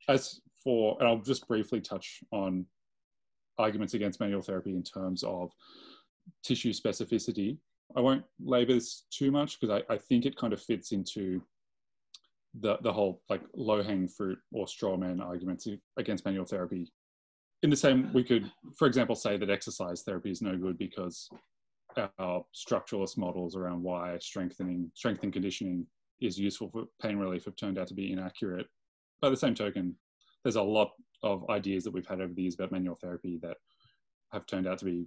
As 0.10 0.42
for, 0.64 0.98
and 1.00 1.08
I'll 1.08 1.22
just 1.22 1.48
briefly 1.48 1.82
touch 1.82 2.20
on 2.32 2.66
arguments 3.58 3.94
against 3.94 4.20
manual 4.20 4.42
therapy 4.42 4.72
in 4.72 4.84
terms 4.84 5.24
of 5.24 5.52
tissue 6.44 6.74
specificity. 6.74 7.58
I 7.96 8.02
won't 8.02 8.24
labor 8.44 8.74
this 8.74 9.06
too 9.12 9.32
much 9.32 9.60
because 9.60 9.82
I, 9.90 9.94
I 9.94 9.98
think 9.98 10.26
it 10.26 10.36
kind 10.36 10.54
of 10.54 10.62
fits 10.62 10.92
into 10.92 11.42
the, 12.60 12.78
the 12.82 12.92
whole 12.92 13.22
like 13.30 13.42
low 13.56 13.84
hanging 13.84 14.08
fruit 14.08 14.38
or 14.52 14.68
straw 14.68 14.98
man 14.98 15.22
arguments 15.22 15.68
against 15.98 16.26
manual 16.26 16.46
therapy. 16.46 16.92
In 17.62 17.70
the 17.70 17.76
same, 17.76 18.12
we 18.14 18.24
could, 18.24 18.52
for 18.78 18.88
example, 18.88 19.16
say 19.16 19.38
that 19.38 19.50
exercise 19.50 20.02
therapy 20.02 20.32
is 20.32 20.42
no 20.42 20.58
good 20.58 20.78
because 20.78 21.30
our 21.98 22.46
structuralist 22.54 23.18
models 23.18 23.56
around 23.56 23.84
why 23.84 24.18
strengthening, 24.20 24.92
strength 24.94 25.24
and 25.24 25.34
conditioning 25.34 25.86
is 26.22 26.40
useful 26.40 26.70
for 26.70 26.86
pain 27.02 27.18
relief 27.18 27.46
have 27.46 27.56
turned 27.56 27.78
out 27.78 27.88
to 27.88 27.94
be 27.94 28.12
inaccurate. 28.12 28.68
By 29.22 29.30
the 29.30 29.38
same 29.38 29.56
token, 29.56 29.96
there's 30.44 30.56
a 30.56 30.62
lot 30.62 30.92
of 31.22 31.50
ideas 31.50 31.84
that 31.84 31.92
we've 31.92 32.08
had 32.08 32.22
over 32.22 32.34
the 32.34 32.42
years 32.42 32.56
about 32.56 32.72
manual 32.72 32.96
therapy 32.96 33.40
that 33.42 33.58
have 34.32 34.46
turned 34.46 34.68
out 34.68 34.80
to 34.80 34.86
be 34.86 35.06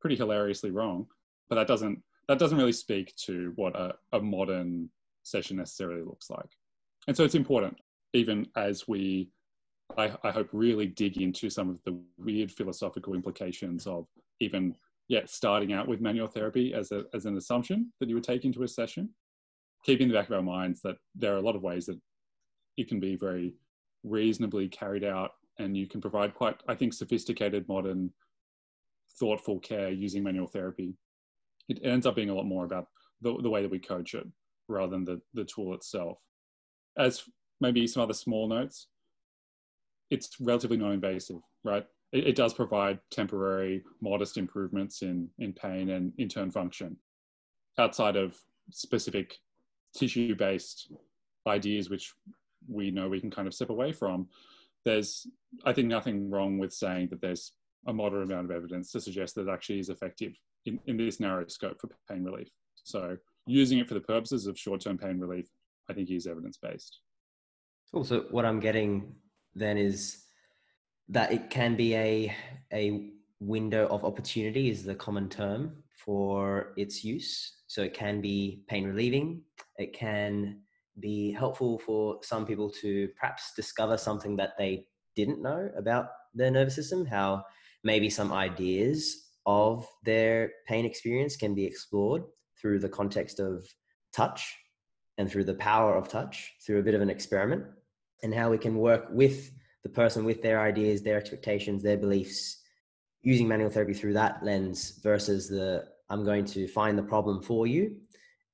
pretty 0.00 0.16
hilariously 0.16 0.70
wrong. 0.70 1.06
But 1.48 1.56
that 1.56 1.66
doesn't 1.66 2.02
that 2.28 2.38
doesn't 2.38 2.56
really 2.56 2.72
speak 2.72 3.14
to 3.16 3.52
what 3.56 3.76
a, 3.76 3.94
a 4.12 4.20
modern 4.20 4.88
session 5.24 5.58
necessarily 5.58 6.02
looks 6.02 6.30
like. 6.30 6.48
And 7.06 7.16
so 7.16 7.24
it's 7.24 7.34
important, 7.34 7.76
even 8.14 8.46
as 8.56 8.88
we 8.88 9.30
I, 9.98 10.16
I, 10.22 10.30
hope 10.30 10.48
really 10.52 10.86
dig 10.86 11.18
into 11.20 11.50
some 11.50 11.68
of 11.68 11.78
the 11.84 11.98
weird 12.16 12.50
philosophical 12.50 13.14
implications 13.14 13.86
of 13.86 14.06
even 14.40 14.74
yeah, 15.08 15.20
starting 15.26 15.72
out 15.72 15.86
with 15.86 16.00
manual 16.00 16.28
therapy 16.28 16.72
as, 16.74 16.92
a, 16.92 17.04
as 17.12 17.26
an 17.26 17.36
assumption 17.36 17.92
that 18.00 18.08
you 18.08 18.14
would 18.14 18.24
take 18.24 18.44
into 18.44 18.62
a 18.62 18.68
session, 18.68 19.10
keeping 19.84 20.04
in 20.04 20.12
the 20.12 20.18
back 20.18 20.28
of 20.28 20.34
our 20.34 20.42
minds 20.42 20.80
that 20.82 20.96
there 21.14 21.34
are 21.34 21.38
a 21.38 21.42
lot 21.42 21.56
of 21.56 21.62
ways 21.62 21.86
that 21.86 22.00
it 22.76 22.88
can 22.88 23.00
be 23.00 23.16
very 23.16 23.54
reasonably 24.02 24.68
carried 24.68 25.04
out 25.04 25.32
and 25.58 25.76
you 25.76 25.86
can 25.86 26.00
provide 26.00 26.34
quite, 26.34 26.56
I 26.68 26.74
think, 26.74 26.92
sophisticated, 26.92 27.68
modern, 27.68 28.10
thoughtful 29.20 29.60
care 29.60 29.90
using 29.90 30.22
manual 30.22 30.48
therapy. 30.48 30.94
It 31.68 31.80
ends 31.84 32.06
up 32.06 32.16
being 32.16 32.30
a 32.30 32.34
lot 32.34 32.46
more 32.46 32.64
about 32.64 32.86
the, 33.20 33.36
the 33.40 33.50
way 33.50 33.62
that 33.62 33.70
we 33.70 33.78
coach 33.78 34.14
it 34.14 34.26
rather 34.68 34.90
than 34.90 35.04
the, 35.04 35.20
the 35.34 35.44
tool 35.44 35.74
itself. 35.74 36.18
As 36.98 37.22
maybe 37.60 37.86
some 37.86 38.02
other 38.02 38.14
small 38.14 38.48
notes, 38.48 38.88
it's 40.10 40.30
relatively 40.40 40.76
non-invasive, 40.76 41.40
right? 41.62 41.86
It, 42.14 42.28
it 42.28 42.36
does 42.36 42.54
provide 42.54 42.98
temporary, 43.10 43.82
modest 44.00 44.38
improvements 44.38 45.02
in, 45.02 45.28
in 45.38 45.52
pain 45.52 45.90
and 45.90 46.12
in 46.16 46.28
turn 46.28 46.50
function 46.50 46.96
outside 47.78 48.16
of 48.16 48.38
specific 48.70 49.36
tissue 49.94 50.34
based 50.34 50.90
ideas, 51.46 51.90
which 51.90 52.14
we 52.68 52.90
know 52.90 53.08
we 53.08 53.20
can 53.20 53.30
kind 53.30 53.46
of 53.46 53.52
step 53.52 53.68
away 53.68 53.92
from. 53.92 54.28
There's, 54.84 55.26
I 55.64 55.72
think, 55.72 55.88
nothing 55.88 56.30
wrong 56.30 56.58
with 56.58 56.72
saying 56.72 57.08
that 57.08 57.20
there's 57.20 57.52
a 57.86 57.92
moderate 57.92 58.30
amount 58.30 58.46
of 58.46 58.50
evidence 58.50 58.92
to 58.92 59.00
suggest 59.00 59.34
that 59.34 59.48
it 59.48 59.52
actually 59.52 59.80
is 59.80 59.88
effective 59.88 60.32
in, 60.66 60.78
in 60.86 60.96
this 60.96 61.20
narrow 61.20 61.46
scope 61.48 61.80
for 61.80 61.90
pain 62.08 62.24
relief. 62.24 62.48
So, 62.84 63.16
using 63.46 63.78
it 63.78 63.88
for 63.88 63.94
the 63.94 64.00
purposes 64.00 64.46
of 64.46 64.58
short 64.58 64.80
term 64.80 64.96
pain 64.96 65.18
relief, 65.18 65.48
I 65.90 65.94
think 65.94 66.10
is 66.10 66.26
evidence 66.26 66.58
based. 66.62 67.00
Also, 67.92 68.22
what 68.30 68.44
I'm 68.44 68.60
getting 68.60 69.14
then 69.54 69.78
is 69.78 70.23
that 71.08 71.32
it 71.32 71.50
can 71.50 71.76
be 71.76 71.94
a 71.94 72.34
a 72.72 73.10
window 73.40 73.86
of 73.88 74.04
opportunity 74.04 74.70
is 74.70 74.82
the 74.82 74.94
common 74.94 75.28
term 75.28 75.82
for 76.04 76.72
its 76.76 77.04
use. 77.04 77.56
So 77.66 77.82
it 77.82 77.94
can 77.94 78.20
be 78.20 78.62
pain 78.68 78.84
relieving. 78.84 79.42
It 79.76 79.92
can 79.92 80.60
be 81.00 81.32
helpful 81.32 81.78
for 81.78 82.18
some 82.22 82.46
people 82.46 82.70
to 82.70 83.08
perhaps 83.18 83.52
discover 83.54 83.96
something 83.96 84.36
that 84.36 84.56
they 84.58 84.86
didn't 85.16 85.42
know 85.42 85.70
about 85.76 86.06
their 86.34 86.50
nervous 86.50 86.74
system, 86.74 87.04
how 87.04 87.44
maybe 87.82 88.08
some 88.08 88.32
ideas 88.32 89.30
of 89.46 89.86
their 90.04 90.50
pain 90.66 90.84
experience 90.84 91.36
can 91.36 91.54
be 91.54 91.64
explored 91.64 92.22
through 92.60 92.78
the 92.78 92.88
context 92.88 93.40
of 93.40 93.66
touch 94.12 94.56
and 95.18 95.30
through 95.30 95.44
the 95.44 95.54
power 95.54 95.96
of 95.96 96.08
touch, 96.08 96.54
through 96.64 96.78
a 96.78 96.82
bit 96.82 96.94
of 96.94 97.02
an 97.02 97.10
experiment, 97.10 97.64
and 98.22 98.34
how 98.34 98.50
we 98.50 98.58
can 98.58 98.78
work 98.78 99.06
with 99.10 99.50
the 99.84 99.90
person 99.90 100.24
with 100.24 100.42
their 100.42 100.60
ideas, 100.60 101.02
their 101.02 101.18
expectations, 101.18 101.82
their 101.82 101.96
beliefs, 101.96 102.62
using 103.22 103.46
manual 103.46 103.70
therapy 103.70 103.94
through 103.94 104.14
that 104.14 104.42
lens 104.42 105.00
versus 105.02 105.48
the 105.48 105.84
I'm 106.10 106.24
going 106.24 106.44
to 106.46 106.66
find 106.68 106.98
the 106.98 107.02
problem 107.02 107.42
for 107.42 107.66
you 107.66 107.96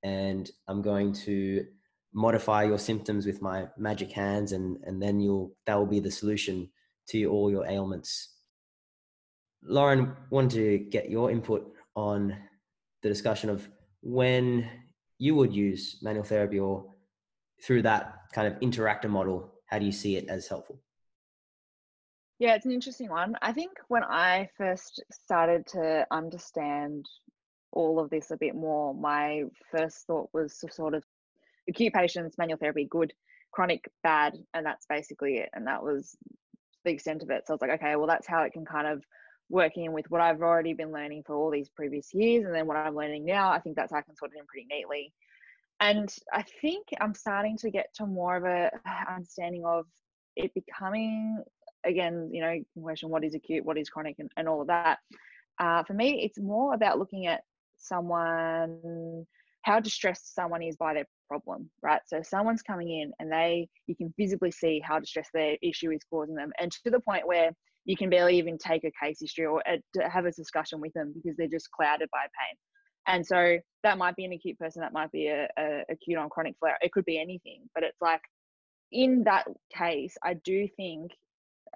and 0.03 0.51
I'm 0.69 0.83
going 0.83 1.13
to 1.25 1.67
modify 2.13 2.65
your 2.65 2.79
symptoms 2.79 3.27
with 3.27 3.43
my 3.43 3.67
magic 3.77 4.11
hands 4.13 4.53
and 4.53 4.79
and 4.85 5.03
then 5.03 5.21
you'll 5.21 5.55
that 5.67 5.77
will 5.77 5.87
be 5.87 6.01
the 6.01 6.11
solution 6.11 6.69
to 7.09 7.25
all 7.27 7.51
your 7.51 7.67
ailments. 7.67 8.37
Lauren 9.63 10.15
wanted 10.31 10.55
to 10.55 10.79
get 10.79 11.11
your 11.11 11.31
input 11.31 11.73
on 11.97 12.37
the 13.03 13.09
discussion 13.09 13.51
of 13.51 13.69
when 14.03 14.69
you 15.19 15.35
would 15.35 15.53
use 15.53 15.99
manual 16.03 16.25
therapy 16.25 16.59
or 16.59 16.87
through 17.63 17.83
that 17.83 18.15
kind 18.33 18.49
of 18.49 18.59
interactive 18.61 19.11
model, 19.11 19.53
how 19.67 19.79
do 19.79 19.85
you 19.85 19.93
see 19.93 20.17
it 20.17 20.29
as 20.29 20.49
helpful? 20.49 20.81
Yeah, 22.41 22.55
it's 22.55 22.65
an 22.65 22.73
interesting 22.73 23.11
one. 23.11 23.37
I 23.43 23.53
think 23.53 23.73
when 23.89 24.03
I 24.03 24.49
first 24.57 25.05
started 25.13 25.67
to 25.69 26.07
understand 26.11 27.05
all 27.71 28.01
of 28.01 28.09
this 28.09 28.31
a 28.31 28.37
bit 28.39 28.55
more, 28.55 28.95
my 28.95 29.43
first 29.71 30.07
thought 30.07 30.31
was 30.33 30.57
to 30.59 30.73
sort 30.73 30.95
of 30.95 31.05
acute 31.69 31.93
patients, 31.93 32.39
manual 32.39 32.57
therapy, 32.57 32.89
good, 32.91 33.13
chronic, 33.53 33.91
bad, 34.03 34.39
and 34.55 34.65
that's 34.65 34.87
basically 34.87 35.35
it. 35.35 35.51
And 35.53 35.67
that 35.67 35.83
was 35.83 36.17
the 36.87 36.93
extent 36.93 37.23
of 37.23 37.29
it. 37.29 37.47
So 37.47 37.53
I 37.53 37.55
was 37.57 37.61
like, 37.61 37.79
okay, 37.79 37.97
well, 37.97 38.07
that's 38.07 38.27
how 38.27 38.43
it 38.45 38.55
can 38.55 38.65
kind 38.65 38.87
of 38.87 39.05
work 39.51 39.77
in 39.77 39.93
with 39.93 40.07
what 40.11 40.23
I've 40.23 40.41
already 40.41 40.73
been 40.73 40.93
learning 40.93 41.25
for 41.27 41.37
all 41.37 41.51
these 41.51 41.69
previous 41.69 42.15
years, 42.15 42.47
and 42.47 42.55
then 42.55 42.67
what 42.67 42.79
I'm 42.79 42.97
learning 42.97 43.27
now. 43.27 43.51
I 43.51 43.61
think 43.61 43.77
that's 43.77 43.93
how 43.93 43.99
I 43.99 44.03
can 44.03 44.17
sort 44.17 44.33
it 44.35 44.39
in 44.39 44.47
pretty 44.47 44.67
neatly. 44.71 45.13
And 45.79 46.09
I 46.33 46.45
think 46.63 46.87
I'm 47.03 47.15
starting 47.15 47.59
to 47.59 47.71
get 47.71 47.93
to 47.97 48.07
more 48.07 48.37
of 48.37 48.45
a 48.45 48.71
understanding 49.15 49.67
of 49.67 49.85
it 50.37 50.55
becoming 50.55 51.45
again, 51.85 52.31
you 52.33 52.41
know, 52.41 52.59
question 52.83 53.09
what 53.09 53.25
is 53.25 53.35
acute, 53.35 53.65
what 53.65 53.79
is 53.79 53.89
chronic, 53.89 54.17
and, 54.19 54.31
and 54.37 54.49
all 54.49 54.61
of 54.61 54.69
that. 54.69 54.99
Uh, 55.59 55.83
for 55.85 55.95
me, 55.95 56.23
it's 56.25 56.39
more 56.39 56.75
about 56.75 56.99
looking 56.99 57.27
at 57.27 57.43
someone, 57.77 59.27
how 59.63 59.81
distressed 59.81 60.35
someone 60.35 60.63
is 60.63 60.77
by 60.77 60.95
their 60.95 61.07
problem, 61.29 61.71
right? 61.83 62.01
So 62.07 62.23
someone's 62.23 62.63
coming 62.63 62.91
in 62.91 63.13
and 63.19 63.31
they, 63.31 63.69
you 63.87 63.95
can 63.95 64.13
visibly 64.17 64.51
see 64.51 64.81
how 64.83 64.99
distressed 64.99 65.31
their 65.33 65.57
issue 65.63 65.91
is 65.91 66.01
causing 66.11 66.35
them, 66.35 66.53
and 66.61 66.73
to 66.73 66.91
the 66.91 67.01
point 67.01 67.27
where 67.27 67.51
you 67.87 67.97
can 67.97 68.11
barely 68.11 68.37
even 68.37 68.59
take 68.59 68.85
a 68.85 68.93
case 69.03 69.21
history 69.21 69.47
or 69.47 69.63
uh, 69.67 70.09
have 70.09 70.27
a 70.27 70.33
discussion 70.33 70.81
with 70.81 70.93
them 70.93 71.13
because 71.15 71.37
they're 71.37 71.49
just 71.49 71.71
clouded 71.71 72.09
by 72.13 72.21
pain. 72.21 72.57
And 73.07 73.27
so 73.27 73.59
that 73.83 73.99
might 73.99 74.17
be 74.17 74.27
an 74.27 74.33
acute 74.33 74.59
person, 74.59 74.83
that 74.83 74.93
might 74.93 75.11
be 75.11 75.29
a, 75.29 75.49
a 75.59 75.83
acute 75.91 76.19
on 76.19 76.29
chronic 76.29 76.57
flare. 76.61 76.77
It 76.83 76.93
could 76.93 77.07
be 77.07 77.19
anything, 77.19 77.63
but 77.75 77.83
it's 77.83 78.01
like 78.01 78.21
in 78.93 79.25
that 79.25 79.47
case, 79.77 80.17
I 80.23 80.35
do 80.35 80.69
think 80.77 81.13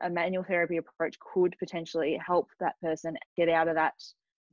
a 0.02 0.10
manual 0.10 0.44
therapy 0.44 0.76
approach 0.76 1.16
could 1.20 1.54
potentially 1.58 2.20
help 2.24 2.48
that 2.60 2.74
person 2.82 3.16
get 3.36 3.48
out 3.48 3.68
of 3.68 3.76
that 3.76 3.94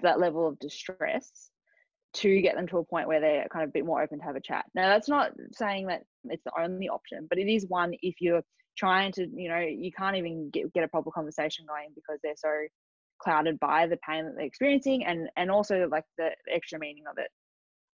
that 0.01 0.19
level 0.19 0.47
of 0.47 0.59
distress 0.59 1.49
to 2.13 2.41
get 2.41 2.55
them 2.55 2.67
to 2.67 2.77
a 2.77 2.83
point 2.83 3.07
where 3.07 3.21
they're 3.21 3.47
kind 3.51 3.63
of 3.63 3.69
a 3.69 3.71
bit 3.71 3.85
more 3.85 4.01
open 4.01 4.19
to 4.19 4.25
have 4.25 4.35
a 4.35 4.41
chat. 4.41 4.65
Now 4.75 4.89
that's 4.89 5.07
not 5.07 5.31
saying 5.53 5.87
that 5.87 6.01
it's 6.25 6.43
the 6.43 6.51
only 6.59 6.89
option, 6.89 7.27
but 7.29 7.39
it 7.39 7.47
is 7.47 7.65
one 7.67 7.93
if 8.01 8.15
you're 8.19 8.43
trying 8.77 9.11
to, 9.13 9.27
you 9.33 9.49
know, 9.49 9.59
you 9.59 9.91
can't 9.91 10.17
even 10.17 10.49
get, 10.49 10.73
get 10.73 10.83
a 10.83 10.87
proper 10.87 11.11
conversation 11.11 11.65
going 11.67 11.89
because 11.95 12.19
they're 12.23 12.33
so 12.35 12.51
clouded 13.21 13.59
by 13.59 13.87
the 13.87 13.97
pain 13.97 14.25
that 14.25 14.33
they're 14.35 14.45
experiencing 14.45 15.05
and 15.05 15.29
and 15.37 15.51
also 15.51 15.87
like 15.89 16.05
the 16.17 16.29
extra 16.51 16.79
meaning 16.79 17.03
of 17.09 17.17
it. 17.17 17.29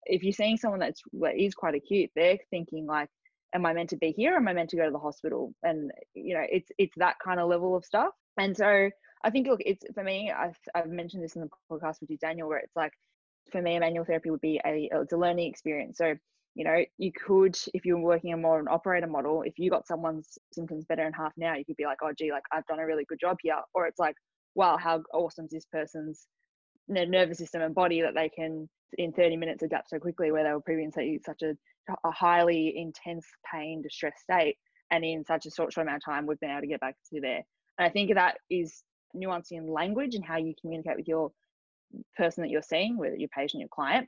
If 0.05 0.23
you're 0.23 0.33
seeing 0.33 0.57
someone 0.57 0.79
that's 0.79 1.01
that 1.21 1.35
is 1.37 1.53
quite 1.53 1.75
acute, 1.75 2.09
they're 2.15 2.37
thinking 2.49 2.85
like, 2.85 3.09
am 3.53 3.65
I 3.65 3.73
meant 3.73 3.89
to 3.91 3.97
be 3.97 4.11
here? 4.11 4.35
am 4.35 4.47
I 4.47 4.53
meant 4.53 4.69
to 4.71 4.77
go 4.77 4.85
to 4.85 4.91
the 4.91 4.99
hospital? 4.99 5.53
And 5.63 5.91
you 6.13 6.35
know, 6.35 6.43
it's 6.49 6.69
it's 6.77 6.95
that 6.97 7.15
kind 7.23 7.39
of 7.39 7.49
level 7.49 7.75
of 7.75 7.85
stuff. 7.85 8.13
And 8.37 8.55
so 8.55 8.89
I 9.23 9.29
think 9.29 9.47
look, 9.47 9.61
it's 9.65 9.85
for 9.93 10.03
me. 10.03 10.31
I've 10.31 10.57
I've 10.75 10.89
mentioned 10.89 11.23
this 11.23 11.35
in 11.35 11.41
the 11.41 11.49
podcast 11.71 12.01
with 12.01 12.09
you, 12.09 12.17
Daniel, 12.17 12.47
where 12.47 12.59
it's 12.59 12.75
like 12.75 12.93
for 13.51 13.61
me, 13.61 13.79
manual 13.79 14.05
therapy 14.05 14.29
would 14.29 14.41
be 14.41 14.59
a 14.65 14.89
it's 14.91 15.13
a 15.13 15.17
learning 15.17 15.49
experience. 15.49 15.97
So 15.97 16.15
you 16.55 16.63
know, 16.63 16.83
you 16.97 17.11
could 17.11 17.57
if 17.73 17.85
you're 17.85 17.99
working 17.99 18.33
a 18.33 18.37
more 18.37 18.59
of 18.59 18.65
an 18.65 18.73
operator 18.73 19.07
model, 19.07 19.43
if 19.43 19.59
you 19.59 19.69
got 19.69 19.87
someone's 19.87 20.37
symptoms 20.53 20.85
better 20.85 21.05
in 21.05 21.13
half 21.13 21.33
now, 21.37 21.55
you 21.55 21.65
could 21.65 21.77
be 21.77 21.85
like, 21.85 21.99
oh 22.03 22.13
gee, 22.17 22.31
like 22.31 22.43
I've 22.51 22.65
done 22.65 22.79
a 22.79 22.85
really 22.85 23.05
good 23.07 23.19
job 23.19 23.37
here. 23.41 23.57
Or 23.75 23.85
it's 23.85 23.99
like, 23.99 24.15
wow, 24.55 24.77
how 24.77 25.03
awesome 25.13 25.45
is 25.45 25.51
this 25.51 25.65
person's 25.71 26.27
nervous 26.87 27.37
system 27.37 27.61
and 27.61 27.75
body 27.75 28.01
that 28.01 28.15
they 28.15 28.29
can 28.29 28.67
in 28.97 29.11
30 29.11 29.37
minutes 29.37 29.63
adapt 29.63 29.89
so 29.89 29.99
quickly 29.99 30.31
where 30.31 30.43
they 30.43 30.51
were 30.51 30.61
previously 30.61 31.19
such 31.25 31.41
a 31.41 31.55
a 32.03 32.11
highly 32.11 32.73
intense 32.75 33.25
pain, 33.51 33.81
distress 33.81 34.13
state, 34.21 34.57
and 34.91 35.03
in 35.03 35.23
such 35.25 35.45
a 35.45 35.51
short, 35.51 35.73
short 35.73 35.87
amount 35.87 36.03
of 36.05 36.05
time, 36.05 36.25
we've 36.25 36.39
been 36.39 36.51
able 36.51 36.61
to 36.61 36.67
get 36.67 36.79
back 36.79 36.95
to 37.13 37.21
there. 37.21 37.43
And 37.77 37.87
I 37.87 37.89
think 37.89 38.13
that 38.13 38.37
is 38.49 38.83
nuancing 39.15 39.53
in 39.53 39.67
language 39.67 40.15
and 40.15 40.25
how 40.25 40.37
you 40.37 40.53
communicate 40.59 40.97
with 40.97 41.07
your 41.07 41.31
person 42.15 42.43
that 42.43 42.49
you're 42.49 42.61
seeing, 42.61 42.97
whether 42.97 43.15
your 43.15 43.29
patient, 43.29 43.61
your 43.61 43.69
client, 43.69 44.07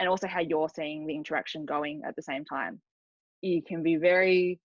and 0.00 0.08
also 0.08 0.26
how 0.26 0.40
you're 0.40 0.68
seeing 0.68 1.06
the 1.06 1.14
interaction 1.14 1.64
going 1.64 2.02
at 2.06 2.16
the 2.16 2.22
same 2.22 2.44
time. 2.44 2.80
You 3.40 3.62
can 3.62 3.82
be 3.82 3.96
very 3.96 4.60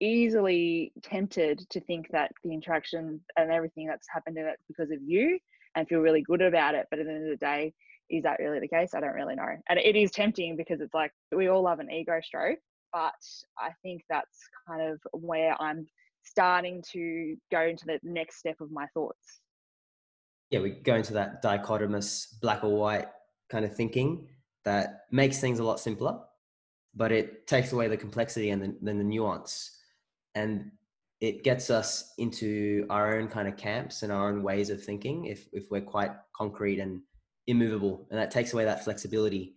easily 0.00 0.92
tempted 1.02 1.60
to 1.70 1.80
think 1.80 2.08
that 2.12 2.30
the 2.44 2.52
interaction 2.52 3.20
and 3.36 3.50
everything 3.50 3.86
that's 3.86 4.06
happened 4.12 4.38
in 4.38 4.46
it 4.46 4.56
because 4.68 4.90
of 4.90 4.98
you 5.04 5.38
and 5.74 5.88
feel 5.88 6.00
really 6.00 6.22
good 6.22 6.42
about 6.42 6.74
it. 6.74 6.86
But 6.90 7.00
at 7.00 7.06
the 7.06 7.12
end 7.12 7.24
of 7.24 7.38
the 7.38 7.44
day, 7.44 7.72
is 8.10 8.22
that 8.22 8.38
really 8.38 8.60
the 8.60 8.68
case? 8.68 8.94
I 8.94 9.00
don't 9.00 9.14
really 9.14 9.34
know. 9.34 9.56
And 9.68 9.78
it 9.78 9.96
is 9.96 10.10
tempting 10.10 10.56
because 10.56 10.80
it's 10.80 10.94
like 10.94 11.12
we 11.34 11.48
all 11.48 11.62
love 11.62 11.80
an 11.80 11.90
ego 11.90 12.20
stroke, 12.22 12.58
but 12.92 13.12
I 13.58 13.70
think 13.82 14.02
that's 14.08 14.38
kind 14.66 14.82
of 14.82 14.98
where 15.12 15.60
I'm 15.60 15.86
starting 16.22 16.82
to 16.92 17.36
go 17.50 17.62
into 17.62 17.84
the 17.86 17.98
next 18.02 18.38
step 18.38 18.56
of 18.60 18.70
my 18.70 18.86
thoughts. 18.94 19.40
Yeah, 20.50 20.60
we 20.60 20.70
go 20.70 20.94
into 20.94 21.12
that 21.14 21.42
dichotomous 21.42 22.40
black 22.40 22.64
or 22.64 22.76
white 22.76 23.08
kind 23.50 23.64
of 23.64 23.74
thinking 23.74 24.26
that 24.64 25.02
makes 25.10 25.40
things 25.40 25.58
a 25.58 25.64
lot 25.64 25.80
simpler, 25.80 26.18
but 26.94 27.12
it 27.12 27.46
takes 27.46 27.72
away 27.72 27.88
the 27.88 27.96
complexity 27.96 28.50
and 28.50 28.76
then 28.80 28.98
the 28.98 29.04
nuance. 29.04 29.76
And 30.34 30.70
it 31.20 31.42
gets 31.42 31.68
us 31.68 32.14
into 32.18 32.86
our 32.90 33.18
own 33.18 33.28
kind 33.28 33.48
of 33.48 33.56
camps 33.56 34.02
and 34.02 34.12
our 34.12 34.28
own 34.28 34.42
ways 34.42 34.70
of 34.70 34.82
thinking 34.82 35.26
if, 35.26 35.48
if 35.52 35.70
we're 35.70 35.80
quite 35.80 36.12
concrete 36.34 36.78
and 36.78 37.00
immovable 37.48 38.06
and 38.10 38.20
that 38.20 38.30
takes 38.30 38.52
away 38.52 38.64
that 38.64 38.84
flexibility 38.84 39.56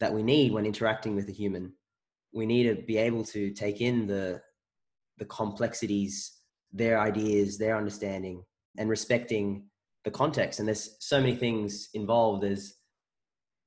that 0.00 0.12
we 0.12 0.22
need 0.22 0.52
when 0.52 0.64
interacting 0.64 1.14
with 1.14 1.28
a 1.28 1.32
human. 1.32 1.72
We 2.32 2.46
need 2.46 2.64
to 2.64 2.82
be 2.82 2.96
able 2.96 3.24
to 3.24 3.50
take 3.50 3.80
in 3.80 4.06
the 4.06 4.40
the 5.18 5.26
complexities 5.26 6.32
their 6.72 6.98
ideas 6.98 7.58
their 7.58 7.76
understanding 7.76 8.42
and 8.78 8.88
respecting 8.88 9.66
the 10.04 10.10
context. 10.10 10.58
And 10.58 10.66
there's 10.66 10.96
so 11.00 11.20
many 11.20 11.36
things 11.36 11.90
involved. 11.92 12.42
There's 12.42 12.74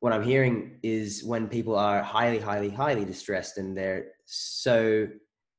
what 0.02 0.14
i'm 0.14 0.24
hearing 0.24 0.78
is 0.84 1.24
when 1.24 1.48
people 1.48 1.76
are 1.76 2.04
highly 2.04 2.38
highly 2.38 2.70
highly 2.70 3.06
distressed 3.06 3.58
and 3.58 3.76
they're 3.76 4.08
so 4.26 5.08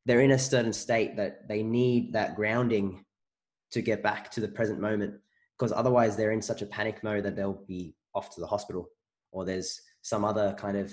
they're 0.05 0.20
in 0.20 0.33
a 0.33 0.38
certain 0.38 0.72
state 0.72 1.16
that 1.16 1.48
they 1.48 1.62
need 1.62 2.12
that 2.12 2.37
grounding 2.37 3.05
to 3.72 3.83
get 3.83 4.02
back 4.02 4.31
to 4.31 4.40
the 4.40 4.46
present 4.46 4.79
moment 4.81 5.14
because 5.59 5.72
otherwise 5.72 6.16
they're 6.16 6.31
in 6.31 6.42
such 6.42 6.62
a 6.62 6.66
panic 6.66 7.02
mode 7.02 7.24
that 7.24 7.35
they'll 7.35 7.64
be 7.66 7.94
off 8.16 8.35
to 8.35 8.40
the 8.40 8.46
hospital 8.46 8.88
or 9.33 9.44
there's 9.44 9.81
some 10.02 10.24
other 10.24 10.57
kind 10.59 10.76
of 10.76 10.92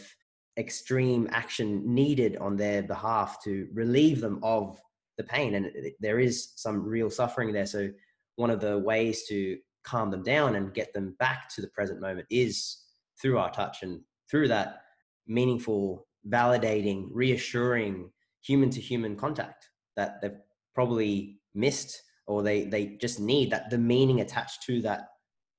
extreme 0.58 1.28
action 1.32 1.82
needed 1.94 2.38
on 2.38 2.56
their 2.56 2.84
behalf 2.84 3.44
to 3.44 3.68
relieve 3.74 4.22
them 4.22 4.40
of 4.44 4.80
the 5.18 5.24
pain. 5.24 5.56
And 5.56 5.72
there 6.00 6.20
is 6.20 6.52
some 6.56 6.84
real 6.84 7.10
suffering 7.10 7.54
there. 7.54 7.66
So 7.66 7.90
one 8.36 8.50
of 8.50 8.60
the 8.60 8.78
ways 8.78 9.24
to 9.30 9.58
calm 9.84 10.12
them 10.12 10.24
down 10.24 10.56
and 10.56 10.74
get 10.74 10.94
them 10.94 11.16
back 11.20 11.50
to 11.56 11.62
the 11.62 11.68
present 11.70 12.02
moment 12.02 12.28
is 12.30 12.84
through 13.22 13.38
our 13.38 13.52
touch 13.52 13.84
and 13.84 14.02
through 14.30 14.48
that 14.48 14.82
meaningful 15.28 16.08
validating 16.30 17.08
reassuring 17.12 18.10
human 18.42 18.70
to 18.70 18.80
human 18.80 19.16
contact 19.16 19.70
that 19.96 20.22
they've 20.22 20.40
probably 20.74 21.40
missed 21.54 22.02
or 22.28 22.42
they 22.42 22.64
they 22.64 22.86
just 22.86 23.20
need 23.20 23.52
that 23.52 23.70
the 23.70 23.78
meaning 23.78 24.22
attached 24.22 24.64
to 24.64 24.82
that 24.82 25.10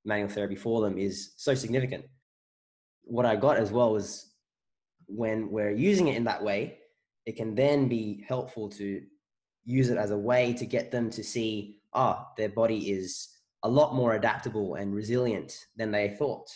manual 0.04 0.28
therapy 0.28 0.56
for 0.56 0.82
them 0.82 0.98
is 0.98 1.32
so 1.36 1.54
significant. 1.54 2.04
What 3.02 3.26
I 3.26 3.36
got 3.36 3.56
as 3.56 3.70
well 3.70 3.92
was 3.92 4.32
when 5.06 5.50
we're 5.50 5.72
using 5.72 6.08
it 6.08 6.16
in 6.16 6.24
that 6.24 6.42
way, 6.42 6.78
it 7.26 7.36
can 7.36 7.54
then 7.54 7.88
be 7.88 8.24
helpful 8.28 8.68
to 8.70 9.02
use 9.64 9.90
it 9.90 9.98
as 9.98 10.10
a 10.10 10.18
way 10.18 10.52
to 10.54 10.66
get 10.66 10.90
them 10.90 11.10
to 11.10 11.24
see, 11.24 11.80
ah, 11.94 12.28
their 12.36 12.50
body 12.50 12.90
is 12.90 13.28
a 13.62 13.68
lot 13.68 13.94
more 13.94 14.14
adaptable 14.14 14.74
and 14.74 14.94
resilient 14.94 15.66
than 15.76 15.90
they 15.90 16.10
thought. 16.18 16.48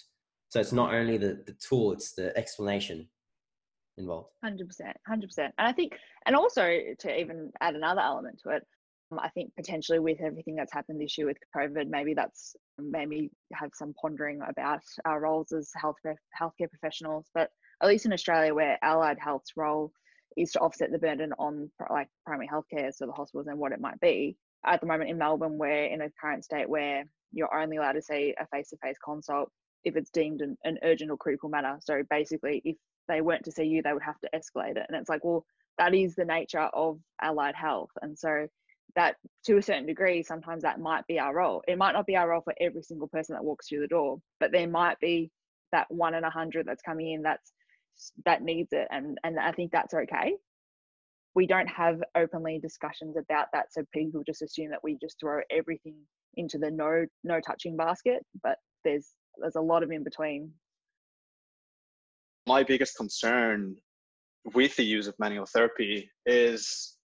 So 0.50 0.60
it's 0.60 0.72
not 0.72 0.94
only 0.94 1.16
the, 1.16 1.42
the 1.46 1.54
tool, 1.54 1.92
it's 1.92 2.12
the 2.12 2.36
explanation 2.36 3.08
involved. 3.96 4.30
100%, 4.44 4.58
100%. 5.08 5.38
And 5.38 5.52
I 5.58 5.72
think, 5.72 5.94
and 6.26 6.36
also 6.36 6.78
to 6.98 7.20
even 7.20 7.50
add 7.60 7.74
another 7.74 8.00
element 8.00 8.40
to 8.44 8.50
it, 8.50 8.66
Um, 9.10 9.18
I 9.18 9.28
think 9.30 9.52
potentially 9.56 9.98
with 9.98 10.20
everything 10.20 10.56
that's 10.56 10.72
happened 10.72 11.00
this 11.00 11.16
year 11.16 11.26
with 11.26 11.38
COVID, 11.56 11.88
maybe 11.88 12.14
that's 12.14 12.56
made 12.78 13.08
me 13.08 13.30
have 13.52 13.70
some 13.74 13.94
pondering 14.00 14.40
about 14.46 14.82
our 15.04 15.20
roles 15.20 15.52
as 15.52 15.70
health 15.74 15.96
healthcare 16.04 16.70
professionals. 16.70 17.26
But 17.34 17.50
at 17.82 17.88
least 17.88 18.06
in 18.06 18.12
Australia, 18.12 18.54
where 18.54 18.78
allied 18.82 19.18
health's 19.20 19.56
role 19.56 19.92
is 20.36 20.52
to 20.52 20.60
offset 20.60 20.92
the 20.92 20.98
burden 20.98 21.32
on 21.38 21.70
like 21.90 22.08
primary 22.26 22.48
healthcare, 22.48 22.92
so 22.94 23.06
the 23.06 23.12
hospitals 23.12 23.46
and 23.46 23.58
what 23.58 23.72
it 23.72 23.80
might 23.80 24.00
be, 24.00 24.36
at 24.64 24.80
the 24.80 24.86
moment 24.86 25.10
in 25.10 25.18
Melbourne, 25.18 25.58
we're 25.58 25.84
in 25.84 26.02
a 26.02 26.10
current 26.20 26.44
state 26.44 26.68
where 26.68 27.04
you're 27.32 27.54
only 27.54 27.76
allowed 27.76 27.92
to 27.92 28.02
see 28.02 28.34
a 28.38 28.46
face 28.48 28.70
to 28.70 28.76
face 28.78 28.96
consult 29.04 29.50
if 29.84 29.96
it's 29.96 30.10
deemed 30.10 30.40
an, 30.40 30.56
an 30.64 30.78
urgent 30.82 31.10
or 31.10 31.16
critical 31.16 31.48
matter. 31.48 31.76
So 31.80 32.02
basically, 32.10 32.62
if 32.64 32.76
they 33.06 33.20
weren't 33.20 33.44
to 33.44 33.52
see 33.52 33.64
you, 33.64 33.82
they 33.82 33.92
would 33.92 34.02
have 34.02 34.18
to 34.20 34.30
escalate 34.34 34.76
it. 34.76 34.86
And 34.88 34.96
it's 34.96 35.08
like, 35.08 35.24
well, 35.24 35.44
that 35.78 35.94
is 35.94 36.14
the 36.14 36.24
nature 36.24 36.68
of 36.72 36.98
allied 37.20 37.54
health. 37.54 37.90
And 38.02 38.18
so 38.18 38.48
that 38.96 39.16
to 39.44 39.58
a 39.58 39.62
certain 39.62 39.86
degree, 39.86 40.22
sometimes 40.22 40.62
that 40.62 40.80
might 40.80 41.06
be 41.06 41.18
our 41.18 41.34
role. 41.34 41.62
It 41.68 41.78
might 41.78 41.92
not 41.92 42.06
be 42.06 42.16
our 42.16 42.28
role 42.28 42.42
for 42.42 42.54
every 42.60 42.82
single 42.82 43.08
person 43.08 43.34
that 43.34 43.44
walks 43.44 43.68
through 43.68 43.80
the 43.80 43.88
door, 43.88 44.18
but 44.40 44.52
there 44.52 44.68
might 44.68 44.98
be 45.00 45.30
that 45.72 45.86
one 45.90 46.14
in 46.14 46.24
a 46.24 46.30
hundred 46.30 46.66
that's 46.66 46.82
coming 46.82 47.12
in 47.12 47.22
that's 47.22 47.52
that 48.24 48.42
needs 48.42 48.72
it. 48.72 48.88
And 48.90 49.18
and 49.24 49.38
I 49.38 49.52
think 49.52 49.72
that's 49.72 49.94
okay. 49.94 50.34
We 51.34 51.46
don't 51.46 51.68
have 51.68 52.02
openly 52.16 52.58
discussions 52.58 53.16
about 53.16 53.48
that. 53.52 53.72
So 53.72 53.84
people 53.92 54.22
just 54.26 54.42
assume 54.42 54.70
that 54.70 54.82
we 54.82 54.96
just 55.00 55.20
throw 55.20 55.40
everything 55.50 55.96
into 56.34 56.58
the 56.58 56.70
no 56.70 57.06
no 57.24 57.40
touching 57.40 57.76
basket, 57.76 58.24
but 58.42 58.56
there's 58.84 59.08
there's 59.38 59.56
a 59.56 59.60
lot 59.60 59.82
of 59.82 59.90
in 59.90 60.04
between. 60.04 60.52
My 62.46 62.62
biggest 62.62 62.96
concern 62.96 63.76
with 64.54 64.74
the 64.76 64.84
use 64.84 65.06
of 65.06 65.14
manual 65.18 65.46
therapy 65.46 66.10
is 66.24 66.97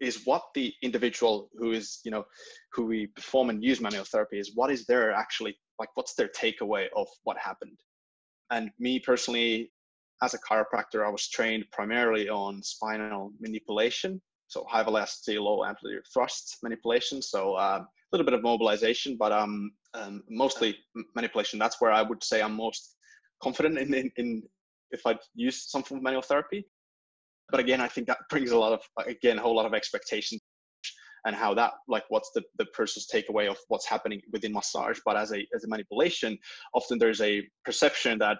is 0.00 0.22
what 0.24 0.42
the 0.54 0.72
individual 0.82 1.50
who 1.58 1.72
is 1.72 2.00
you 2.04 2.10
know 2.10 2.24
who 2.72 2.86
we 2.86 3.06
perform 3.08 3.50
and 3.50 3.62
use 3.62 3.80
manual 3.80 4.04
therapy 4.04 4.38
is 4.38 4.52
what 4.54 4.70
is 4.70 4.86
their 4.86 5.12
actually 5.12 5.56
like 5.78 5.88
what's 5.94 6.14
their 6.14 6.28
takeaway 6.28 6.86
of 6.96 7.08
what 7.24 7.38
happened? 7.38 7.78
And 8.50 8.70
me 8.78 8.98
personally 8.98 9.72
as 10.22 10.34
a 10.34 10.38
chiropractor 10.38 11.06
i 11.06 11.08
was 11.08 11.28
trained 11.28 11.64
primarily 11.72 12.28
on 12.28 12.62
spinal 12.62 13.32
manipulation 13.40 14.20
so 14.48 14.64
high 14.68 14.82
velocity 14.82 15.38
low 15.38 15.64
amplitude 15.64 16.02
thrust 16.12 16.58
manipulation 16.62 17.22
so 17.22 17.54
uh, 17.54 17.80
a 17.80 18.10
little 18.12 18.24
bit 18.24 18.34
of 18.34 18.42
mobilization 18.42 19.16
but 19.18 19.32
um, 19.32 19.70
um, 19.94 20.22
mostly 20.28 20.76
manipulation. 21.14 21.58
That's 21.58 21.80
where 21.80 21.92
i 21.92 22.02
would 22.02 22.22
say 22.22 22.42
i'm 22.42 22.54
most 22.54 22.96
confident 23.42 23.78
in, 23.78 23.94
in, 23.94 24.12
in 24.16 24.42
if 24.90 25.06
i 25.06 25.16
use 25.34 25.70
some 25.70 25.82
form 25.82 25.98
of 25.98 26.04
manual 26.04 26.22
therapy 26.22 26.66
but 27.50 27.60
again 27.60 27.80
i 27.80 27.88
think 27.88 28.06
that 28.06 28.18
brings 28.28 28.50
a 28.50 28.58
lot 28.58 28.72
of 28.72 28.80
again 29.06 29.38
a 29.38 29.42
whole 29.42 29.56
lot 29.56 29.66
of 29.66 29.74
expectations 29.74 30.40
and 31.26 31.36
how 31.36 31.54
that 31.54 31.72
like 31.88 32.04
what's 32.08 32.30
the, 32.34 32.42
the 32.58 32.64
person's 32.66 33.06
takeaway 33.12 33.48
of 33.48 33.58
what's 33.68 33.86
happening 33.86 34.20
within 34.32 34.52
massage. 34.52 34.98
But 35.04 35.16
as 35.16 35.32
a 35.32 35.46
as 35.54 35.64
a 35.64 35.68
manipulation 35.68 36.38
often 36.74 36.98
there's 36.98 37.20
a 37.20 37.46
perception 37.64 38.18
that 38.18 38.38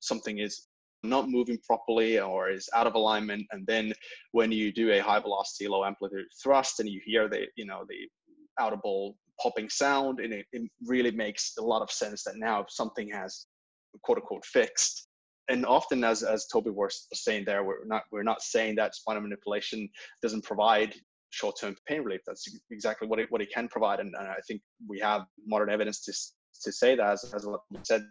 something 0.00 0.38
is 0.38 0.66
not 1.04 1.28
moving 1.28 1.58
properly 1.66 2.20
or 2.20 2.48
is 2.48 2.68
out 2.74 2.86
of 2.86 2.94
alignment. 2.94 3.44
And 3.50 3.66
then 3.66 3.92
when 4.30 4.52
you 4.52 4.72
do 4.72 4.92
a 4.92 5.00
high 5.00 5.18
velocity 5.18 5.68
low 5.68 5.84
amplitude 5.84 6.26
thrust 6.42 6.80
and 6.80 6.88
you 6.88 7.00
hear 7.04 7.28
the 7.28 7.46
you 7.56 7.66
know 7.66 7.84
the 7.88 8.08
audible 8.62 9.16
popping 9.40 9.68
sound 9.68 10.20
and 10.20 10.32
it, 10.32 10.46
it 10.52 10.70
really 10.86 11.10
makes 11.10 11.54
a 11.58 11.62
lot 11.62 11.82
of 11.82 11.90
sense 11.90 12.22
that 12.24 12.36
now 12.36 12.64
something 12.68 13.10
has 13.10 13.46
quote 14.02 14.18
unquote 14.18 14.44
fixed 14.44 15.08
and 15.48 15.66
often 15.66 16.04
as 16.04 16.22
as 16.22 16.46
toby 16.46 16.70
was 16.70 17.06
saying 17.12 17.44
there 17.44 17.64
we're 17.64 17.84
not 17.84 18.02
we're 18.12 18.22
not 18.22 18.42
saying 18.42 18.74
that 18.74 18.94
spinal 18.94 19.22
manipulation 19.22 19.88
doesn't 20.22 20.44
provide 20.44 20.94
short-term 21.32 21.74
pain 21.86 22.02
relief. 22.02 22.20
That's 22.26 22.46
exactly 22.70 23.08
what 23.08 23.18
it 23.18 23.30
what 23.30 23.42
it 23.42 23.50
can 23.52 23.66
provide 23.68 24.00
and, 24.00 24.14
and 24.18 24.28
i 24.28 24.36
think 24.46 24.60
we 24.86 25.00
have 25.00 25.22
modern 25.46 25.70
evidence 25.70 26.04
to 26.04 26.12
to 26.62 26.72
say 26.72 26.94
that 26.94 27.06
as, 27.06 27.32
as 27.34 27.44
you 27.44 27.58
said. 27.82 28.04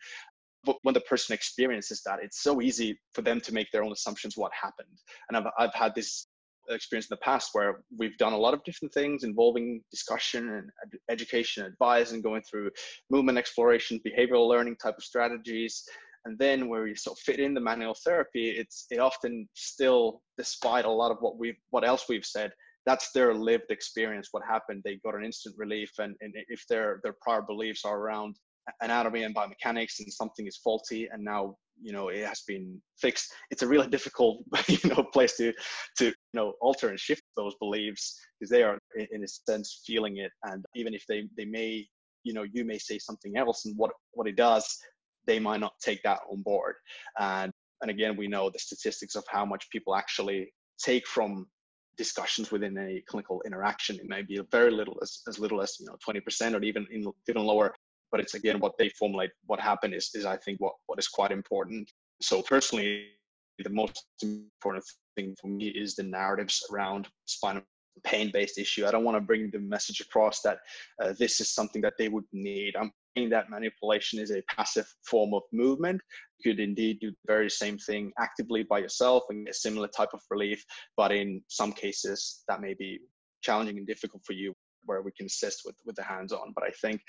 But 0.64 0.78
when 0.84 0.94
the 0.94 1.02
person 1.02 1.34
experiences 1.34 2.02
that 2.06 2.20
it's 2.22 2.44
so 2.44 2.62
easy 2.62 3.00
for 3.14 3.22
them 3.22 3.42
to 3.42 3.54
make 3.54 3.72
their 3.72 3.84
own 3.84 3.92
assumptions 3.92 4.38
what 4.38 4.52
happened. 4.54 4.98
And 5.30 5.38
i've, 5.38 5.52
I've 5.58 5.74
had 5.74 5.96
this 5.96 6.28
experience 6.70 7.06
in 7.06 7.16
the 7.16 7.26
past 7.26 7.50
where 7.54 7.82
we've 7.98 8.18
done 8.18 8.34
a 8.34 8.38
lot 8.38 8.54
of 8.54 8.64
different 8.64 8.94
things 8.94 9.24
involving 9.24 9.82
discussion 9.90 10.50
and 10.50 10.70
education 11.10 11.66
advice 11.66 12.12
and 12.12 12.24
going 12.24 12.44
through 12.44 12.70
movement 13.10 13.38
exploration 13.38 14.00
behavioral 14.06 14.48
learning 14.48 14.76
type 14.76 14.96
of 14.98 15.04
strategies 15.04 15.84
and 16.26 16.38
then 16.38 16.68
where 16.68 16.88
you 16.88 16.96
sort 16.96 17.18
of 17.18 17.22
fit 17.24 17.40
in 17.40 17.54
the 17.54 17.60
manual 17.60 17.96
therapy 18.04 18.50
it's 18.50 18.86
it 18.92 19.00
often 19.00 19.48
still 19.54 20.22
despite 20.38 20.86
a 20.86 20.90
lot 20.90 21.12
of 21.12 21.18
what 21.20 21.38
we've 21.38 21.60
what 21.70 21.84
else 21.84 22.06
we've 22.08 22.26
said 22.26 22.52
that's 22.86 23.12
their 23.12 23.34
lived 23.34 23.70
experience 23.70 24.30
what 24.32 24.44
happened. 24.44 24.82
They 24.84 25.00
got 25.04 25.16
an 25.16 25.24
instant 25.24 25.56
relief 25.58 25.92
and, 26.00 26.16
and 26.22 26.34
if 26.48 26.66
their 26.68 27.00
their 27.04 27.16
prior 27.22 27.42
beliefs 27.42 27.86
are 27.86 28.00
around 28.00 28.38
anatomy 28.82 29.24
and 29.24 29.36
biomechanics 29.36 30.00
and 30.00 30.12
something 30.12 30.46
is 30.48 30.58
faulty 30.64 31.08
and 31.12 31.24
now 31.24 31.56
you 31.82 31.92
know 31.92 32.10
it 32.10 32.24
has 32.26 32.44
been 32.48 32.80
fixed 33.00 33.34
it's 33.50 33.64
a 33.64 33.68
really 33.68 33.88
difficult 33.98 34.44
you 34.68 34.90
know 34.90 35.04
place 35.04 35.36
to 35.36 35.52
to 35.98 36.06
you 36.06 36.14
know 36.34 36.54
alter 36.62 36.90
and 36.90 37.00
shift 37.00 37.24
those 37.36 37.56
beliefs 37.60 38.20
because 38.40 38.52
they 38.52 38.64
are 38.64 38.78
in 38.96 39.24
a 39.24 39.28
sense 39.28 39.82
feeling 39.86 40.18
it. 40.18 40.32
And 40.44 40.64
even 40.76 40.94
if 40.94 41.06
they 41.08 41.28
they 41.38 41.46
may 41.46 41.86
you 42.24 42.34
know 42.34 42.46
you 42.52 42.64
may 42.66 42.78
say 42.78 43.00
something 43.00 43.38
else 43.38 43.66
and 43.66 43.76
what 43.78 43.92
what 44.14 44.28
it 44.28 44.36
does 44.36 44.78
they 45.28 45.40
might 45.40 45.60
not 45.60 45.74
take 45.82 46.02
that 46.04 46.20
on 46.32 46.42
board. 46.42 46.76
And, 47.20 47.52
and 47.82 47.92
again, 47.92 48.16
we 48.18 48.28
know 48.28 48.50
the 48.50 48.60
statistics 48.60 49.16
of 49.16 49.24
how 49.30 49.46
much 49.46 49.70
people 49.70 49.96
actually 49.96 50.52
take 50.84 51.08
from 51.08 51.48
discussions 51.98 52.52
within 52.52 52.78
a 52.78 53.04
clinical 53.08 53.42
interaction. 53.46 53.98
It 53.98 54.08
may 54.08 54.22
be 54.22 54.40
very 54.52 54.72
little, 54.72 54.98
as, 55.02 55.22
as 55.28 55.40
little 55.40 55.62
as 55.62 55.78
you 55.80 55.86
know, 55.86 55.98
20% 56.08 56.60
or 56.60 56.64
even 56.64 56.88
even 56.92 57.44
lower. 57.44 57.74
But 58.12 58.20
it's 58.20 58.34
again 58.34 58.60
what 58.60 58.74
they 58.78 58.90
formulate. 58.90 59.32
What 59.46 59.60
happened 59.60 59.94
is 59.94 60.10
is 60.14 60.26
I 60.26 60.38
think 60.38 60.60
what 60.60 60.74
what 60.88 61.00
is 61.00 61.08
quite 61.08 61.32
important. 61.32 61.90
So 62.22 62.42
personally, 62.42 63.08
the 63.60 63.70
most 63.70 64.06
important 64.22 64.84
thing 65.16 65.36
for 65.40 65.48
me 65.48 65.68
is 65.68 65.96
the 65.96 66.04
narratives 66.04 66.62
around 66.72 67.08
spinal 67.26 67.64
pain-based 68.04 68.58
issue. 68.58 68.86
I 68.86 68.92
don't 68.92 69.04
want 69.04 69.18
to 69.18 69.22
bring 69.22 69.50
the 69.52 69.60
message 69.60 70.00
across 70.00 70.42
that 70.42 70.60
uh, 71.02 71.14
this 71.20 71.42
is 71.42 71.54
something 71.54 71.82
that 71.82 71.94
they 71.98 72.10
would 72.10 72.24
need. 72.32 72.76
I'm 72.76 72.92
that 73.16 73.50
manipulation 73.50 74.20
is 74.20 74.32
a 74.32 74.42
passive 74.50 74.88
form 75.06 75.34
of 75.34 75.44
movement. 75.52 76.02
You 76.40 76.52
could 76.52 76.60
indeed 76.60 77.00
do 77.02 77.12
the 77.12 77.18
very 77.28 77.50
same 77.50 77.78
thing 77.78 78.12
actively 78.20 78.64
by 78.64 78.80
yourself 78.80 79.24
and 79.30 79.46
get 79.46 79.56
a 79.56 79.58
similar 79.58 79.88
type 79.88 80.10
of 80.14 80.22
relief, 80.30 80.64
but 80.98 81.12
in 81.12 81.42
some 81.48 81.74
cases 81.74 82.44
that 82.48 82.62
may 82.62 82.74
be 82.74 83.00
challenging 83.42 83.78
and 83.78 83.88
difficult 83.88 84.24
for 84.26 84.34
you 84.34 84.54
where 84.86 85.02
we 85.02 85.12
can 85.12 85.26
assist 85.26 85.62
with, 85.66 85.76
with 85.86 85.96
the 85.96 86.04
hands-on. 86.04 86.54
But 86.56 86.64
I 86.64 86.72
think 86.82 87.02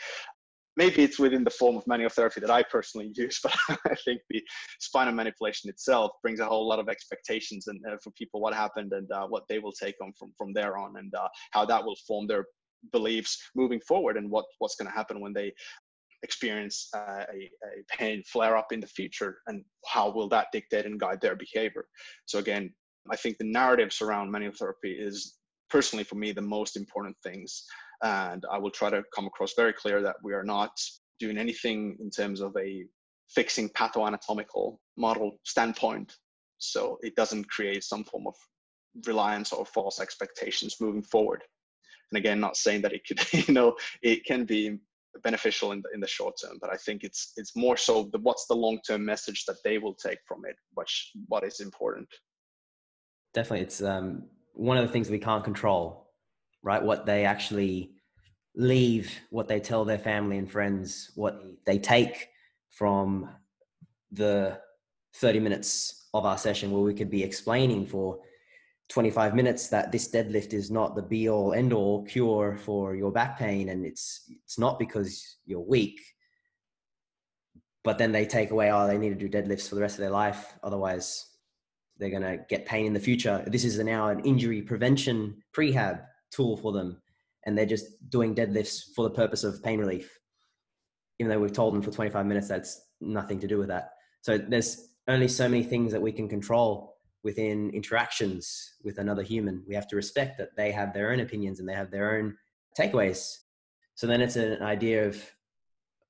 maybe 0.76 1.02
it's 1.02 1.18
within 1.18 1.44
the 1.44 1.50
form 1.50 1.76
of 1.76 1.86
manual 1.86 2.10
therapy 2.10 2.40
that 2.40 2.50
I 2.50 2.62
personally 2.62 3.12
use, 3.16 3.38
but 3.42 3.54
I 3.68 3.94
think 4.04 4.20
the 4.28 4.42
spinal 4.80 5.14
manipulation 5.14 5.70
itself 5.70 6.12
brings 6.22 6.40
a 6.40 6.46
whole 6.46 6.68
lot 6.68 6.78
of 6.78 6.88
expectations 6.88 7.68
and 7.68 7.80
uh, 7.86 7.96
for 8.02 8.10
people 8.12 8.40
what 8.40 8.54
happened 8.54 8.92
and 8.92 9.10
uh, 9.12 9.26
what 9.26 9.44
they 9.48 9.58
will 9.58 9.72
take 9.72 9.96
on 10.02 10.12
from 10.18 10.32
from 10.36 10.52
there 10.52 10.76
on 10.76 10.96
and 10.96 11.14
uh, 11.14 11.28
how 11.52 11.64
that 11.64 11.84
will 11.84 11.96
form 12.06 12.26
their 12.26 12.46
beliefs 12.90 13.50
moving 13.54 13.80
forward 13.80 14.16
and 14.16 14.28
what 14.28 14.44
what's 14.58 14.74
going 14.74 14.90
to 14.90 14.96
happen 14.96 15.20
when 15.20 15.32
they 15.32 15.52
experience 16.22 16.88
uh, 16.94 17.24
a, 17.32 17.50
a, 17.64 17.96
pain 17.96 18.22
flare 18.30 18.56
up 18.56 18.72
in 18.72 18.80
the 18.80 18.86
future 18.86 19.38
and 19.46 19.64
how 19.86 20.10
will 20.10 20.28
that 20.28 20.46
dictate 20.52 20.86
and 20.86 21.00
guide 21.00 21.20
their 21.20 21.36
behavior? 21.36 21.84
So 22.26 22.38
again 22.38 22.72
i 23.10 23.16
think 23.16 23.36
the 23.36 23.44
narratives 23.44 24.00
around 24.00 24.30
manual 24.30 24.52
therapy 24.56 24.92
is 24.92 25.38
personally 25.68 26.04
for 26.04 26.14
me 26.14 26.30
the 26.30 26.40
most 26.40 26.76
important 26.76 27.16
things 27.24 27.64
and 28.04 28.44
i 28.48 28.56
will 28.56 28.70
try 28.70 28.88
to 28.88 29.02
come 29.12 29.26
across 29.26 29.54
very 29.56 29.72
clear 29.72 30.00
that 30.00 30.14
we 30.22 30.32
are 30.32 30.44
not 30.44 30.70
doing 31.18 31.38
anything 31.38 31.96
in 32.00 32.10
terms 32.10 32.40
of 32.40 32.56
a 32.56 32.84
fixing 33.34 33.68
pathoanatomical 33.70 34.76
model 34.96 35.38
standpoint. 35.44 36.12
So 36.58 36.98
it 37.02 37.14
doesn't 37.16 37.48
create 37.48 37.84
some 37.84 38.04
form 38.04 38.26
of 38.26 38.34
reliance 39.06 39.52
or 39.52 39.64
false 39.64 40.00
expectations 40.00 40.76
moving 40.80 41.02
forward. 41.02 41.42
And 42.10 42.18
again 42.18 42.40
not 42.40 42.56
saying 42.56 42.82
that 42.82 42.92
it 42.92 43.02
could 43.06 43.20
you 43.48 43.54
know 43.54 43.76
it 44.02 44.24
can 44.24 44.44
be 44.44 44.78
beneficial 45.22 45.72
in 45.72 45.82
the, 45.82 45.88
in 45.94 46.00
the 46.00 46.06
short 46.06 46.34
term 46.42 46.58
but 46.60 46.70
i 46.70 46.76
think 46.76 47.04
it's 47.04 47.32
it's 47.36 47.54
more 47.54 47.76
so 47.76 48.08
the, 48.12 48.18
what's 48.18 48.46
the 48.46 48.54
long 48.54 48.78
term 48.86 49.04
message 49.04 49.44
that 49.46 49.56
they 49.64 49.78
will 49.78 49.94
take 49.94 50.18
from 50.26 50.42
it 50.48 50.56
which 50.74 51.12
what 51.28 51.44
is 51.44 51.60
important. 51.60 52.08
Definitely 53.34 53.64
it's 53.64 53.82
um, 53.82 54.24
one 54.52 54.76
of 54.76 54.86
the 54.86 54.92
things 54.92 55.08
we 55.08 55.18
can't 55.18 55.44
control 55.44 56.02
right? 56.62 56.82
What 56.82 57.06
they 57.06 57.24
actually 57.24 57.92
leave 58.54 59.18
what 59.30 59.48
they 59.48 59.60
tell 59.60 59.84
their 59.84 59.98
family 59.98 60.38
and 60.38 60.50
friends 60.50 61.10
what 61.14 61.42
they 61.64 61.78
take 61.78 62.28
from 62.68 63.28
the 64.10 64.58
30 65.14 65.40
minutes 65.40 66.08
of 66.12 66.26
our 66.26 66.36
session 66.36 66.70
where 66.70 66.82
we 66.82 66.92
could 66.92 67.10
be 67.10 67.22
explaining 67.22 67.86
for 67.86 68.18
25 68.92 69.34
minutes 69.34 69.68
that 69.68 69.90
this 69.90 70.10
deadlift 70.10 70.52
is 70.52 70.70
not 70.70 70.94
the 70.94 71.02
be 71.02 71.28
all 71.28 71.52
end 71.52 71.72
all 71.72 72.04
cure 72.04 72.58
for 72.64 72.94
your 72.94 73.10
back 73.10 73.38
pain 73.38 73.70
and 73.70 73.86
it's 73.86 74.30
it's 74.44 74.58
not 74.58 74.78
because 74.78 75.38
you're 75.46 75.60
weak 75.60 76.00
but 77.84 77.96
then 77.98 78.12
they 78.12 78.26
take 78.26 78.50
away 78.50 78.70
oh 78.70 78.86
they 78.86 78.98
need 78.98 79.18
to 79.18 79.28
do 79.28 79.28
deadlifts 79.28 79.68
for 79.68 79.76
the 79.76 79.80
rest 79.80 79.94
of 79.94 80.00
their 80.00 80.10
life 80.10 80.54
otherwise 80.62 81.32
they're 82.02 82.10
going 82.10 82.22
to 82.22 82.44
get 82.48 82.66
pain 82.66 82.86
in 82.86 82.92
the 82.92 83.00
future. 83.00 83.44
This 83.46 83.64
is 83.64 83.78
now 83.78 84.08
an 84.08 84.20
injury 84.20 84.60
prevention 84.60 85.36
prehab 85.56 86.02
tool 86.32 86.56
for 86.56 86.72
them 86.72 87.00
and 87.46 87.56
they're 87.56 87.64
just 87.64 87.86
doing 88.10 88.34
deadlifts 88.34 88.92
for 88.96 89.04
the 89.04 89.14
purpose 89.14 89.44
of 89.44 89.62
pain 89.62 89.78
relief. 89.78 90.18
Even 91.20 91.30
though 91.30 91.38
we've 91.38 91.52
told 91.52 91.74
them 91.74 91.80
for 91.80 91.92
25 91.92 92.26
minutes 92.26 92.48
that's 92.48 92.88
nothing 93.00 93.38
to 93.38 93.46
do 93.46 93.56
with 93.56 93.68
that. 93.68 93.90
So 94.22 94.36
there's 94.36 94.88
only 95.06 95.28
so 95.28 95.48
many 95.48 95.62
things 95.62 95.92
that 95.92 96.02
we 96.02 96.10
can 96.10 96.28
control 96.28 96.96
within 97.22 97.70
interactions 97.70 98.74
with 98.82 98.98
another 98.98 99.22
human. 99.22 99.62
We 99.66 99.74
have 99.74 99.88
to 99.88 99.96
respect 99.96 100.38
that 100.38 100.56
they 100.56 100.72
have 100.72 100.92
their 100.92 101.12
own 101.12 101.20
opinions 101.20 101.60
and 101.60 101.68
they 101.68 101.74
have 101.74 101.90
their 101.90 102.16
own 102.16 102.36
takeaways. 102.78 103.36
So 103.94 104.06
then 104.06 104.20
it's 104.20 104.36
an 104.36 104.62
idea 104.62 105.06
of 105.06 105.22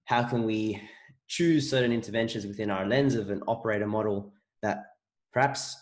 how 0.05 0.23
can 0.25 0.45
we 0.45 0.81
choose 1.29 1.69
certain 1.69 1.93
interventions 1.93 2.47
within 2.47 2.71
our 2.71 2.87
lens 2.87 3.15
of 3.15 3.31
an 3.31 3.43
operator 3.49 3.87
model 3.87 4.33
that 4.63 4.85
perhaps 5.33 5.77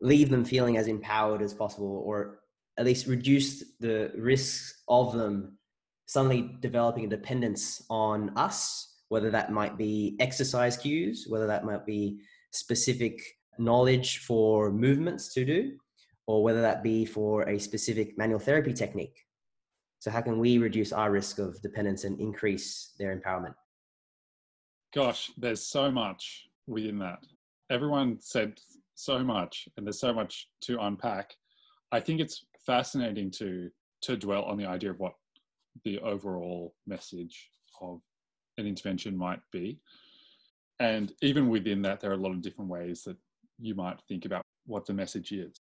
leave 0.00 0.30
them 0.30 0.44
feeling 0.44 0.76
as 0.76 0.86
empowered 0.86 1.42
as 1.42 1.54
possible 1.54 2.02
or 2.04 2.40
at 2.78 2.84
least 2.84 3.06
reduce 3.06 3.76
the 3.80 4.10
risks 4.16 4.82
of 4.88 5.12
them 5.12 5.58
suddenly 6.06 6.56
developing 6.60 7.06
a 7.06 7.08
dependence 7.08 7.82
on 7.88 8.30
us, 8.36 8.96
whether 9.08 9.30
that 9.30 9.52
might 9.52 9.78
be 9.78 10.16
exercise 10.20 10.76
cues, 10.76 11.26
whether 11.28 11.46
that 11.46 11.64
might 11.64 11.86
be 11.86 12.20
specific 12.50 13.20
knowledge 13.58 14.18
for 14.18 14.70
movements 14.70 15.32
to 15.34 15.44
do, 15.44 15.78
or 16.26 16.42
whether 16.42 16.62
that 16.62 16.82
be 16.82 17.04
for 17.04 17.48
a 17.48 17.58
specific 17.58 18.16
manual 18.16 18.38
therapy 18.38 18.72
technique. 18.72 19.16
So, 19.98 20.10
how 20.10 20.20
can 20.20 20.38
we 20.38 20.58
reduce 20.58 20.92
our 20.92 21.10
risk 21.10 21.38
of 21.38 21.60
dependence 21.62 22.04
and 22.04 22.20
increase 22.20 22.92
their 22.98 23.18
empowerment? 23.18 23.54
Gosh, 24.94 25.30
there's 25.36 25.66
so 25.66 25.90
much 25.90 26.44
within 26.66 26.98
that. 26.98 27.18
Everyone 27.70 28.18
said 28.20 28.60
so 28.94 29.24
much, 29.24 29.68
and 29.76 29.86
there's 29.86 30.00
so 30.00 30.12
much 30.12 30.48
to 30.62 30.78
unpack. 30.80 31.34
I 31.92 32.00
think 32.00 32.20
it's 32.20 32.44
fascinating 32.66 33.30
to 33.32 33.70
to 34.02 34.16
dwell 34.16 34.44
on 34.44 34.58
the 34.58 34.66
idea 34.66 34.90
of 34.90 35.00
what 35.00 35.14
the 35.84 35.98
overall 36.00 36.74
message 36.86 37.48
of 37.80 38.00
an 38.58 38.66
intervention 38.66 39.16
might 39.16 39.40
be. 39.50 39.80
And 40.80 41.12
even 41.22 41.48
within 41.48 41.82
that, 41.82 42.00
there 42.00 42.10
are 42.10 42.14
a 42.14 42.18
lot 42.18 42.32
of 42.32 42.42
different 42.42 42.70
ways 42.70 43.02
that 43.04 43.16
you 43.58 43.74
might 43.74 44.00
think 44.08 44.24
about 44.24 44.42
what 44.66 44.86
the 44.86 44.92
message 44.92 45.32
is. 45.32 45.60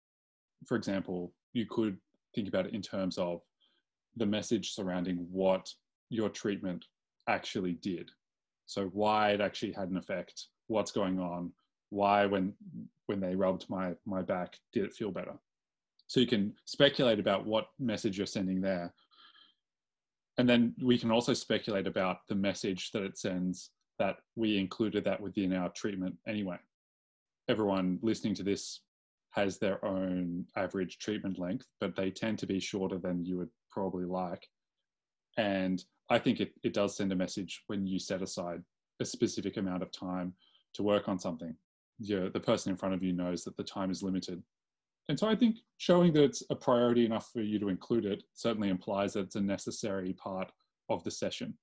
For 0.66 0.76
example, 0.76 1.32
you 1.52 1.66
could 1.68 1.98
think 2.34 2.48
about 2.48 2.66
it 2.66 2.74
in 2.74 2.82
terms 2.82 3.18
of 3.18 3.40
the 4.16 4.26
message 4.26 4.72
surrounding 4.72 5.26
what 5.30 5.68
your 6.10 6.28
treatment 6.28 6.84
actually 7.28 7.72
did. 7.74 8.10
So 8.66 8.86
why 8.92 9.30
it 9.30 9.40
actually 9.40 9.72
had 9.72 9.90
an 9.90 9.96
effect, 9.96 10.46
what's 10.68 10.92
going 10.92 11.18
on, 11.18 11.52
why 11.90 12.26
when 12.26 12.54
when 13.06 13.20
they 13.20 13.34
rubbed 13.34 13.66
my 13.68 13.92
my 14.06 14.22
back 14.22 14.56
did 14.72 14.84
it 14.84 14.92
feel 14.92 15.10
better. 15.10 15.34
So 16.06 16.20
you 16.20 16.26
can 16.26 16.54
speculate 16.64 17.18
about 17.18 17.46
what 17.46 17.68
message 17.78 18.16
you're 18.18 18.26
sending 18.26 18.60
there. 18.60 18.92
And 20.38 20.48
then 20.48 20.74
we 20.82 20.98
can 20.98 21.10
also 21.10 21.32
speculate 21.34 21.86
about 21.86 22.18
the 22.28 22.34
message 22.34 22.90
that 22.92 23.02
it 23.02 23.16
sends 23.16 23.70
that 23.98 24.16
we 24.34 24.58
included 24.58 25.04
that 25.04 25.20
within 25.20 25.52
our 25.52 25.70
treatment 25.70 26.16
anyway. 26.26 26.58
Everyone 27.48 27.98
listening 28.02 28.35
to 28.37 28.42
this 28.42 28.80
has 29.30 29.59
their 29.59 29.85
own 29.85 30.46
average 30.57 30.98
treatment 30.98 31.38
length, 31.38 31.66
but 31.80 31.96
they 31.96 32.11
tend 32.11 32.38
to 32.38 32.46
be 32.46 32.61
shorter 32.61 32.98
than 32.98 33.24
you 33.24 33.37
would 33.38 33.50
probably 33.70 34.04
like. 34.04 34.46
And 35.37 35.85
I 36.09 36.18
think 36.18 36.40
it, 36.40 36.52
it 36.62 36.72
does 36.72 36.96
send 36.96 37.12
a 37.12 37.16
message 37.16 37.62
when 37.66 37.87
you 37.87 37.98
set 37.98 38.22
aside 38.22 38.62
a 39.00 39.04
specific 39.04 39.57
amount 39.57 39.83
of 39.83 39.90
time 39.90 40.33
to 40.74 40.83
work 40.83 41.09
on 41.09 41.18
something. 41.18 41.54
you 41.98 42.30
the 42.30 42.40
person 42.40 42.70
in 42.70 42.76
front 42.76 42.94
of 42.94 43.02
you 43.02 43.12
knows 43.12 43.44
that 43.44 43.57
the 43.57 43.64
time 43.64 43.90
is 43.90 44.02
limited. 44.02 44.42
And 45.09 45.18
so 45.18 45.28
I 45.28 45.35
think 45.35 45.57
showing 45.78 46.12
that 46.14 46.24
it's 46.24 46.42
a 46.50 46.54
priority 46.54 47.04
enough 47.04 47.30
for 47.33 47.42
you 47.42 47.59
to 47.59 47.68
include 47.68 48.07
it 48.07 48.22
certainly 48.33 48.68
implies 48.68 49.14
that 49.14 49.20
it's 49.20 49.37
a 49.37 49.40
necessary 49.40 50.12
part 50.14 50.50
of 50.88 51.04
the 51.04 51.11
session. 51.11 51.54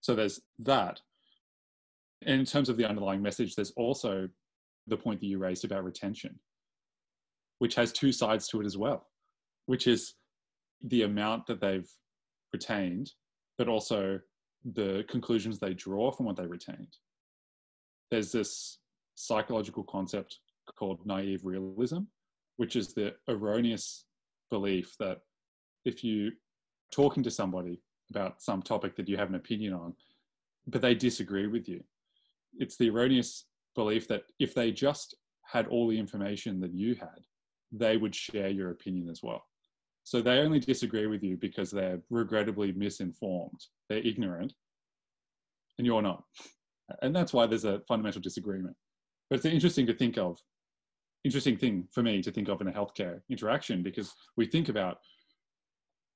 So 0.00 0.14
there's 0.14 0.40
that. 0.60 1.00
In 2.22 2.44
terms 2.44 2.68
of 2.68 2.76
the 2.76 2.88
underlying 2.88 3.20
message, 3.20 3.54
there's 3.54 3.72
also 3.72 4.28
the 4.86 4.96
point 4.96 5.20
that 5.20 5.26
you 5.26 5.38
raised 5.38 5.64
about 5.64 5.84
retention, 5.84 6.38
which 7.58 7.74
has 7.74 7.92
two 7.92 8.12
sides 8.12 8.48
to 8.48 8.60
it 8.60 8.66
as 8.66 8.76
well, 8.76 9.06
which 9.66 9.86
is 9.86 10.14
the 10.82 11.02
amount 11.02 11.46
that 11.46 11.60
they've 11.60 11.88
retained, 12.52 13.10
but 13.58 13.68
also 13.68 14.20
the 14.74 15.04
conclusions 15.08 15.58
they 15.58 15.74
draw 15.74 16.10
from 16.10 16.26
what 16.26 16.36
they 16.36 16.46
retained. 16.46 16.96
There's 18.10 18.32
this 18.32 18.78
psychological 19.14 19.84
concept 19.84 20.38
called 20.78 21.04
naive 21.06 21.44
realism, 21.44 22.00
which 22.56 22.76
is 22.76 22.94
the 22.94 23.14
erroneous 23.28 24.04
belief 24.50 24.94
that 24.98 25.18
if 25.84 26.04
you're 26.04 26.32
talking 26.92 27.22
to 27.22 27.30
somebody 27.30 27.80
about 28.10 28.42
some 28.42 28.62
topic 28.62 28.96
that 28.96 29.08
you 29.08 29.16
have 29.16 29.28
an 29.28 29.34
opinion 29.34 29.72
on, 29.72 29.94
but 30.66 30.82
they 30.82 30.94
disagree 30.94 31.46
with 31.46 31.68
you, 31.68 31.82
it's 32.58 32.76
the 32.76 32.90
erroneous 32.90 33.46
belief 33.76 34.08
that 34.08 34.22
if 34.40 34.54
they 34.54 34.72
just 34.72 35.14
had 35.44 35.68
all 35.68 35.86
the 35.86 35.98
information 35.98 36.60
that 36.60 36.74
you 36.74 36.96
had, 36.96 37.20
they 37.70 37.96
would 37.96 38.14
share 38.14 38.48
your 38.48 38.70
opinion 38.70 39.08
as 39.08 39.20
well. 39.22 39.44
So 40.02 40.20
they 40.20 40.38
only 40.38 40.60
disagree 40.60 41.06
with 41.06 41.22
you 41.22 41.36
because 41.36 41.70
they're 41.70 42.00
regrettably 42.10 42.72
misinformed. 42.72 43.60
They're 43.88 44.06
ignorant, 44.06 44.52
and 45.78 45.86
you're 45.86 46.02
not. 46.02 46.22
And 47.02 47.14
that's 47.14 47.32
why 47.32 47.46
there's 47.46 47.64
a 47.64 47.80
fundamental 47.88 48.20
disagreement. 48.20 48.76
But 49.28 49.36
it's 49.36 49.46
interesting 49.46 49.86
to 49.86 49.94
think 49.94 50.16
of, 50.16 50.38
interesting 51.24 51.56
thing 51.56 51.88
for 51.92 52.02
me 52.02 52.22
to 52.22 52.30
think 52.30 52.48
of 52.48 52.60
in 52.60 52.68
a 52.68 52.72
healthcare 52.72 53.20
interaction 53.28 53.82
because 53.82 54.12
we 54.36 54.46
think 54.46 54.68
about 54.68 54.98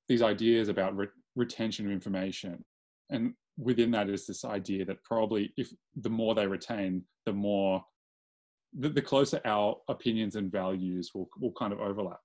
these 0.08 0.22
ideas 0.22 0.68
about 0.68 0.96
re- 0.96 1.08
retention 1.34 1.86
of 1.86 1.92
information. 1.92 2.64
And 3.10 3.34
within 3.58 3.90
that 3.90 4.08
is 4.08 4.26
this 4.26 4.44
idea 4.44 4.84
that 4.84 5.02
probably 5.04 5.52
if 5.56 5.72
the 6.00 6.10
more 6.10 6.34
they 6.34 6.46
retain, 6.46 7.02
the 7.26 7.32
more 7.32 7.84
the, 8.78 8.88
the 8.88 9.02
closer 9.02 9.40
our 9.44 9.76
opinions 9.88 10.36
and 10.36 10.50
values 10.50 11.10
will, 11.14 11.28
will 11.40 11.52
kind 11.52 11.72
of 11.72 11.80
overlap, 11.80 12.20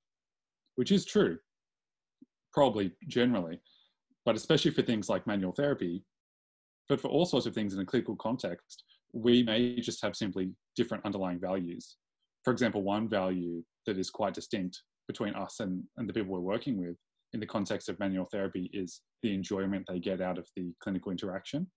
which 0.75 0.91
is 0.91 1.05
true, 1.05 1.37
probably 2.53 2.91
generally, 3.07 3.59
but 4.25 4.35
especially 4.35 4.71
for 4.71 4.81
things 4.81 5.09
like 5.09 5.27
manual 5.27 5.51
therapy, 5.51 6.03
but 6.87 7.01
for 7.01 7.07
all 7.07 7.25
sorts 7.25 7.45
of 7.45 7.53
things 7.53 7.73
in 7.73 7.79
a 7.79 7.85
clinical 7.85 8.15
context, 8.15 8.83
we 9.13 9.43
may 9.43 9.75
just 9.77 10.03
have 10.03 10.15
simply 10.15 10.51
different 10.75 11.05
underlying 11.05 11.39
values. 11.39 11.95
For 12.43 12.51
example, 12.51 12.83
one 12.83 13.09
value 13.09 13.63
that 13.85 13.97
is 13.97 14.09
quite 14.09 14.33
distinct 14.33 14.83
between 15.07 15.33
us 15.35 15.59
and, 15.59 15.83
and 15.97 16.07
the 16.07 16.13
people 16.13 16.31
we're 16.31 16.39
working 16.39 16.77
with 16.77 16.95
in 17.35 17.41
the 17.41 17.45
context 17.45 17.89
of 17.89 17.99
manual 17.99 18.25
therapy 18.25 18.71
is 18.73 19.01
the 19.21 19.33
enjoyment 19.33 19.85
they 19.87 19.99
get 19.99 20.21
out 20.21 20.37
of 20.37 20.47
the 20.55 20.73
clinical 20.79 21.11
interaction. 21.11 21.67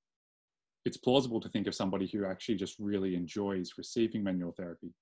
It's 0.85 0.97
plausible 0.97 1.41
to 1.41 1.49
think 1.49 1.67
of 1.67 1.75
somebody 1.75 2.07
who 2.07 2.25
actually 2.25 2.55
just 2.55 2.77
really 2.79 3.17
enjoys 3.17 3.73
receiving 3.77 4.23
manual 4.23 4.55
therapy, 4.57 4.95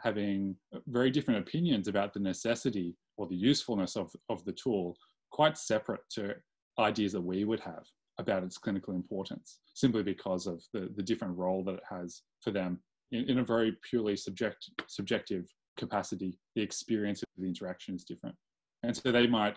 having 0.00 0.54
very 0.86 1.10
different 1.10 1.40
opinions 1.40 1.88
about 1.88 2.12
the 2.12 2.20
necessity 2.20 2.94
or 3.16 3.26
the 3.26 3.34
usefulness 3.34 3.96
of, 3.96 4.12
of 4.28 4.44
the 4.44 4.52
tool, 4.52 4.94
quite 5.32 5.56
separate 5.56 6.02
to 6.10 6.34
ideas 6.78 7.12
that 7.12 7.22
we 7.22 7.44
would 7.44 7.60
have 7.60 7.84
about 8.18 8.44
its 8.44 8.58
clinical 8.58 8.94
importance, 8.94 9.60
simply 9.72 10.02
because 10.02 10.46
of 10.46 10.62
the, 10.74 10.90
the 10.96 11.02
different 11.02 11.36
role 11.38 11.64
that 11.64 11.76
it 11.76 11.84
has 11.88 12.20
for 12.42 12.50
them 12.50 12.80
in, 13.12 13.30
in 13.30 13.38
a 13.38 13.44
very 13.44 13.78
purely 13.88 14.14
subject, 14.14 14.68
subjective 14.88 15.46
capacity. 15.78 16.38
The 16.54 16.62
experience 16.62 17.22
of 17.22 17.28
the 17.38 17.48
interaction 17.48 17.94
is 17.94 18.04
different. 18.04 18.36
And 18.82 18.94
so 18.94 19.10
they 19.10 19.26
might 19.26 19.56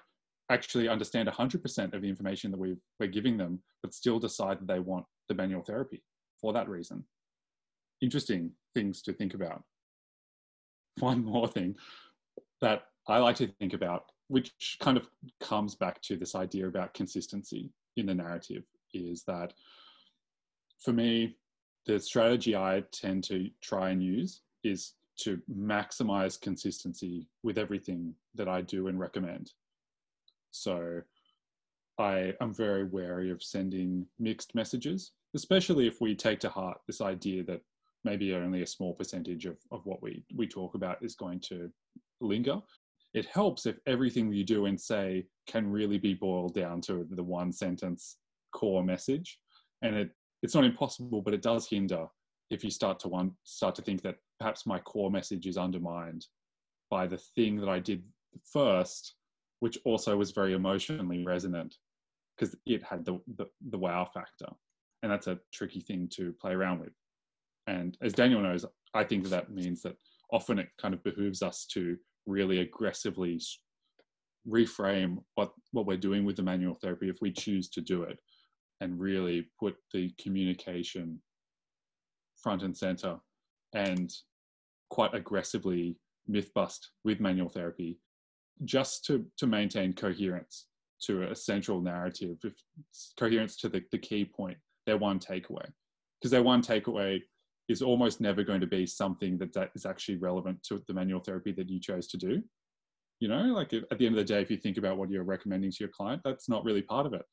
actually 0.49 0.87
understand 0.87 1.29
100% 1.29 1.93
of 1.93 2.01
the 2.01 2.09
information 2.09 2.51
that 2.51 2.59
we 2.59 2.75
we're 2.99 3.07
giving 3.07 3.37
them, 3.37 3.59
but 3.81 3.93
still 3.93 4.19
decide 4.19 4.59
that 4.59 4.67
they 4.67 4.79
want 4.79 5.05
the 5.27 5.35
manual 5.35 5.61
therapy 5.61 6.03
for 6.41 6.53
that 6.53 6.67
reason. 6.67 7.03
Interesting 8.01 8.51
things 8.73 9.01
to 9.03 9.13
think 9.13 9.33
about. 9.33 9.63
One 10.99 11.23
more 11.23 11.47
thing 11.47 11.75
that 12.61 12.83
I 13.07 13.19
like 13.19 13.35
to 13.37 13.47
think 13.59 13.73
about, 13.73 14.05
which 14.27 14.77
kind 14.81 14.97
of 14.97 15.07
comes 15.39 15.75
back 15.75 16.01
to 16.03 16.17
this 16.17 16.35
idea 16.35 16.67
about 16.67 16.93
consistency 16.93 17.71
in 17.97 18.05
the 18.05 18.15
narrative, 18.15 18.63
is 18.93 19.23
that 19.23 19.53
for 20.79 20.93
me, 20.93 21.35
the 21.85 21.99
strategy 21.99 22.55
I 22.55 22.83
tend 22.91 23.23
to 23.25 23.49
try 23.61 23.89
and 23.89 24.03
use 24.03 24.41
is 24.63 24.93
to 25.17 25.41
maximize 25.53 26.39
consistency 26.39 27.27
with 27.43 27.57
everything 27.57 28.13
that 28.35 28.47
I 28.47 28.61
do 28.61 28.87
and 28.87 28.99
recommend. 28.99 29.51
So 30.51 31.01
I 31.97 32.33
am 32.41 32.53
very 32.53 32.85
wary 32.85 33.29
of 33.29 33.43
sending 33.43 34.05
mixed 34.19 34.55
messages, 34.55 35.11
especially 35.35 35.87
if 35.87 36.01
we 36.01 36.15
take 36.15 36.39
to 36.41 36.49
heart 36.49 36.79
this 36.87 37.01
idea 37.01 37.43
that 37.43 37.61
maybe 38.03 38.33
only 38.33 38.61
a 38.61 38.67
small 38.67 38.93
percentage 38.93 39.45
of, 39.45 39.57
of 39.71 39.85
what 39.85 40.01
we, 40.01 40.23
we 40.35 40.47
talk 40.47 40.75
about 40.75 41.03
is 41.03 41.15
going 41.15 41.39
to 41.41 41.69
linger. 42.21 42.59
It 43.13 43.25
helps 43.25 43.65
if 43.65 43.77
everything 43.87 44.31
you 44.31 44.43
do 44.43 44.65
and 44.65 44.79
say 44.79 45.25
can 45.47 45.69
really 45.69 45.97
be 45.97 46.13
boiled 46.13 46.53
down 46.53 46.79
to 46.81 47.05
the 47.09 47.23
one 47.23 47.51
sentence 47.51 48.17
core 48.53 48.83
message. 48.83 49.39
And 49.81 49.95
it, 49.95 50.11
it's 50.41 50.55
not 50.55 50.63
impossible, 50.63 51.21
but 51.21 51.33
it 51.33 51.41
does 51.41 51.67
hinder 51.67 52.07
if 52.49 52.63
you 52.63 52.71
start 52.71 52.99
to 52.99 53.09
want, 53.09 53.33
start 53.43 53.75
to 53.75 53.81
think 53.81 54.01
that 54.03 54.15
perhaps 54.39 54.65
my 54.65 54.79
core 54.79 55.11
message 55.11 55.47
is 55.47 55.57
undermined 55.57 56.25
by 56.89 57.05
the 57.07 57.17
thing 57.17 57.57
that 57.57 57.69
I 57.69 57.79
did 57.79 58.03
first 58.43 59.15
which 59.59 59.77
also 59.85 60.15
was 60.17 60.31
very 60.31 60.53
emotionally 60.53 61.23
resonant 61.25 61.75
because 62.37 62.55
it 62.65 62.83
had 62.83 63.05
the, 63.05 63.19
the, 63.37 63.45
the 63.69 63.77
wow 63.77 64.09
factor. 64.13 64.47
And 65.03 65.11
that's 65.11 65.27
a 65.27 65.39
tricky 65.53 65.81
thing 65.81 66.09
to 66.13 66.33
play 66.41 66.53
around 66.53 66.79
with. 66.79 66.93
And 67.67 67.97
as 68.01 68.13
Daniel 68.13 68.41
knows, 68.41 68.65
I 68.93 69.03
think 69.03 69.23
that, 69.23 69.29
that 69.29 69.51
means 69.51 69.81
that 69.83 69.95
often 70.31 70.59
it 70.59 70.69
kind 70.81 70.93
of 70.93 71.03
behooves 71.03 71.41
us 71.41 71.65
to 71.73 71.97
really 72.25 72.59
aggressively 72.59 73.39
reframe 74.47 75.17
what 75.35 75.51
what 75.71 75.85
we're 75.85 75.97
doing 75.97 76.25
with 76.25 76.35
the 76.35 76.41
manual 76.41 76.75
therapy 76.75 77.09
if 77.09 77.17
we 77.21 77.31
choose 77.31 77.69
to 77.69 77.81
do 77.81 78.03
it 78.03 78.17
and 78.81 78.99
really 78.99 79.47
put 79.59 79.75
the 79.93 80.11
communication 80.21 81.21
front 82.41 82.63
and 82.63 82.75
center 82.75 83.17
and 83.73 84.13
quite 84.89 85.13
aggressively 85.13 85.97
myth 86.27 86.51
bust 86.53 86.91
with 87.03 87.19
manual 87.19 87.49
therapy 87.49 87.99
just 88.65 89.05
to 89.05 89.25
to 89.37 89.47
maintain 89.47 89.93
coherence 89.93 90.67
to 91.01 91.23
a 91.29 91.35
central 91.35 91.81
narrative 91.81 92.37
coherence 93.17 93.55
to 93.57 93.69
the, 93.69 93.81
the 93.91 93.97
key 93.97 94.25
point 94.25 94.57
their 94.85 94.97
one 94.97 95.19
takeaway. 95.19 95.65
Because 96.19 96.31
their 96.31 96.43
one 96.43 96.61
takeaway 96.61 97.21
is 97.69 97.81
almost 97.81 98.19
never 98.19 98.43
going 98.43 98.59
to 98.59 98.67
be 98.67 98.85
something 98.85 99.37
that, 99.37 99.53
that 99.53 99.69
is 99.75 99.85
actually 99.85 100.17
relevant 100.17 100.61
to 100.63 100.81
the 100.87 100.93
manual 100.93 101.19
therapy 101.19 101.51
that 101.51 101.69
you 101.69 101.79
chose 101.79 102.07
to 102.07 102.17
do. 102.17 102.41
You 103.19 103.27
know 103.27 103.43
like 103.53 103.73
at 103.73 103.97
the 103.97 104.05
end 104.05 104.17
of 104.17 104.25
the 104.25 104.33
day 104.33 104.41
if 104.41 104.49
you 104.49 104.57
think 104.57 104.77
about 104.77 104.97
what 104.97 105.09
you're 105.09 105.23
recommending 105.23 105.71
to 105.71 105.77
your 105.81 105.89
client 105.89 106.21
that's 106.23 106.49
not 106.49 106.63
really 106.63 106.81
part 106.81 107.05
of 107.05 107.13
it. 107.13 107.23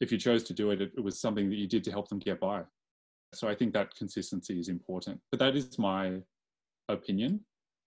If 0.00 0.12
you 0.12 0.18
chose 0.18 0.42
to 0.44 0.52
do 0.52 0.70
it, 0.70 0.82
it, 0.82 0.92
it 0.96 1.02
was 1.02 1.20
something 1.20 1.48
that 1.48 1.56
you 1.56 1.66
did 1.66 1.82
to 1.84 1.90
help 1.90 2.08
them 2.08 2.18
get 2.18 2.38
by. 2.38 2.62
So 3.34 3.48
i 3.48 3.54
think 3.54 3.72
that 3.72 3.94
consistency 3.94 4.60
is 4.60 4.68
important. 4.68 5.20
But 5.30 5.40
that 5.40 5.56
is 5.56 5.78
my 5.78 6.20
opinion 6.88 7.40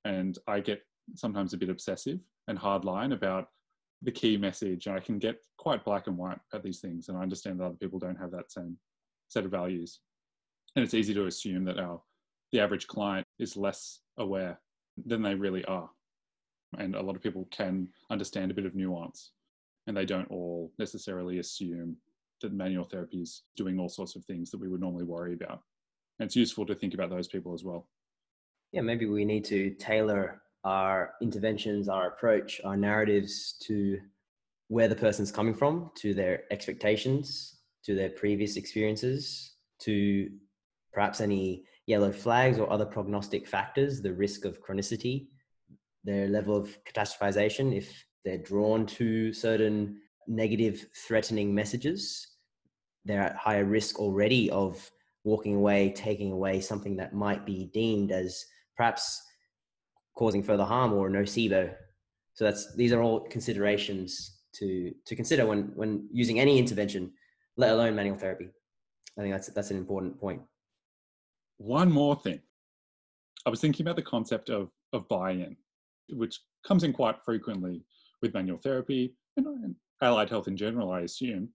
and 0.06 0.38
i 0.48 0.60
get 0.60 0.82
sometimes 1.16 1.54
a 1.54 1.58
bit 1.58 1.70
obsessive 1.70 2.20
and 2.50 2.58
hard 2.60 2.84
line 2.84 3.14
about 3.14 3.48
the 4.02 4.12
key 4.12 4.36
message. 4.36 4.88
And 4.88 4.98
i 4.98 5.00
can 5.00 5.20
get 5.20 5.38
quite 5.58 5.86
black 5.86 6.08
and 6.08 6.18
white 6.18 6.40
at 6.54 6.64
these 6.64 6.80
things 6.80 7.08
and 7.08 7.18
i 7.18 7.22
understand 7.22 7.60
that 7.60 7.66
other 7.66 7.76
people 7.76 8.00
don't 8.00 8.20
have 8.20 8.32
that 8.32 8.52
same 8.52 8.78
set 9.30 9.46
of 9.46 9.52
values. 9.52 10.00
And 10.76 10.84
it's 10.84 10.94
easy 10.94 11.14
to 11.14 11.28
assume 11.28 11.64
that 11.66 11.80
our 11.80 12.02
the 12.52 12.60
average 12.60 12.88
client 12.88 13.26
is 13.38 13.56
less 13.56 14.02
aware 14.18 14.60
than 15.06 15.22
they 15.22 15.36
really 15.36 15.64
are. 15.66 15.90
And 16.78 16.96
a 16.96 17.02
lot 17.02 17.16
of 17.16 17.22
people 17.22 17.48
can 17.52 17.88
understand 18.10 18.50
a 18.52 18.56
bit 18.56 18.66
of 18.66 18.76
nuance 18.76 19.32
and 19.88 19.96
they 19.96 20.06
don't 20.06 20.30
all 20.32 20.72
necessarily 20.80 21.40
assume 21.40 21.96
that 22.42 22.54
manual 22.54 22.86
therapy 22.86 23.22
is 23.22 23.44
doing 23.56 23.80
all 23.80 23.90
sorts 23.90 24.16
of 24.16 24.26
things 24.26 24.50
that 24.50 24.60
we 24.60 24.68
would 24.68 24.82
normally 24.82 25.04
worry 25.04 25.34
about. 25.34 25.62
And 26.20 26.26
it's 26.26 26.36
useful 26.36 26.66
to 26.66 26.76
think 26.76 26.94
about 26.94 27.10
those 27.10 27.28
people 27.28 27.54
as 27.54 27.64
well. 27.64 27.88
Yeah 28.72 28.82
maybe 28.82 29.06
we 29.06 29.26
need 29.26 29.46
to 29.46 29.72
tailor 29.76 30.42
our 30.64 31.14
interventions 31.22 31.88
our 31.88 32.08
approach 32.08 32.62
our 32.66 32.78
narratives 32.78 33.56
to 33.62 33.98
where 34.68 34.88
the 34.88 34.96
person's 34.96 35.32
coming 35.32 35.54
from 35.54 35.90
to 35.96 36.14
their 36.14 36.44
expectations 36.52 37.60
to 37.84 37.96
their 37.96 38.10
previous 38.10 38.58
experiences 38.58 39.54
to 39.80 40.30
perhaps 40.92 41.22
any 41.22 41.64
yellow 41.88 42.12
flags 42.12 42.60
or 42.60 42.72
other 42.72 42.86
prognostic 42.86 43.48
factors 43.48 44.02
the 44.02 44.14
risk 44.14 44.46
of 44.46 44.62
chronicity 44.62 45.28
their 46.04 46.28
level 46.28 46.56
of 46.56 46.78
catastrophization 46.86 47.76
if 47.76 48.06
they're 48.24 48.38
drawn 48.38 48.86
to 48.86 49.34
certain 49.34 50.00
negative, 50.28 50.86
threatening 51.08 51.54
messages. 51.54 52.28
They're 53.06 53.22
at 53.22 53.36
higher 53.36 53.66
risk 53.66 54.00
already 54.00 54.50
of 54.52 54.90
walking 55.24 55.56
away, 55.56 55.92
taking 55.96 56.32
away 56.32 56.62
something 56.62 56.96
that 56.98 57.14
might 57.14 57.46
be 57.46 57.70
deemed 57.74 58.12
as 58.12 58.46
perhaps 58.78 59.22
causing 60.20 60.44
further 60.44 60.66
harm 60.66 60.94
or 60.94 61.10
nocebo. 61.10 61.74
So 62.34 62.46
that's 62.46 62.76
these 62.76 62.94
are 62.94 63.02
all 63.02 63.22
considerations 63.22 64.40
to 64.58 64.94
to 65.06 65.16
consider 65.16 65.46
when 65.46 65.72
when 65.76 66.08
using 66.12 66.40
any 66.40 66.60
intervention, 66.60 67.14
let 67.58 67.72
alone 67.72 67.96
manual 67.96 68.18
therapy. 68.18 68.50
I 69.18 69.22
think 69.22 69.34
that's 69.34 69.48
that's 69.48 69.72
an 69.72 69.78
important 69.78 70.20
point. 70.20 70.42
One 71.58 71.92
more 71.92 72.16
thing. 72.16 72.42
I 73.46 73.50
was 73.50 73.62
thinking 73.62 73.86
about 73.86 73.96
the 73.96 74.12
concept 74.16 74.50
of 74.50 74.70
of 74.94 75.08
buy-in 75.08 75.56
which 76.12 76.40
comes 76.66 76.84
in 76.84 76.94
quite 76.94 77.24
frequently 77.24 77.84
with 78.22 78.34
manual 78.34 78.58
therapy 78.58 79.16
and 79.38 79.76
allied 80.02 80.30
health 80.30 80.48
in 80.48 80.58
general, 80.58 80.92
I 80.92 81.02
assume. 81.02 81.50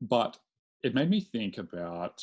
But 0.00 0.38
it 0.82 0.94
made 0.94 1.10
me 1.10 1.20
think 1.20 1.58
about 1.58 2.22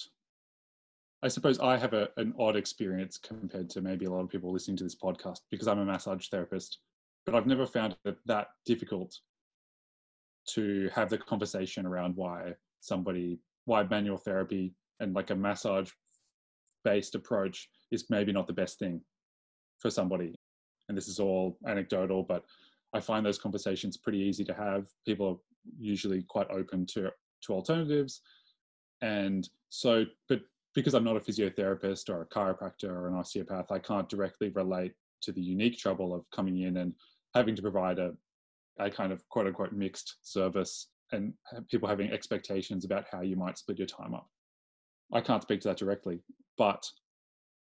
I 1.23 1.27
suppose 1.27 1.59
I 1.59 1.77
have 1.77 1.93
a, 1.93 2.09
an 2.17 2.33
odd 2.39 2.55
experience 2.55 3.17
compared 3.17 3.69
to 3.71 3.81
maybe 3.81 4.05
a 4.05 4.11
lot 4.11 4.21
of 4.21 4.29
people 4.29 4.51
listening 4.51 4.77
to 4.77 4.83
this 4.83 4.95
podcast 4.95 5.39
because 5.49 5.67
I'm 5.67 5.79
a 5.79 5.85
massage 5.85 6.27
therapist, 6.27 6.79
but 7.25 7.33
I've 7.33 7.47
never 7.47 7.65
found 7.65 7.95
it 8.05 8.17
that 8.25 8.49
difficult 8.65 9.17
to 10.51 10.89
have 10.93 11.09
the 11.09 11.17
conversation 11.17 11.85
around 11.85 12.15
why 12.15 12.53
somebody, 12.81 13.39
why 13.65 13.83
manual 13.83 14.17
therapy 14.17 14.73
and 14.99 15.13
like 15.13 15.31
a 15.31 15.35
massage 15.35 15.91
based 16.83 17.15
approach 17.15 17.69
is 17.91 18.09
maybe 18.09 18.31
not 18.31 18.47
the 18.47 18.53
best 18.53 18.79
thing 18.79 19.01
for 19.79 19.89
somebody 19.89 20.35
and 20.89 20.97
this 20.97 21.07
is 21.07 21.19
all 21.19 21.57
anecdotal, 21.67 22.23
but 22.23 22.43
I 22.93 22.99
find 22.99 23.25
those 23.25 23.37
conversations 23.37 23.97
pretty 23.97 24.19
easy 24.19 24.43
to 24.45 24.53
have. 24.53 24.87
People 25.05 25.27
are 25.27 25.37
usually 25.79 26.23
quite 26.23 26.49
open 26.49 26.85
to 26.93 27.11
to 27.43 27.53
alternatives, 27.53 28.21
and 29.01 29.47
so, 29.69 30.05
but 30.29 30.41
because 30.77 30.93
I'm 30.93 31.03
not 31.03 31.17
a 31.17 31.19
physiotherapist 31.19 32.07
or 32.07 32.21
a 32.21 32.25
chiropractor 32.27 32.91
or 32.91 33.07
an 33.07 33.15
osteopath, 33.15 33.71
I 33.71 33.79
can't 33.79 34.07
directly 34.07 34.49
relate 34.49 34.93
to 35.23 35.31
the 35.31 35.41
unique 35.41 35.79
trouble 35.79 36.13
of 36.13 36.29
coming 36.29 36.61
in 36.61 36.77
and 36.77 36.93
having 37.33 37.55
to 37.55 37.63
provide 37.63 37.97
a, 37.97 38.13
a 38.77 38.87
kind 38.87 39.11
of 39.11 39.27
quote 39.29 39.47
unquote 39.47 39.73
mixed 39.73 40.17
service 40.21 40.89
and 41.11 41.33
people 41.71 41.89
having 41.89 42.11
expectations 42.11 42.85
about 42.85 43.05
how 43.11 43.21
you 43.21 43.35
might 43.35 43.57
split 43.57 43.79
your 43.79 43.87
time 43.87 44.13
up. 44.13 44.29
I 45.11 45.19
can't 45.19 45.41
speak 45.41 45.61
to 45.61 45.69
that 45.69 45.77
directly, 45.77 46.19
but 46.59 46.87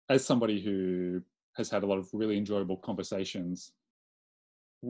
as 0.08 0.24
somebody 0.24 0.62
who 0.62 1.20
has 1.58 1.68
had 1.68 1.82
a 1.82 1.86
lot 1.86 1.98
of 1.98 2.08
really 2.14 2.38
enjoyable 2.38 2.78
conversations 2.78 3.72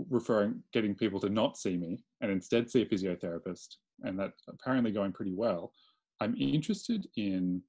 referring 0.08 0.62
getting 0.72 0.94
people 0.94 1.18
to 1.18 1.28
not 1.28 1.56
see 1.56 1.76
me 1.76 2.04
and 2.20 2.30
instead 2.30 2.70
see 2.70 2.82
a 2.82 2.86
physiotherapist 2.86 3.74
and 4.04 4.16
that's 4.16 4.40
apparently 4.48 4.90
going 4.90 5.12
pretty 5.12 5.32
well 5.32 5.72
i'm 6.20 6.34
interested 6.36 7.06
in 7.16 7.62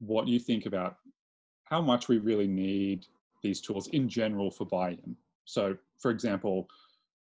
what 0.00 0.28
you 0.28 0.38
think 0.38 0.66
about 0.66 0.96
how 1.64 1.80
much 1.80 2.08
we 2.08 2.18
really 2.18 2.46
need 2.46 3.06
these 3.42 3.60
tools 3.60 3.88
in 3.88 4.08
general 4.08 4.50
for 4.50 4.64
buy-in? 4.66 5.16
So 5.44 5.76
for 5.98 6.10
example 6.10 6.68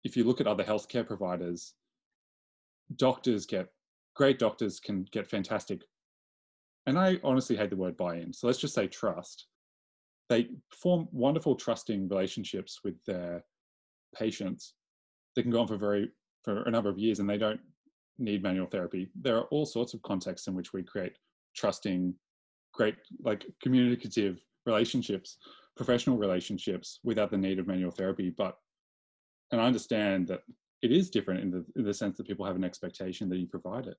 if 0.05 0.17
you 0.17 0.25
look 0.25 0.41
at 0.41 0.47
other 0.47 0.65
healthcare 0.65 1.07
providers 1.07 1.75
doctors 2.97 3.47
get 3.47 3.69
great 4.15 4.39
doctors 4.39 4.79
can 4.79 5.07
get 5.11 5.27
fantastic. 5.27 5.83
And 6.87 6.99
i 6.99 7.19
honestly 7.25 7.57
hate 7.57 7.71
the 7.71 7.77
word 7.77 7.97
buy-in. 7.97 8.33
So 8.33 8.47
let's 8.47 8.59
just 8.59 8.75
say 8.75 8.87
trust. 8.87 9.47
They 10.29 10.49
form 10.71 11.09
wonderful 11.13 11.57
trusting 11.57 12.09
relationships 12.09 12.81
with 12.85 12.95
their 13.07 13.45
patients 14.15 14.75
they 15.35 15.43
can 15.43 15.51
go 15.51 15.61
on 15.61 15.67
for 15.67 15.77
very 15.77 16.11
for 16.43 16.63
a 16.63 16.71
number 16.71 16.91
of 16.91 16.99
years 16.99 17.19
and 17.19 17.29
they 17.29 17.39
don't 17.39 17.61
need 18.19 18.43
manual 18.43 18.67
therapy. 18.67 19.09
There 19.21 19.37
are 19.37 19.45
all 19.45 19.67
sorts 19.67 19.95
of 19.95 20.03
contexts 20.03 20.47
in 20.47 20.55
which 20.55 20.73
we 20.73 20.83
create 20.83 21.19
trusting 21.57 22.15
great 22.75 22.97
like 23.23 23.47
communicative 23.63 24.39
relationships 24.67 25.39
professional 25.77 26.17
relationships 26.17 27.01
without 27.03 27.31
the 27.31 27.39
need 27.39 27.59
of 27.59 27.67
manual 27.67 27.91
therapy 27.91 28.31
but 28.31 28.59
and 29.53 29.61
i 29.61 29.67
understand 29.67 30.27
that 30.27 30.41
it 30.83 30.93
is 30.93 31.09
different 31.09 31.41
in 31.41 31.51
the, 31.51 31.65
in 31.77 31.85
the 31.85 31.95
sense 31.95 32.17
that 32.19 32.27
people 32.27 32.45
have 32.45 32.57
an 32.57 32.65
expectation 32.65 33.29
that 33.29 33.39
you 33.39 33.47
provide 33.47 33.87
it 33.87 33.97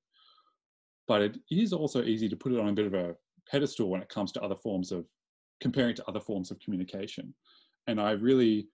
but 1.08 1.22
it 1.22 1.38
is 1.50 1.72
also 1.72 2.02
easy 2.02 2.28
to 2.28 2.36
put 2.36 2.52
it 2.52 2.58
on 2.58 2.68
a 2.68 2.72
bit 2.72 2.86
of 2.86 2.94
a 2.94 3.14
pedestal 3.48 3.88
when 3.88 4.02
it 4.02 4.08
comes 4.08 4.32
to 4.32 4.42
other 4.42 4.56
forms 4.56 4.92
of 4.92 5.06
comparing 5.60 5.94
to 5.94 6.08
other 6.08 6.20
forms 6.20 6.50
of 6.50 6.58
communication. 6.60 7.34
And 7.86 8.00
I 8.00 8.12
really 8.12 8.68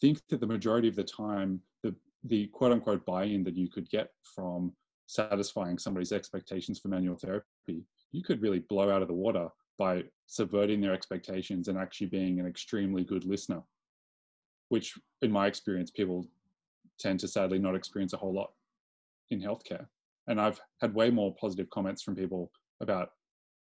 think 0.00 0.20
that 0.28 0.40
the 0.40 0.46
majority 0.46 0.88
of 0.88 0.96
the 0.96 1.04
time, 1.04 1.60
the, 1.82 1.94
the 2.24 2.46
quote 2.48 2.72
unquote 2.72 3.04
buy 3.06 3.24
in 3.24 3.42
that 3.44 3.56
you 3.56 3.68
could 3.68 3.88
get 3.88 4.10
from 4.22 4.72
satisfying 5.06 5.78
somebody's 5.78 6.12
expectations 6.12 6.78
for 6.78 6.88
manual 6.88 7.16
therapy, 7.16 7.86
you 8.14 8.22
could 8.22 8.40
really 8.40 8.60
blow 8.68 8.90
out 8.90 9.02
of 9.02 9.08
the 9.08 9.14
water 9.14 9.48
by 9.76 10.04
subverting 10.28 10.80
their 10.80 10.94
expectations 10.94 11.66
and 11.66 11.76
actually 11.76 12.06
being 12.06 12.38
an 12.38 12.46
extremely 12.46 13.02
good 13.02 13.24
listener, 13.24 13.60
which, 14.68 14.94
in 15.22 15.32
my 15.32 15.48
experience, 15.48 15.90
people 15.90 16.24
tend 17.00 17.18
to 17.18 17.26
sadly 17.26 17.58
not 17.58 17.74
experience 17.74 18.12
a 18.12 18.16
whole 18.16 18.32
lot 18.32 18.52
in 19.30 19.40
healthcare. 19.40 19.86
And 20.28 20.40
I've 20.40 20.60
had 20.80 20.94
way 20.94 21.10
more 21.10 21.34
positive 21.40 21.68
comments 21.70 22.02
from 22.02 22.14
people 22.14 22.52
about 22.80 23.10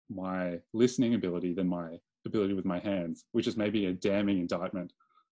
my 0.09 0.59
listening 0.73 1.15
ability 1.15 1.53
than 1.53 1.69
my 1.69 1.99
ability 2.27 2.55
with 2.55 2.65
my 2.65 2.79
hands, 2.79 3.27
which 3.33 3.47
is 3.47 3.59
maybe 3.59 3.87
a 3.87 3.93
damning 3.93 4.39
indictment 4.39 4.91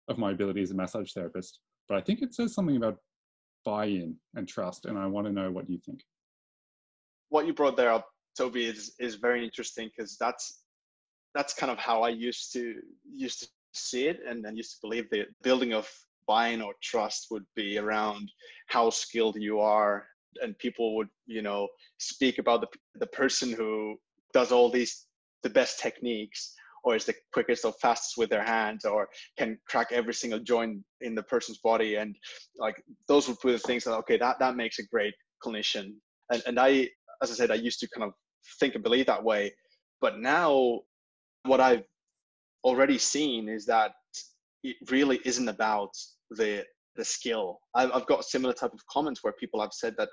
of 0.08 0.18
my 0.18 0.32
ability 0.32 0.62
as 0.62 0.72
a 0.72 0.74
massage 0.74 1.12
therapist. 1.12 1.60
But 1.88 1.96
I 1.96 2.00
think 2.00 2.22
it 2.22 2.34
says 2.34 2.54
something 2.54 2.76
about 2.76 2.98
buy 3.64 3.86
in 3.86 4.16
and 4.34 4.48
trust. 4.48 4.86
And 4.86 4.98
I 4.98 5.06
want 5.06 5.28
to 5.28 5.32
know 5.32 5.52
what 5.52 5.70
you 5.70 5.78
think. 5.78 6.00
What 7.28 7.46
you 7.46 7.54
brought 7.54 7.76
there 7.76 7.92
up, 7.92 8.08
Toby, 8.36 8.66
is, 8.66 8.92
is 8.98 9.16
very 9.16 9.44
interesting 9.44 9.90
because 9.96 10.16
that's 10.18 10.62
that's 11.34 11.52
kind 11.52 11.70
of 11.70 11.78
how 11.78 12.02
I 12.02 12.08
used 12.08 12.52
to 12.54 12.74
used 13.04 13.40
to 13.40 13.48
see 13.72 14.06
it 14.06 14.20
and, 14.26 14.44
and 14.46 14.56
used 14.56 14.72
to 14.72 14.78
believe 14.80 15.08
the 15.10 15.26
building 15.42 15.74
of 15.74 15.88
buy-in 16.26 16.62
or 16.62 16.72
trust 16.82 17.26
would 17.30 17.44
be 17.54 17.78
around 17.78 18.30
how 18.68 18.90
skilled 18.90 19.36
you 19.36 19.60
are 19.60 20.06
and 20.42 20.58
people 20.58 20.96
would 20.96 21.08
you 21.26 21.42
know 21.42 21.68
speak 21.98 22.38
about 22.38 22.60
the, 22.60 22.68
the 22.96 23.06
person 23.08 23.52
who 23.52 23.96
does 24.32 24.50
all 24.50 24.70
these 24.70 25.06
the 25.42 25.50
best 25.50 25.78
techniques 25.78 26.54
or 26.84 26.96
is 26.96 27.04
the 27.04 27.14
quickest 27.32 27.64
or 27.64 27.72
fastest 27.80 28.16
with 28.16 28.30
their 28.30 28.44
hands 28.44 28.84
or 28.84 29.08
can 29.38 29.58
crack 29.68 29.88
every 29.92 30.14
single 30.14 30.40
joint 30.40 30.78
in 31.00 31.14
the 31.14 31.22
person's 31.22 31.58
body 31.58 31.96
and 31.96 32.16
like 32.58 32.76
those 33.08 33.28
would 33.28 33.36
be 33.44 33.52
the 33.52 33.58
things 33.58 33.84
that 33.84 33.94
okay 33.94 34.16
that 34.16 34.38
that 34.38 34.56
makes 34.56 34.78
a 34.78 34.86
great 34.86 35.14
clinician. 35.44 35.92
And, 36.30 36.42
and 36.46 36.58
i 36.58 36.88
as 37.22 37.30
i 37.30 37.34
said 37.34 37.50
i 37.50 37.54
used 37.54 37.80
to 37.80 37.88
kind 37.88 38.04
of 38.04 38.12
think 38.60 38.74
and 38.74 38.84
believe 38.84 39.06
that 39.06 39.22
way. 39.22 39.52
But 40.00 40.18
now 40.18 40.80
what 41.44 41.60
i've 41.60 41.84
already 42.64 42.98
seen 42.98 43.48
is 43.48 43.64
that 43.66 43.92
it 44.64 44.76
really 44.90 45.20
isn't 45.24 45.48
about 45.48 45.90
the 46.30 46.64
the 46.96 47.04
skill. 47.04 47.60
I've, 47.74 47.92
I've 47.92 48.06
got 48.06 48.24
similar 48.24 48.54
type 48.54 48.72
of 48.72 48.80
comments 48.90 49.22
where 49.22 49.34
people 49.34 49.60
have 49.60 49.72
said 49.72 49.94
that 49.98 50.08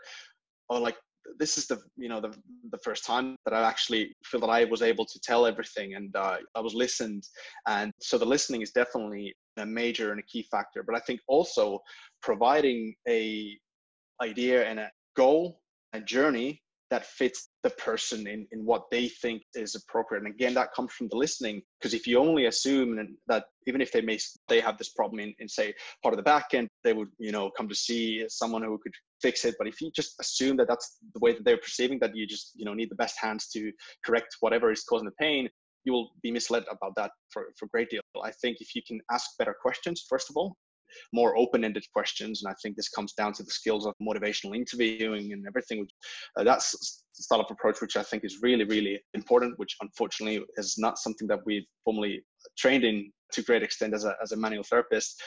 oh 0.70 0.80
like 0.80 0.98
this 1.40 1.58
is 1.58 1.68
the 1.68 1.80
you 1.96 2.10
know 2.10 2.20
the 2.20 2.34
the 2.72 2.78
first 2.80 3.06
time 3.06 3.36
that 3.46 3.54
I 3.54 3.64
actually 3.68 4.14
feel 4.26 4.42
that 4.42 4.50
I 4.50 4.66
was 4.66 4.82
able 4.82 5.06
to 5.06 5.20
tell 5.22 5.46
everything 5.46 5.96
and 5.96 6.16
uh, 6.16 6.38
I 6.56 6.60
was 6.60 6.74
listened. 6.74 7.24
And 7.68 7.92
so 8.02 8.18
the 8.18 8.26
listening 8.26 8.62
is 8.62 8.72
definitely 8.72 9.34
a 9.58 9.66
major 9.66 10.12
and 10.12 10.20
a 10.20 10.24
key 10.24 10.46
factor. 10.52 10.84
But 10.84 10.96
I 10.96 11.00
think 11.00 11.22
also 11.28 11.80
providing 12.22 12.94
a 13.08 13.58
idea 14.22 14.66
and 14.66 14.80
a 14.80 14.92
goal 15.16 15.62
and 15.94 16.06
journey 16.06 16.62
that 16.94 17.08
fits 17.08 17.50
the 17.64 17.72
person 17.72 18.28
in, 18.28 18.46
in 18.52 18.64
what 18.64 18.84
they 18.92 19.08
think 19.08 19.42
is 19.56 19.74
appropriate. 19.74 20.24
And 20.24 20.32
again, 20.32 20.54
that 20.54 20.74
comes 20.76 20.94
from 20.94 21.08
the 21.08 21.18
listening, 21.18 21.64
because 21.80 21.96
if 21.96 22.06
you 22.06 22.20
only 22.20 22.46
assume 22.46 23.18
that 23.26 23.46
even 23.66 23.82
if 23.82 23.92
they 23.92 24.02
may 24.02 24.20
they 24.48 24.60
have 24.60 24.78
this 24.78 24.90
problem 24.90 25.20
in, 25.20 25.34
in 25.40 25.50
say 25.50 25.74
part 26.04 26.14
of 26.14 26.18
the 26.18 26.30
back 26.34 26.54
end, 26.54 26.68
they 26.84 26.94
would 26.94 27.10
you 27.18 27.32
know 27.32 27.50
come 27.58 27.68
to 27.68 27.74
see 27.74 28.24
someone 28.28 28.62
who 28.62 28.78
could 28.78 28.94
fix 29.24 29.44
it. 29.44 29.56
But 29.58 29.68
if 29.68 29.82
you 29.82 29.90
just 29.96 30.14
assume 30.22 30.56
that 30.58 30.68
that's 30.68 30.98
the 31.16 31.20
way 31.20 31.34
that 31.34 31.44
they're 31.44 31.58
perceiving 31.58 31.98
that 32.02 32.16
you 32.16 32.28
just 32.28 32.52
you 32.54 32.64
know 32.64 32.76
need 32.76 32.92
the 32.92 33.04
best 33.04 33.18
hands 33.20 33.48
to 33.54 33.72
correct 34.06 34.38
whatever 34.42 34.72
is 34.72 34.84
causing 34.84 35.06
the 35.06 35.20
pain, 35.20 35.50
you 35.86 35.94
will 35.94 36.12
be 36.22 36.30
misled 36.30 36.64
about 36.70 36.94
that 36.96 37.10
for, 37.32 37.48
for 37.58 37.66
a 37.66 37.70
great 37.70 37.90
deal. 37.90 38.02
I 38.24 38.32
think 38.42 38.58
if 38.62 38.76
you 38.76 38.84
can 38.88 39.02
ask 39.12 39.32
better 39.40 39.56
questions, 39.60 40.06
first 40.08 40.30
of 40.30 40.38
all, 40.38 40.56
more 41.12 41.38
open-ended 41.38 41.86
questions. 41.94 42.44
And 42.44 42.52
I 42.52 42.56
think 42.62 42.76
this 42.76 42.90
comes 42.90 43.14
down 43.14 43.34
to 43.34 43.44
the 43.44 43.52
skills 43.52 43.86
of 43.86 43.94
motivational 44.02 44.56
interviewing 44.56 45.34
and 45.34 45.46
everything. 45.48 45.88
Uh, 46.38 46.44
that's 46.44 47.04
of 47.32 47.46
approach 47.50 47.80
which 47.82 47.96
I 47.96 48.04
think 48.04 48.24
is 48.24 48.40
really, 48.42 48.64
really 48.64 49.00
important, 49.14 49.58
which 49.60 49.76
unfortunately 49.82 50.44
is 50.58 50.78
not 50.78 50.98
something 50.98 51.28
that 51.28 51.40
we've 51.46 51.66
formally 51.84 52.24
trained 52.58 52.84
in 52.84 53.12
to 53.34 53.42
great 53.44 53.64
extent 53.64 53.94
as 53.94 54.06
a, 54.06 54.16
as 54.22 54.32
a 54.32 54.38
manual 54.38 54.64
therapist. 54.64 55.22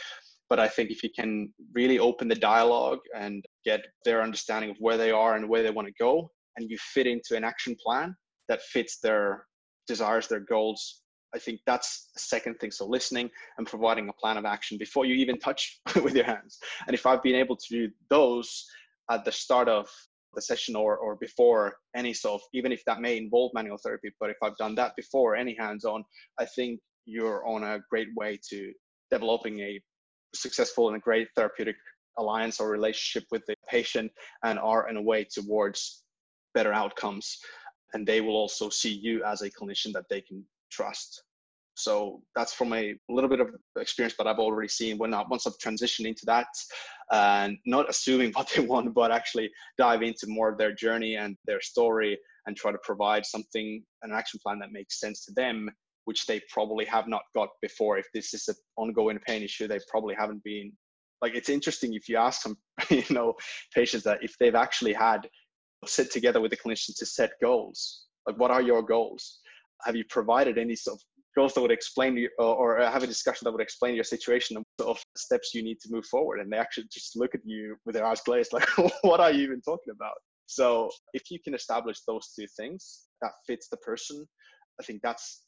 But 0.49 0.61
I 0.61 0.69
think 0.69 0.91
if 0.91 1.03
you 1.03 1.11
can 1.19 1.53
really 1.75 1.99
open 1.99 2.29
the 2.29 2.37
dialogue 2.37 3.01
and 3.17 3.45
get 3.65 3.85
their 4.05 4.23
understanding 4.23 4.71
of 4.71 4.77
where 4.79 4.97
they 4.97 5.11
are 5.11 5.35
and 5.35 5.49
where 5.49 5.63
they 5.63 5.71
want 5.71 5.89
to 5.89 5.95
go, 5.99 6.31
and 6.57 6.71
you 6.71 6.79
fit 6.79 7.07
into 7.07 7.37
an 7.37 7.45
action 7.45 7.77
plan 7.85 8.15
that 8.49 8.63
fits 8.63 8.99
their 9.01 9.47
desires, 9.87 10.29
their 10.29 10.41
goals, 10.41 11.03
I 11.35 11.39
think 11.39 11.61
that's 11.67 12.11
the 12.15 12.21
second 12.21 12.55
thing. 12.61 12.71
So 12.71 12.87
listening 12.87 13.31
and 13.59 13.67
providing 13.67 14.09
a 14.09 14.13
plan 14.13 14.37
of 14.37 14.45
action 14.45 14.79
before 14.79 15.05
you 15.05 15.15
even 15.15 15.39
touch 15.39 15.81
with 16.03 16.15
your 16.15 16.25
hands. 16.25 16.59
And 16.87 16.95
if 16.95 17.07
I've 17.07 17.23
been 17.23 17.35
able 17.35 17.57
to 17.57 17.67
do 17.69 17.91
those 18.11 18.65
at 19.11 19.25
the 19.25 19.33
start 19.33 19.69
of 19.69 19.89
the 20.35 20.43
session 20.43 20.77
or, 20.77 20.97
or 20.99 21.17
before 21.17 21.77
any 21.95 22.13
sort 22.13 22.43
even 22.53 22.71
if 22.71 22.85
that 22.85 23.01
may 23.01 23.17
involve 23.17 23.53
manual 23.55 23.79
therapy, 23.79 24.11
but 24.21 24.31
if 24.31 24.37
I've 24.43 24.57
done 24.57 24.75
that 24.77 24.95
before 24.97 25.35
any 25.35 25.57
hands-on, 25.59 26.05
I 26.39 26.45
think 26.45 26.81
you're 27.07 27.47
on 27.47 27.63
a 27.65 27.81
great 27.91 28.09
way 28.17 28.39
to 28.51 28.73
developing 29.11 29.61
a 29.61 29.81
successful 30.35 30.89
and 30.89 30.97
a 30.97 31.01
great 31.01 31.29
therapeutic 31.37 31.77
alliance 32.19 32.61
or 32.61 32.71
relationship 32.71 33.27
with 33.31 33.45
the 33.47 33.55
patient 33.69 34.11
and 34.45 34.59
are 34.59 34.89
in 34.89 34.97
a 34.97 35.03
way 35.03 35.25
towards 35.25 36.05
better 36.55 36.73
outcomes. 36.73 37.39
And 37.95 38.07
they 38.07 38.21
will 38.21 38.37
also 38.37 38.69
see 38.69 38.93
you 38.93 39.23
as 39.25 39.43
a 39.43 39.51
clinician 39.51 39.93
that 39.93 40.09
they 40.11 40.21
can 40.21 40.45
trust. 40.71 41.23
So 41.75 42.23
that's 42.35 42.55
from 42.55 42.73
a 42.73 42.95
little 43.11 43.29
bit 43.29 43.41
of 43.41 43.51
experience, 43.79 44.15
but 44.17 44.27
I've 44.27 44.39
already 44.39 44.69
seen 44.69 44.97
when 44.97 45.13
I, 45.13 45.25
once 45.29 45.47
I've 45.47 45.59
transitioned 45.59 46.07
into 46.07 46.25
that 46.25 46.47
and 47.13 47.59
not 47.67 47.91
assuming 47.91 48.33
what 48.35 48.51
they 48.55 48.63
want, 48.63 48.95
but 48.95 49.13
actually 49.13 49.51
dive 49.77 50.03
into 50.03 50.27
more 50.27 50.51
of 50.51 50.59
their 50.59 50.73
journey 50.73 51.17
and 51.17 51.37
their 51.45 51.61
story 51.61 52.19
and 52.47 52.57
try 52.57 52.73
to 52.73 52.79
provide 52.83 53.27
something, 53.27 53.83
an 54.03 54.13
action 54.13 54.41
plan 54.43 54.59
that 54.61 54.73
makes 54.73 55.01
sense 55.01 55.25
to 55.27 55.33
them, 55.35 55.69
which 56.07 56.25
they 56.25 56.41
probably 56.51 56.87
have 56.87 57.09
not 57.09 57.23
got 57.35 57.51
before. 57.61 57.99
If 57.99 58.07
this 58.15 58.33
is 58.33 58.49
an 58.49 58.55
ongoing 58.79 59.19
pain 59.27 59.43
issue, 59.43 59.69
they 59.69 59.79
probably 59.91 60.15
haven't 60.15 60.43
been 60.45 60.73
like, 61.23 61.35
it's 61.35 61.49
interesting 61.49 61.95
if 61.95 62.09
you 62.09 62.17
ask 62.17 62.43
some, 62.43 62.57
you 62.91 63.05
know, 63.11 63.35
patients 63.75 64.05
that 64.05 64.23
if 64.23 64.35
they've 64.39 64.55
actually 64.55 64.93
had 64.93 65.29
sit 65.85 66.11
together 66.11 66.41
with 66.41 66.51
the 66.51 66.57
clinician 66.57 66.97
to 66.97 67.07
set 67.07 67.33
goals, 67.43 68.07
like 68.27 68.39
what 68.39 68.51
are 68.51 68.63
your 68.63 68.83
goals? 68.83 69.41
Have 69.85 69.97
you 69.97 70.05
provided 70.09 70.59
any 70.59 70.77
sort 70.77 70.97
of 70.97 71.03
goals 71.37 71.53
that 71.55 71.61
would 71.61 71.71
explain 71.71 72.17
you 72.17 72.31
or 72.39 72.79
have 72.79 73.03
a 73.03 73.07
discussion 73.07 73.45
that 73.45 73.53
would 73.53 73.61
explain 73.61 73.95
your 73.95 74.05
situation 74.05 74.57
and 74.57 74.65
sort 74.81 74.97
of 74.97 75.03
steps 75.17 75.53
you 75.55 75.63
need 75.63 75.79
to 75.81 75.93
move 75.93 76.07
forward? 76.07 76.41
And 76.41 76.53
they 76.53 76.57
actually 76.57 76.87
just 76.91 77.17
look 77.17 77.35
at 77.35 77.41
you 77.45 77.77
with 77.85 77.95
their 77.95 78.07
eyes 78.07 78.21
glazed 78.23 78.53
like 78.55 78.69
what 79.03 79.21
are 79.21 79.31
you 79.31 79.43
even 79.43 79.61
talking 79.61 79.93
about? 79.95 80.15
So 80.47 80.91
if 81.13 81.31
you 81.31 81.39
can 81.43 81.55
establish 81.55 81.99
those 82.07 82.33
two 82.39 82.47
things 82.57 83.07
that 83.23 83.33
fits 83.47 83.69
the 83.69 83.77
person 83.79 84.27
i 84.81 84.85
think 84.85 85.01
that's 85.03 85.45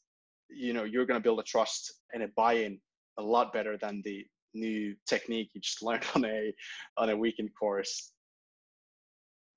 you 0.49 0.73
know 0.73 0.83
you're 0.83 1.05
going 1.05 1.19
to 1.19 1.23
build 1.23 1.39
a 1.39 1.43
trust 1.43 1.93
and 2.13 2.23
a 2.23 2.27
buy-in 2.35 2.79
a 3.17 3.21
lot 3.21 3.53
better 3.53 3.77
than 3.77 4.01
the 4.05 4.25
new 4.53 4.95
technique 5.07 5.49
you 5.53 5.61
just 5.61 5.83
learned 5.83 6.05
on 6.15 6.25
a 6.25 6.53
on 6.97 7.09
a 7.09 7.17
weekend 7.17 7.49
course. 7.59 8.11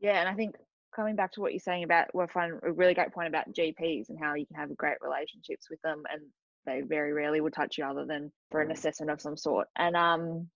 Yeah 0.01 0.21
and 0.21 0.29
i 0.29 0.35
think 0.35 0.57
coming 0.95 1.17
back 1.17 1.33
to 1.33 1.41
what 1.41 1.53
you're 1.53 1.61
saying 1.61 1.85
about 1.85 2.15
we 2.15 2.25
find 2.29 2.53
a 2.63 2.73
really 2.73 2.95
great 2.95 3.13
point 3.13 3.29
about 3.29 3.53
GPs 3.53 4.09
and 4.09 4.19
how 4.19 4.35
you 4.35 4.47
can 4.47 4.57
have 4.57 4.77
great 4.77 4.99
relationships 5.01 5.69
with 5.71 5.81
them 5.83 6.03
and 6.13 6.23
they 6.67 6.81
very 6.83 7.13
rarely 7.13 7.41
will 7.41 7.51
touch 7.51 7.79
you 7.79 7.85
other 7.85 8.05
than 8.07 8.31
for 8.51 8.61
an 8.61 8.71
assessment 8.71 9.11
of 9.11 9.21
some 9.21 9.37
sort. 9.37 9.69
And 9.77 9.97
um 9.97 10.49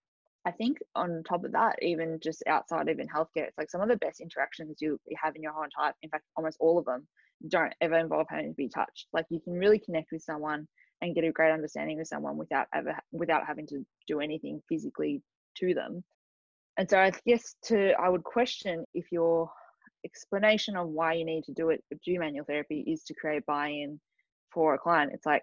I 0.45 0.53
think 0.53 0.79
on 0.95 1.25
top 1.29 1.45
of 1.45 1.53
that, 1.53 1.83
even 1.83 2.21
just 2.23 2.45
outside 2.47 2.89
even 2.89 3.09
healthcare, 3.09 3.49
it's 3.49 3.59
like 3.59 3.71
some 3.71 3.81
of 3.81 3.89
the 3.89 3.97
best 3.97 4.21
interactions 4.21 4.77
you 4.81 5.01
have 5.21 5.35
in 5.35 5.43
your 5.43 5.53
whole 5.53 5.65
entire 5.65 5.93
in 6.03 6.11
fact 6.11 6.25
almost 6.37 6.59
all 6.61 6.79
of 6.79 6.85
them 6.85 7.07
don't 7.49 7.75
ever 7.81 7.99
involve 7.99 8.27
having 8.31 8.51
to 8.51 8.55
be 8.55 8.69
touched. 8.69 9.07
Like 9.13 9.27
you 9.29 9.41
can 9.41 9.55
really 9.55 9.79
connect 9.79 10.13
with 10.13 10.23
someone 10.23 10.69
and 11.03 11.15
get 11.15 11.25
a 11.25 11.33
great 11.33 11.53
understanding 11.53 11.99
with 11.99 12.09
someone 12.09 12.37
without 12.37 12.67
ever 12.75 12.99
without 13.13 13.47
having 13.47 13.67
to 13.69 13.85
do 14.07 14.21
anything 14.21 14.63
physically 14.69 15.23
to 15.59 15.75
them. 15.75 16.05
And 16.77 16.89
so 16.89 16.99
I 16.99 17.13
guess 17.27 17.55
to 17.65 17.93
I 17.93 18.09
would 18.09 18.25
question 18.25 18.85
if 18.95 19.07
you're 19.11 19.51
explanation 20.07 20.77
of 20.77 20.89
why 20.89 21.15
you 21.15 21.25
need 21.25 21.45
to 21.45 21.53
do 21.53 21.71
it, 21.71 21.85
do 22.05 22.19
manual 22.19 22.47
therapy, 22.47 22.81
is 22.87 23.03
to 23.05 23.15
create 23.15 23.45
buy-in 23.45 24.01
for 24.53 24.73
a 24.75 24.79
client. 24.79 25.11
It's 25.13 25.27
like, 25.27 25.43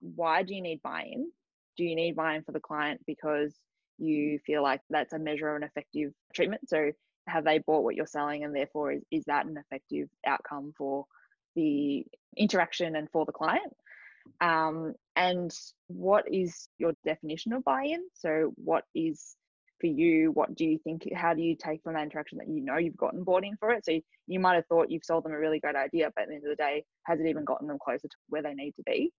why 0.00 0.42
do 0.44 0.54
you 0.54 0.62
need 0.62 0.80
buy-in? 0.82 1.30
Do 1.76 1.84
you 1.84 1.96
need 1.96 2.16
buy-in 2.16 2.44
for 2.44 2.52
the 2.52 2.60
client 2.60 3.00
because 3.06 3.54
you 3.98 4.38
feel 4.46 4.62
like 4.62 4.80
that's 4.88 5.12
a 5.12 5.18
measure 5.18 5.50
of 5.50 5.56
an 5.56 5.68
effective 5.68 6.12
treatment? 6.32 6.68
So 6.68 6.92
have 7.26 7.44
they 7.44 7.58
bought 7.58 7.84
what 7.84 7.96
you're 7.96 8.06
selling, 8.06 8.44
and 8.44 8.54
therefore 8.54 8.92
is, 8.92 9.02
is 9.10 9.24
that 9.26 9.46
an 9.46 9.56
effective 9.58 10.08
outcome 10.26 10.72
for 10.78 11.04
the 11.56 12.06
interaction 12.36 12.96
and 12.96 13.08
for 13.10 13.26
the 13.26 13.32
client? 13.32 13.72
Um, 14.40 14.94
and 15.16 15.50
what 15.88 16.24
is 16.32 16.68
your 16.78 16.92
definition 17.04 17.52
of 17.52 17.64
buy-in? 17.64 18.02
So 18.14 18.52
what 18.56 18.84
is 18.94 19.34
for 19.80 19.86
you? 19.86 20.30
What 20.32 20.54
do 20.54 20.64
you 20.64 20.78
think 20.78 21.08
how 21.14 21.34
do 21.34 21.42
you 21.42 21.56
take 21.56 21.82
from 21.82 21.94
that 21.94 22.02
interaction 22.02 22.38
that 22.38 22.48
you 22.48 22.60
know 22.60 22.76
you've 22.76 22.96
gotten 22.96 23.24
bought 23.24 23.44
in 23.44 23.56
for 23.56 23.70
it? 23.70 23.84
So 23.84 23.98
you 24.26 24.40
might 24.40 24.54
have 24.54 24.66
thought 24.66 24.90
you've 24.90 25.04
sold 25.04 25.24
them 25.24 25.32
a 25.32 25.38
really 25.38 25.60
great 25.60 25.76
idea 25.76 26.10
but 26.14 26.22
at 26.22 26.28
the 26.28 26.34
end 26.34 26.44
of 26.44 26.50
the 26.50 26.56
day 26.56 26.84
has 27.04 27.20
it 27.20 27.26
even 27.26 27.44
gotten 27.44 27.68
them 27.68 27.78
closer 27.82 28.08
to 28.08 28.16
where 28.28 28.42
they 28.42 28.54
need 28.54 28.72
to 28.76 28.82
be? 28.84 29.12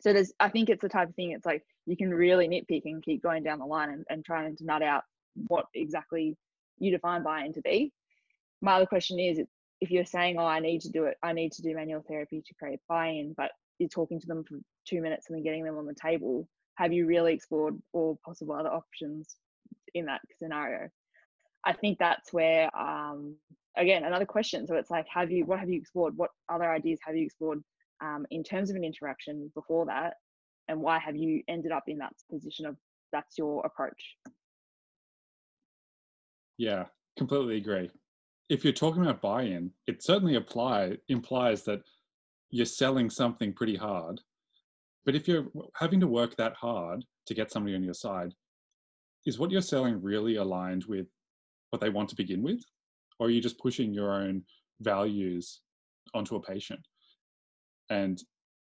So 0.00 0.12
there's 0.12 0.32
i 0.40 0.48
think 0.48 0.68
it's 0.68 0.82
the 0.82 0.88
type 0.88 1.08
of 1.08 1.14
thing 1.14 1.32
it's 1.32 1.46
like 1.46 1.62
you 1.86 1.96
can 1.96 2.12
really 2.12 2.48
nitpick 2.48 2.82
and 2.84 3.02
keep 3.02 3.22
going 3.22 3.42
down 3.42 3.58
the 3.58 3.66
line 3.66 3.90
and, 3.90 4.04
and 4.10 4.24
trying 4.24 4.56
to 4.56 4.64
nut 4.64 4.82
out 4.82 5.04
what 5.48 5.66
exactly 5.74 6.36
you 6.78 6.90
define 6.90 7.22
buy-in 7.22 7.52
to 7.54 7.62
be. 7.62 7.92
My 8.60 8.74
other 8.74 8.86
question 8.86 9.18
is 9.18 9.40
if 9.80 9.90
you're 9.90 10.04
saying 10.04 10.38
oh 10.38 10.46
i 10.46 10.60
need 10.60 10.80
to 10.82 10.90
do 10.90 11.04
it 11.04 11.16
i 11.22 11.32
need 11.32 11.52
to 11.52 11.62
do 11.62 11.74
manual 11.74 12.04
therapy 12.08 12.42
to 12.46 12.54
create 12.54 12.80
buy-in 12.88 13.34
but 13.36 13.50
you're 13.78 13.88
talking 13.88 14.20
to 14.20 14.26
them 14.26 14.42
for 14.44 14.58
two 14.86 15.02
minutes 15.02 15.26
and 15.28 15.36
then 15.36 15.44
getting 15.44 15.64
them 15.64 15.76
on 15.76 15.86
the 15.86 15.94
table 15.94 16.48
have 16.76 16.92
you 16.92 17.06
really 17.06 17.34
explored 17.34 17.76
all 17.92 18.18
possible 18.24 18.54
other 18.54 18.72
options 18.72 19.36
in 19.94 20.06
that 20.06 20.20
scenario. 20.38 20.88
I 21.64 21.72
think 21.72 21.98
that's 21.98 22.32
where 22.32 22.74
um 22.76 23.36
again 23.76 24.04
another 24.04 24.26
question. 24.26 24.66
So 24.66 24.76
it's 24.76 24.90
like 24.90 25.06
have 25.12 25.30
you 25.30 25.44
what 25.44 25.58
have 25.58 25.68
you 25.68 25.78
explored? 25.78 26.16
What 26.16 26.30
other 26.48 26.70
ideas 26.70 27.00
have 27.04 27.16
you 27.16 27.24
explored 27.24 27.62
um, 28.02 28.26
in 28.30 28.42
terms 28.42 28.70
of 28.70 28.76
an 28.76 28.84
interaction 28.84 29.50
before 29.54 29.86
that? 29.86 30.14
And 30.68 30.80
why 30.80 30.98
have 30.98 31.16
you 31.16 31.42
ended 31.48 31.72
up 31.72 31.84
in 31.86 31.98
that 31.98 32.12
position 32.30 32.66
of 32.66 32.76
that's 33.12 33.38
your 33.38 33.64
approach? 33.64 34.16
Yeah 36.58 36.84
completely 37.18 37.56
agree. 37.56 37.90
If 38.48 38.62
you're 38.62 38.72
talking 38.72 39.02
about 39.02 39.22
buy-in 39.22 39.70
it 39.86 40.02
certainly 40.02 40.36
apply 40.36 40.96
implies 41.08 41.64
that 41.64 41.80
you're 42.50 42.66
selling 42.66 43.10
something 43.10 43.52
pretty 43.52 43.76
hard. 43.76 44.20
But 45.04 45.14
if 45.14 45.26
you're 45.26 45.46
having 45.74 46.00
to 46.00 46.06
work 46.06 46.36
that 46.36 46.54
hard 46.54 47.04
to 47.26 47.34
get 47.34 47.50
somebody 47.50 47.74
on 47.74 47.82
your 47.82 47.94
side 47.94 48.32
is 49.26 49.38
what 49.38 49.50
you're 49.50 49.60
selling 49.60 50.00
really 50.00 50.36
aligned 50.36 50.84
with 50.84 51.08
what 51.70 51.80
they 51.80 51.90
want 51.90 52.08
to 52.08 52.16
begin 52.16 52.42
with? 52.42 52.64
Or 53.18 53.26
are 53.26 53.30
you 53.30 53.40
just 53.40 53.58
pushing 53.58 53.92
your 53.92 54.12
own 54.12 54.42
values 54.80 55.60
onto 56.14 56.36
a 56.36 56.42
patient? 56.42 56.80
And 57.90 58.22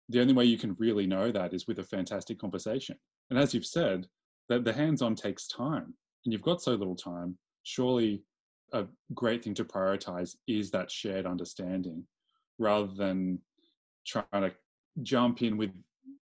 the 0.10 0.22
only 0.22 0.34
way 0.34 0.46
you 0.46 0.58
can 0.58 0.76
really 0.80 1.06
know 1.06 1.32
that 1.32 1.54
is 1.54 1.68
with 1.68 1.80
a 1.80 1.84
fantastic 1.84 2.40
conversation. 2.40 2.98
And 3.30 3.38
as 3.38 3.54
you've 3.54 3.66
said, 3.66 4.08
that 4.50 4.64
the 4.64 4.74
hands-on 4.74 5.16
takes 5.16 5.48
time, 5.48 5.94
and 6.24 6.32
you've 6.32 6.42
got 6.42 6.62
so 6.62 6.72
little 6.72 6.96
time. 6.96 7.38
Surely, 7.64 8.24
a 8.72 8.86
great 9.14 9.44
thing 9.44 9.54
to 9.56 9.66
prioritize 9.66 10.36
is 10.48 10.72
that 10.72 10.90
shared 10.90 11.26
understanding, 11.26 12.06
rather 12.58 12.94
than 12.94 13.40
trying 14.06 14.26
to 14.34 14.54
jump 15.04 15.42
in 15.42 15.58
with 15.58 15.72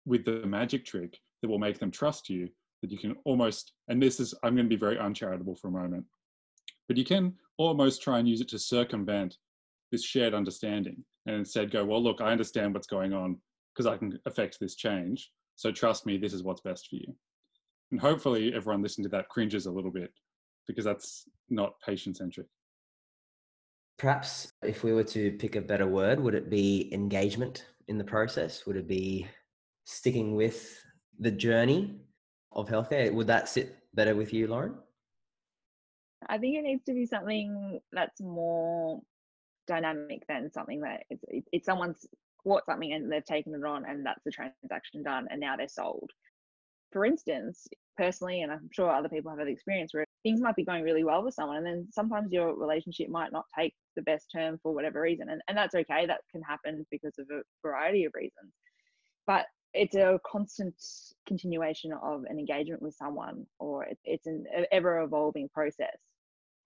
with 0.07 0.25
the 0.25 0.47
magic 0.47 0.85
trick 0.87 1.19
that 1.43 1.49
will 1.49 1.59
make 1.59 1.79
them 1.79 1.91
trust 1.91 2.31
you. 2.31 2.49
That 2.87 2.93
you 2.93 2.99
can 2.99 3.17
almost, 3.25 3.73
and 3.89 4.01
this 4.01 4.21
is, 4.21 4.33
I'm 4.45 4.55
going 4.55 4.67
to 4.67 4.71
be 4.71 4.79
very 4.79 4.97
uncharitable 4.97 5.57
for 5.57 5.67
a 5.67 5.73
moment, 5.73 6.05
but 6.87 6.97
you 6.97 7.05
can 7.05 7.35
almost 7.59 8.01
try 8.01 8.21
and 8.21 8.29
use 8.29 8.41
it 8.41 8.49
to 8.51 8.61
circumvent 8.61 9.39
this 9.91 10.05
shared 10.05 10.35
understanding 10.35 11.05
and 11.27 11.35
instead 11.35 11.73
go, 11.73 11.85
well, 11.85 12.01
look, 12.01 12.21
I 12.21 12.31
understand 12.31 12.75
what's 12.75 12.87
going 12.87 13.13
on 13.13 13.39
because 13.75 13.87
I 13.87 13.97
can 13.97 14.19
affect 14.25 14.61
this 14.61 14.77
change. 14.77 15.33
So 15.57 15.73
trust 15.73 16.07
me, 16.07 16.17
this 16.17 16.33
is 16.33 16.45
what's 16.45 16.61
best 16.61 16.89
for 16.89 16.97
you. 16.97 17.13
And 17.91 18.01
hopefully 18.01 18.53
everyone 18.55 18.83
listening 18.83 19.05
to 19.05 19.17
that 19.17 19.29
cringes 19.31 19.67
a 19.67 19.71
little 19.73 19.91
bit 19.91 20.13
because 20.69 20.85
that's 20.85 21.25
not 21.51 21.81
patient 21.85 22.17
centric. 22.17 22.47
Perhaps 23.99 24.53
if 24.63 24.85
we 24.85 24.93
were 24.93 25.05
to 25.05 25.33
pick 25.33 25.57
a 25.57 25.61
better 25.61 25.89
word, 25.89 26.21
would 26.21 26.35
it 26.35 26.51
be 26.51 26.89
engagement 26.93 27.67
in 27.89 27.99
the 27.99 28.05
process? 28.05 28.65
Would 28.65 28.77
it 28.77 28.87
be 28.87 29.27
sticking 29.85 30.37
with 30.37 30.81
the 31.19 31.31
journey 31.31 32.01
of 32.57 32.69
healthcare? 32.69 33.13
Would 33.13 33.29
that 33.29 33.49
sit 33.49 33.77
better 33.95 34.17
with 34.17 34.33
you, 34.33 34.49
Lauren? 34.49 34.75
I 36.29 36.39
think 36.39 36.57
it 36.57 36.63
needs 36.63 36.85
to 36.85 36.95
be 36.95 37.07
something 37.07 37.79
that's 37.93 38.21
more 38.21 39.01
dynamic 39.69 40.23
than 40.29 40.51
something 40.51 40.81
that 40.81 41.05
it's, 41.11 41.47
it's 41.53 41.67
someone's 41.67 42.07
bought 42.45 42.65
something 42.65 42.93
and 42.93 43.11
they've 43.11 43.25
taken 43.25 43.55
it 43.55 43.65
on 43.65 43.85
and 43.87 44.07
that's 44.07 44.23
the 44.25 44.31
transaction 44.31 45.03
done 45.03 45.27
and 45.31 45.41
now 45.41 45.57
they're 45.57 45.69
sold. 45.69 46.11
For 46.93 47.05
instance, 47.05 47.67
personally, 47.99 48.43
and 48.43 48.53
I'm 48.53 48.69
sure 48.73 48.91
other 48.91 49.09
people 49.09 49.31
have 49.31 49.41
had 49.41 49.49
experience 49.49 49.93
where 49.93 50.07
things 50.23 50.41
might 50.41 50.57
be 50.57 50.65
going 50.65 50.83
really 50.83 51.05
well 51.05 51.23
with 51.23 51.35
someone 51.35 51.59
and 51.59 51.67
then 51.67 51.89
sometimes 51.91 52.33
your 52.33 52.57
relationship 52.57 53.09
might 53.09 53.33
not 53.33 53.45
take 53.59 53.75
the 53.97 54.03
best 54.03 54.27
term 54.35 54.59
for 54.63 54.73
whatever 54.73 55.01
reason. 55.01 55.29
And, 55.29 55.43
and 55.49 55.59
that's 55.59 55.75
okay. 55.75 56.07
That 56.07 56.21
can 56.31 56.43
happen 56.43 56.87
because 56.91 57.19
of 57.19 57.27
a 57.31 57.43
variety 57.67 58.05
of 58.05 58.13
reasons. 58.15 58.53
But 59.27 59.47
it's 59.75 59.95
a 59.95 60.19
constant 60.25 60.75
continuation 61.27 61.93
of 61.93 62.25
an 62.29 62.39
engagement 62.39 62.81
with 62.83 62.95
someone 62.95 63.47
or 63.59 63.87
it's 64.05 64.27
an 64.27 64.45
ever 64.73 65.01
evolving 65.01 65.49
process 65.49 65.97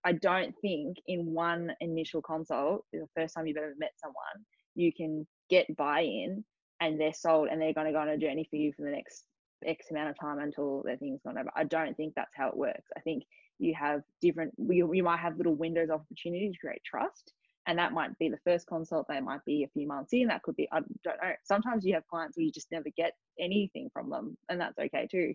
I 0.04 0.12
don't 0.12 0.54
think 0.60 0.96
in 1.06 1.26
one 1.26 1.72
initial 1.80 2.22
consult, 2.22 2.84
the 2.92 3.06
first 3.14 3.34
time 3.34 3.46
you've 3.46 3.56
ever 3.56 3.74
met 3.78 3.92
someone, 3.96 4.44
you 4.74 4.92
can 4.92 5.26
get 5.50 5.76
buy-in 5.76 6.44
and 6.80 7.00
they're 7.00 7.12
sold 7.12 7.48
and 7.50 7.60
they're 7.60 7.74
going 7.74 7.86
to 7.86 7.92
go 7.92 7.98
on 7.98 8.08
a 8.08 8.16
journey 8.16 8.46
for 8.48 8.56
you 8.56 8.72
for 8.72 8.82
the 8.82 8.90
next 8.90 9.24
X 9.64 9.90
amount 9.90 10.08
of 10.08 10.18
time 10.18 10.38
until 10.38 10.82
their 10.84 10.96
thing's 10.96 11.20
gone 11.22 11.36
over. 11.36 11.50
I 11.54 11.64
don't 11.64 11.96
think 11.96 12.14
that's 12.14 12.34
how 12.34 12.48
it 12.48 12.56
works. 12.56 12.88
I 12.96 13.00
think 13.00 13.24
you 13.58 13.74
have 13.74 14.00
different, 14.22 14.54
you, 14.56 14.90
you 14.94 15.02
might 15.02 15.18
have 15.18 15.36
little 15.36 15.54
windows 15.54 15.90
of 15.90 16.00
opportunity 16.00 16.50
to 16.50 16.58
create 16.58 16.82
trust. 16.82 17.34
And 17.70 17.78
that 17.78 17.92
might 17.92 18.18
be 18.18 18.28
the 18.28 18.38
first 18.42 18.66
consult, 18.66 19.06
that 19.08 19.22
might 19.22 19.44
be 19.44 19.62
a 19.62 19.68
few 19.68 19.86
months 19.86 20.12
in, 20.12 20.26
that 20.26 20.42
could 20.42 20.56
be, 20.56 20.68
I 20.72 20.80
don't 21.04 21.22
know. 21.22 21.32
Sometimes 21.44 21.86
you 21.86 21.94
have 21.94 22.04
clients 22.08 22.36
where 22.36 22.44
you 22.44 22.50
just 22.50 22.72
never 22.72 22.88
get 22.96 23.12
anything 23.38 23.88
from 23.92 24.10
them, 24.10 24.36
and 24.48 24.60
that's 24.60 24.76
okay 24.76 25.06
too. 25.08 25.34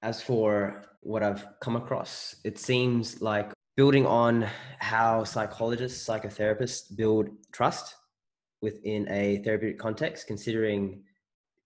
As 0.00 0.22
for 0.22 0.82
what 1.00 1.22
I've 1.22 1.46
come 1.60 1.76
across, 1.76 2.36
it 2.42 2.58
seems 2.58 3.20
like 3.20 3.52
building 3.76 4.06
on 4.06 4.48
how 4.78 5.24
psychologists, 5.24 6.08
psychotherapists 6.08 6.96
build 6.96 7.28
trust 7.52 7.94
within 8.62 9.06
a 9.10 9.42
therapeutic 9.44 9.78
context, 9.78 10.26
considering 10.26 11.02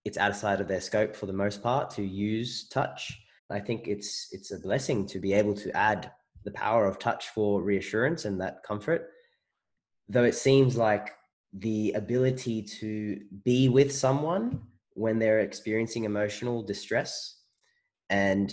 it's 0.05 0.19
outside 0.19 0.61
of 0.61 0.67
their 0.67 0.81
scope 0.81 1.15
for 1.15 1.27
the 1.27 1.33
most 1.33 1.63
part 1.63 1.91
to 1.91 2.03
use 2.03 2.69
touch. 2.71 3.17
I 3.51 3.61
think 3.61 3.87
it's 3.87 4.31
it's 4.33 4.51
a 4.51 4.59
blessing 4.59 5.07
to 5.07 5.21
be 5.21 5.33
able 5.33 5.55
to 5.55 5.71
add 5.77 6.11
the 6.45 6.51
power 6.51 6.87
of 6.87 6.99
touch 6.99 7.29
for 7.29 7.63
reassurance 7.63 8.25
and 8.25 8.41
that 8.41 8.65
comfort. 8.65 9.11
Though 10.11 10.25
it 10.25 10.35
seems 10.35 10.77
like 10.77 11.13
the 11.53 11.93
ability 11.93 12.63
to 12.63 13.21
be 13.45 13.69
with 13.69 13.95
someone 13.95 14.61
when 14.95 15.21
they're 15.21 15.39
experiencing 15.39 16.03
emotional 16.03 16.65
distress 16.65 17.37
and 18.09 18.53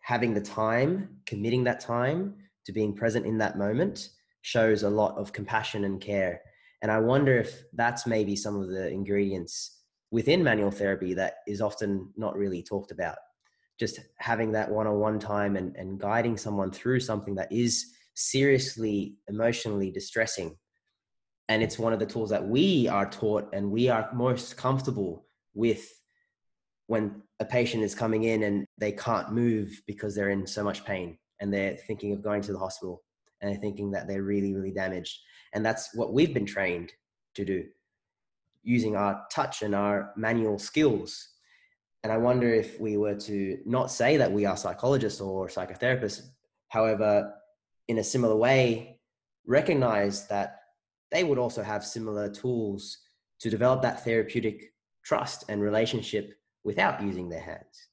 having 0.00 0.32
the 0.32 0.40
time, 0.40 1.16
committing 1.26 1.64
that 1.64 1.80
time 1.80 2.36
to 2.66 2.72
being 2.72 2.94
present 2.94 3.26
in 3.26 3.36
that 3.38 3.58
moment 3.58 4.10
shows 4.42 4.84
a 4.84 4.90
lot 4.90 5.18
of 5.18 5.32
compassion 5.32 5.84
and 5.84 6.00
care. 6.00 6.40
And 6.82 6.92
I 6.92 7.00
wonder 7.00 7.36
if 7.36 7.64
that's 7.72 8.06
maybe 8.06 8.36
some 8.36 8.60
of 8.60 8.68
the 8.68 8.88
ingredients 8.90 9.80
within 10.12 10.44
manual 10.44 10.70
therapy 10.70 11.14
that 11.14 11.38
is 11.48 11.60
often 11.60 12.12
not 12.16 12.36
really 12.36 12.62
talked 12.62 12.92
about. 12.92 13.18
Just 13.76 13.98
having 14.18 14.52
that 14.52 14.70
one 14.70 14.86
on 14.86 15.00
one 15.00 15.18
time 15.18 15.56
and, 15.56 15.74
and 15.74 15.98
guiding 15.98 16.36
someone 16.36 16.70
through 16.70 17.00
something 17.00 17.34
that 17.34 17.50
is 17.50 17.92
seriously 18.14 19.14
emotionally 19.28 19.90
distressing. 19.90 20.56
And 21.48 21.62
it's 21.62 21.78
one 21.78 21.92
of 21.92 21.98
the 21.98 22.06
tools 22.06 22.30
that 22.30 22.46
we 22.46 22.88
are 22.88 23.10
taught 23.10 23.48
and 23.52 23.70
we 23.70 23.88
are 23.88 24.08
most 24.14 24.56
comfortable 24.56 25.26
with 25.54 25.88
when 26.86 27.22
a 27.40 27.44
patient 27.44 27.82
is 27.82 27.94
coming 27.94 28.24
in 28.24 28.42
and 28.42 28.66
they 28.78 28.92
can't 28.92 29.32
move 29.32 29.80
because 29.86 30.14
they're 30.14 30.30
in 30.30 30.46
so 30.46 30.62
much 30.62 30.84
pain 30.84 31.16
and 31.40 31.52
they're 31.52 31.76
thinking 31.76 32.12
of 32.12 32.22
going 32.22 32.42
to 32.42 32.52
the 32.52 32.58
hospital 32.58 33.02
and 33.40 33.50
they're 33.50 33.60
thinking 33.60 33.90
that 33.92 34.06
they're 34.06 34.22
really, 34.22 34.54
really 34.54 34.72
damaged. 34.72 35.18
And 35.54 35.64
that's 35.64 35.94
what 35.94 36.12
we've 36.12 36.34
been 36.34 36.46
trained 36.46 36.92
to 37.34 37.44
do 37.44 37.64
using 38.62 38.94
our 38.94 39.22
touch 39.32 39.62
and 39.62 39.74
our 39.74 40.12
manual 40.16 40.58
skills. 40.58 41.28
And 42.02 42.12
I 42.12 42.18
wonder 42.18 42.52
if 42.52 42.78
we 42.80 42.96
were 42.96 43.14
to 43.14 43.58
not 43.64 43.90
say 43.90 44.16
that 44.18 44.30
we 44.30 44.44
are 44.44 44.56
psychologists 44.56 45.20
or 45.20 45.48
psychotherapists, 45.48 46.22
however, 46.68 47.32
in 47.90 47.98
a 47.98 48.04
similar 48.04 48.36
way, 48.36 49.00
recognize 49.46 50.28
that 50.28 50.60
they 51.10 51.24
would 51.24 51.38
also 51.38 51.60
have 51.60 51.84
similar 51.84 52.30
tools 52.30 52.96
to 53.40 53.50
develop 53.50 53.82
that 53.82 54.04
therapeutic 54.04 54.72
trust 55.04 55.44
and 55.48 55.60
relationship 55.60 56.34
without 56.62 57.02
using 57.02 57.28
their 57.28 57.40
hands. 57.40 57.88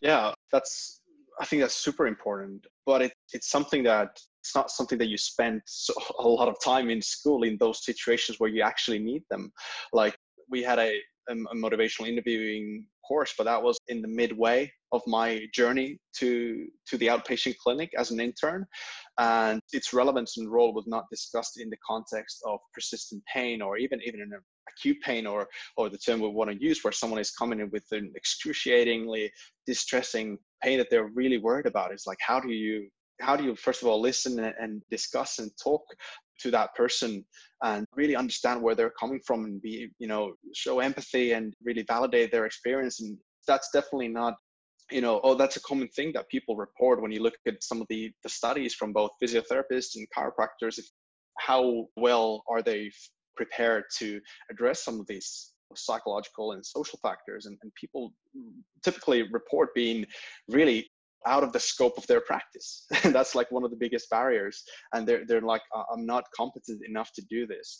Yeah, 0.00 0.32
that's 0.52 1.00
I 1.40 1.44
think 1.44 1.60
that's 1.62 1.74
super 1.74 2.06
important, 2.06 2.66
but 2.86 3.02
it, 3.02 3.12
it's 3.32 3.50
something 3.50 3.82
that 3.82 4.10
it's 4.42 4.54
not 4.54 4.70
something 4.70 4.98
that 4.98 5.08
you 5.08 5.18
spend 5.18 5.60
so, 5.66 5.92
a 6.20 6.28
lot 6.28 6.46
of 6.46 6.54
time 6.62 6.88
in 6.88 7.02
school 7.02 7.42
in 7.42 7.56
those 7.58 7.84
situations 7.84 8.38
where 8.38 8.50
you 8.50 8.62
actually 8.62 9.00
need 9.00 9.24
them. 9.28 9.50
Like 9.92 10.16
we 10.48 10.62
had 10.62 10.78
a, 10.78 11.00
um, 11.28 11.48
a 11.50 11.56
motivational 11.56 12.06
interviewing 12.06 12.84
course, 13.08 13.34
but 13.36 13.44
that 13.44 13.62
was 13.62 13.78
in 13.88 14.02
the 14.02 14.08
midway 14.08 14.70
of 14.92 15.02
my 15.06 15.46
journey 15.52 15.98
to 16.16 16.66
to 16.88 16.96
the 16.98 17.06
outpatient 17.06 17.56
clinic 17.62 17.90
as 17.96 18.10
an 18.10 18.20
intern, 18.20 18.66
and 19.18 19.60
its 19.72 19.92
relevance 19.92 20.36
and 20.36 20.50
role 20.50 20.72
was 20.74 20.86
not 20.86 21.04
discussed 21.10 21.60
in 21.60 21.70
the 21.70 21.76
context 21.86 22.42
of 22.46 22.58
persistent 22.74 23.22
pain 23.32 23.62
or 23.62 23.78
even 23.78 24.00
even 24.04 24.20
in 24.20 24.30
acute 24.68 24.98
pain 25.02 25.26
or 25.26 25.48
or 25.76 25.88
the 25.88 25.98
term 25.98 26.20
we 26.20 26.28
want 26.28 26.50
to 26.50 26.62
use 26.62 26.82
where 26.84 26.92
someone 26.92 27.20
is 27.20 27.30
coming 27.30 27.60
in 27.60 27.70
with 27.70 27.86
an 27.92 28.12
excruciatingly 28.14 29.30
distressing 29.66 30.38
pain 30.62 30.78
that 30.78 30.88
they're 30.90 31.10
really 31.14 31.38
worried 31.38 31.66
about. 31.66 31.92
It's 31.92 32.06
like 32.06 32.18
how 32.20 32.40
do 32.40 32.50
you 32.50 32.88
how 33.20 33.36
do 33.36 33.44
you 33.44 33.56
first 33.56 33.82
of 33.82 33.88
all 33.88 34.00
listen 34.00 34.38
and 34.38 34.82
discuss 34.90 35.38
and 35.38 35.50
talk 35.62 35.82
to 36.38 36.50
that 36.50 36.74
person 36.74 37.24
and 37.62 37.86
really 37.94 38.16
understand 38.16 38.62
where 38.62 38.74
they're 38.74 38.92
coming 38.98 39.20
from 39.26 39.44
and 39.44 39.60
be 39.60 39.88
you 39.98 40.06
know 40.06 40.32
show 40.54 40.80
empathy 40.80 41.32
and 41.32 41.54
really 41.62 41.84
validate 41.86 42.30
their 42.30 42.46
experience. 42.46 43.00
And 43.00 43.16
that's 43.46 43.70
definitely 43.72 44.08
not 44.08 44.34
you 44.90 45.00
know 45.00 45.20
oh 45.22 45.34
that's 45.34 45.56
a 45.56 45.60
common 45.60 45.88
thing 45.88 46.12
that 46.12 46.28
people 46.28 46.56
report 46.56 47.02
when 47.02 47.12
you 47.12 47.22
look 47.22 47.34
at 47.46 47.62
some 47.62 47.80
of 47.80 47.86
the, 47.88 48.10
the 48.22 48.28
studies 48.28 48.74
from 48.74 48.92
both 48.92 49.10
physiotherapists 49.22 49.96
and 49.96 50.06
chiropractors. 50.16 50.78
How 51.38 51.86
well 51.96 52.42
are 52.48 52.62
they 52.62 52.90
prepared 53.36 53.84
to 53.98 54.20
address 54.50 54.84
some 54.84 54.98
of 54.98 55.06
these 55.06 55.52
psychological 55.76 56.52
and 56.52 56.64
social 56.64 56.98
factors? 57.02 57.46
And, 57.46 57.56
and 57.62 57.72
people 57.74 58.12
typically 58.82 59.22
report 59.30 59.74
being 59.74 60.04
really 60.48 60.87
out 61.28 61.44
of 61.44 61.52
the 61.52 61.60
scope 61.60 61.98
of 61.98 62.06
their 62.06 62.20
practice. 62.20 62.86
That's 63.04 63.34
like 63.34 63.50
one 63.52 63.64
of 63.64 63.70
the 63.70 63.76
biggest 63.76 64.08
barriers 64.10 64.64
and 64.92 65.06
they're, 65.06 65.24
they're 65.26 65.40
like 65.42 65.62
i'm 65.92 66.06
not 66.06 66.24
competent 66.36 66.80
enough 66.88 67.10
to 67.14 67.22
do 67.28 67.46
this. 67.46 67.78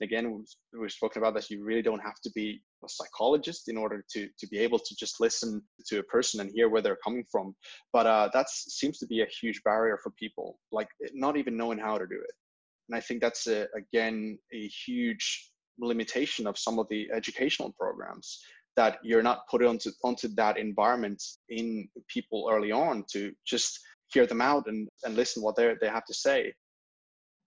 Again 0.00 0.44
we've 0.80 0.92
spoken 0.92 1.20
about 1.22 1.34
that 1.34 1.50
you 1.50 1.62
really 1.62 1.82
don't 1.82 2.06
have 2.10 2.20
to 2.24 2.30
be 2.34 2.60
a 2.84 2.88
psychologist 2.88 3.68
in 3.68 3.76
order 3.76 4.04
to 4.12 4.28
to 4.38 4.46
be 4.48 4.58
able 4.58 4.78
to 4.78 4.94
just 4.96 5.20
listen 5.20 5.60
to 5.88 5.98
a 5.98 6.04
person 6.04 6.40
and 6.40 6.50
hear 6.54 6.68
where 6.68 6.82
they're 6.82 7.04
coming 7.04 7.24
from. 7.30 7.54
But 7.92 8.06
uh, 8.06 8.30
that 8.32 8.48
seems 8.48 8.98
to 8.98 9.06
be 9.06 9.22
a 9.22 9.26
huge 9.40 9.60
barrier 9.64 9.98
for 10.02 10.10
people 10.12 10.58
like 10.72 10.88
not 11.12 11.36
even 11.36 11.56
knowing 11.56 11.78
how 11.78 11.98
to 11.98 12.06
do 12.06 12.20
it. 12.28 12.34
And 12.88 12.96
I 12.96 13.00
think 13.00 13.20
that's 13.20 13.46
a, 13.48 13.66
again 13.76 14.38
a 14.52 14.68
huge 14.86 15.50
limitation 15.80 16.46
of 16.46 16.58
some 16.58 16.78
of 16.78 16.86
the 16.88 17.08
educational 17.14 17.72
programs 17.78 18.40
that 18.78 18.98
you're 19.02 19.28
not 19.30 19.40
put 19.50 19.60
onto 19.64 19.90
onto 20.04 20.28
that 20.28 20.56
environment 20.56 21.20
in 21.48 21.88
people 22.06 22.48
early 22.52 22.70
on 22.70 23.04
to 23.12 23.32
just 23.44 23.80
hear 24.12 24.24
them 24.24 24.40
out 24.40 24.64
and, 24.68 24.88
and 25.04 25.16
listen 25.16 25.42
what 25.42 25.56
they 25.56 25.74
they 25.80 25.88
have 25.88 26.04
to 26.06 26.14
say. 26.14 26.52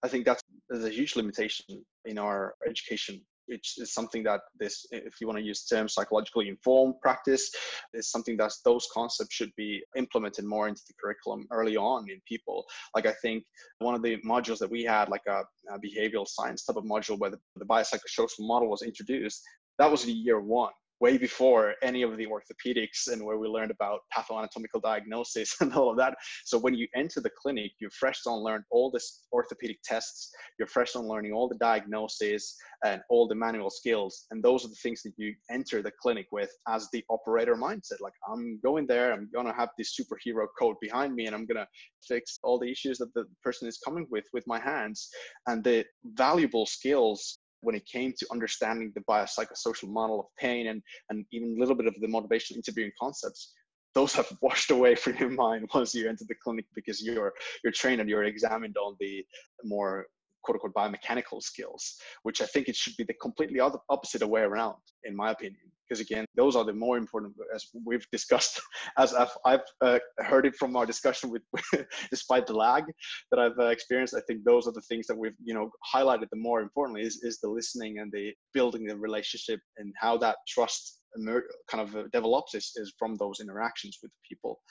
I 0.03 0.07
think 0.09 0.25
that's 0.25 0.43
a 0.71 0.89
huge 0.89 1.15
limitation 1.15 1.65
in 2.05 2.17
our 2.17 2.55
education 2.69 3.21
which 3.47 3.73
is 3.79 3.93
something 3.93 4.23
that 4.23 4.41
this, 4.57 4.85
if 4.91 5.15
you 5.19 5.27
want 5.27 5.37
to 5.37 5.43
use 5.43 5.65
the 5.65 5.75
term 5.75 5.89
psychologically 5.89 6.47
informed 6.47 6.93
practice, 7.01 7.51
is 7.93 8.09
something 8.09 8.37
that 8.37 8.53
those 8.63 8.87
concepts 8.93 9.35
should 9.35 9.51
be 9.57 9.83
implemented 9.97 10.45
more 10.45 10.69
into 10.69 10.83
the 10.87 10.93
curriculum 11.01 11.45
early 11.51 11.75
on 11.75 12.09
in 12.09 12.21
people. 12.25 12.63
Like 12.95 13.07
I 13.07 13.15
think 13.21 13.43
one 13.79 13.93
of 13.93 14.03
the 14.03 14.15
modules 14.33 14.59
that 14.59 14.71
we 14.71 14.83
had, 14.83 15.09
like 15.09 15.25
a, 15.27 15.41
a 15.75 15.77
behavioral 15.87 16.27
science 16.27 16.63
type 16.63 16.77
of 16.77 16.85
module 16.85 17.19
where 17.19 17.31
the, 17.31 17.39
the 17.57 17.65
biopsychosocial 17.65 18.47
model 18.51 18.69
was 18.69 18.83
introduced, 18.83 19.41
that 19.79 19.91
was 19.91 20.05
the 20.05 20.13
year 20.13 20.39
one 20.39 20.71
way 21.01 21.17
before 21.17 21.73
any 21.81 22.03
of 22.03 22.15
the 22.15 22.27
orthopedics 22.27 23.11
and 23.11 23.25
where 23.25 23.39
we 23.39 23.47
learned 23.47 23.71
about 23.71 24.01
pathoanatomical 24.15 24.81
diagnosis 24.83 25.55
and 25.61 25.73
all 25.73 25.89
of 25.89 25.97
that. 25.97 26.15
So 26.45 26.59
when 26.59 26.75
you 26.75 26.87
enter 26.95 27.19
the 27.19 27.31
clinic, 27.41 27.71
you're 27.79 27.89
fresh 27.89 28.21
on 28.27 28.39
learn 28.39 28.63
all 28.69 28.91
this 28.91 29.23
orthopedic 29.33 29.79
tests, 29.83 30.31
you're 30.59 30.67
fresh 30.67 30.95
on 30.95 31.07
learning 31.07 31.33
all 31.33 31.49
the 31.49 31.57
diagnoses 31.57 32.55
and 32.85 33.01
all 33.09 33.27
the 33.27 33.35
manual 33.35 33.71
skills. 33.71 34.27
And 34.29 34.43
those 34.43 34.63
are 34.63 34.69
the 34.69 34.75
things 34.75 35.01
that 35.01 35.13
you 35.17 35.33
enter 35.49 35.81
the 35.81 35.91
clinic 35.99 36.27
with 36.31 36.51
as 36.67 36.87
the 36.93 37.03
operator 37.09 37.55
mindset. 37.55 37.99
Like 37.99 38.13
I'm 38.31 38.59
going 38.63 38.85
there, 38.85 39.11
I'm 39.11 39.27
gonna 39.33 39.53
have 39.53 39.69
this 39.77 39.99
superhero 39.99 40.45
code 40.59 40.75
behind 40.79 41.15
me 41.15 41.25
and 41.25 41.35
I'm 41.35 41.47
gonna 41.47 41.67
fix 42.07 42.37
all 42.43 42.59
the 42.59 42.71
issues 42.71 42.99
that 42.99 43.13
the 43.15 43.25
person 43.43 43.67
is 43.67 43.79
coming 43.83 44.05
with 44.11 44.25
with 44.33 44.45
my 44.45 44.59
hands. 44.59 45.09
And 45.47 45.63
the 45.63 45.83
valuable 46.13 46.67
skills 46.67 47.39
when 47.61 47.75
it 47.75 47.85
came 47.85 48.13
to 48.17 48.27
understanding 48.31 48.91
the 48.95 49.01
biopsychosocial 49.01 49.89
model 49.89 50.19
of 50.19 50.25
pain 50.37 50.67
and, 50.67 50.81
and 51.09 51.25
even 51.31 51.55
a 51.55 51.59
little 51.59 51.75
bit 51.75 51.87
of 51.87 51.95
the 51.99 52.07
motivational 52.07 52.57
interviewing 52.57 52.91
concepts, 52.99 53.53
those 53.93 54.13
have 54.13 54.31
washed 54.41 54.71
away 54.71 54.95
from 54.95 55.15
your 55.17 55.29
mind 55.29 55.69
once 55.73 55.93
you 55.93 56.07
enter 56.09 56.25
the 56.27 56.35
clinic 56.43 56.65
because 56.75 57.01
you're 57.01 57.33
you're 57.63 57.73
trained 57.73 58.01
and 58.01 58.09
you're 58.09 58.23
examined 58.23 58.75
on 58.77 58.95
the 58.99 59.25
more 59.63 60.07
quote 60.43 60.55
unquote 60.55 60.73
biomechanical 60.73 61.41
skills, 61.41 61.97
which 62.23 62.41
I 62.41 62.45
think 62.45 62.67
it 62.67 62.75
should 62.75 62.95
be 62.97 63.03
the 63.03 63.13
completely 63.15 63.59
other, 63.59 63.79
opposite 63.89 64.25
way 64.27 64.41
around, 64.41 64.77
in 65.03 65.15
my 65.15 65.31
opinion. 65.31 65.61
Because 65.87 65.99
again, 65.99 66.25
those 66.35 66.55
are 66.55 66.63
the 66.63 66.73
more 66.73 66.97
important, 66.97 67.33
as 67.53 67.65
we've 67.85 68.05
discussed, 68.13 68.61
as 68.97 69.13
I've, 69.13 69.35
I've 69.45 69.59
uh, 69.81 69.99
heard 70.19 70.45
it 70.45 70.55
from 70.55 70.75
our 70.77 70.85
discussion 70.85 71.29
with, 71.29 71.41
despite 72.09 72.47
the 72.47 72.53
lag 72.53 72.85
that 73.29 73.39
I've 73.39 73.59
uh, 73.59 73.65
experienced, 73.65 74.15
I 74.15 74.21
think 74.25 74.45
those 74.45 74.67
are 74.67 74.71
the 74.71 74.81
things 74.81 75.05
that 75.07 75.17
we've, 75.17 75.35
you 75.43 75.53
know, 75.53 75.69
highlighted. 75.93 76.29
The 76.31 76.37
more 76.37 76.61
importantly 76.61 77.01
is, 77.01 77.21
is 77.23 77.39
the 77.39 77.49
listening 77.49 77.99
and 77.99 78.09
the 78.11 78.31
building 78.53 78.85
the 78.85 78.95
relationship 78.95 79.59
and 79.77 79.93
how 79.99 80.17
that 80.19 80.37
trust 80.47 81.01
emer- 81.19 81.49
kind 81.69 81.87
of 81.87 81.95
uh, 81.95 82.03
develops 82.13 82.55
is, 82.55 82.71
is 82.77 82.93
from 82.97 83.15
those 83.15 83.41
interactions 83.41 83.97
with 84.01 84.11
people. 84.27 84.61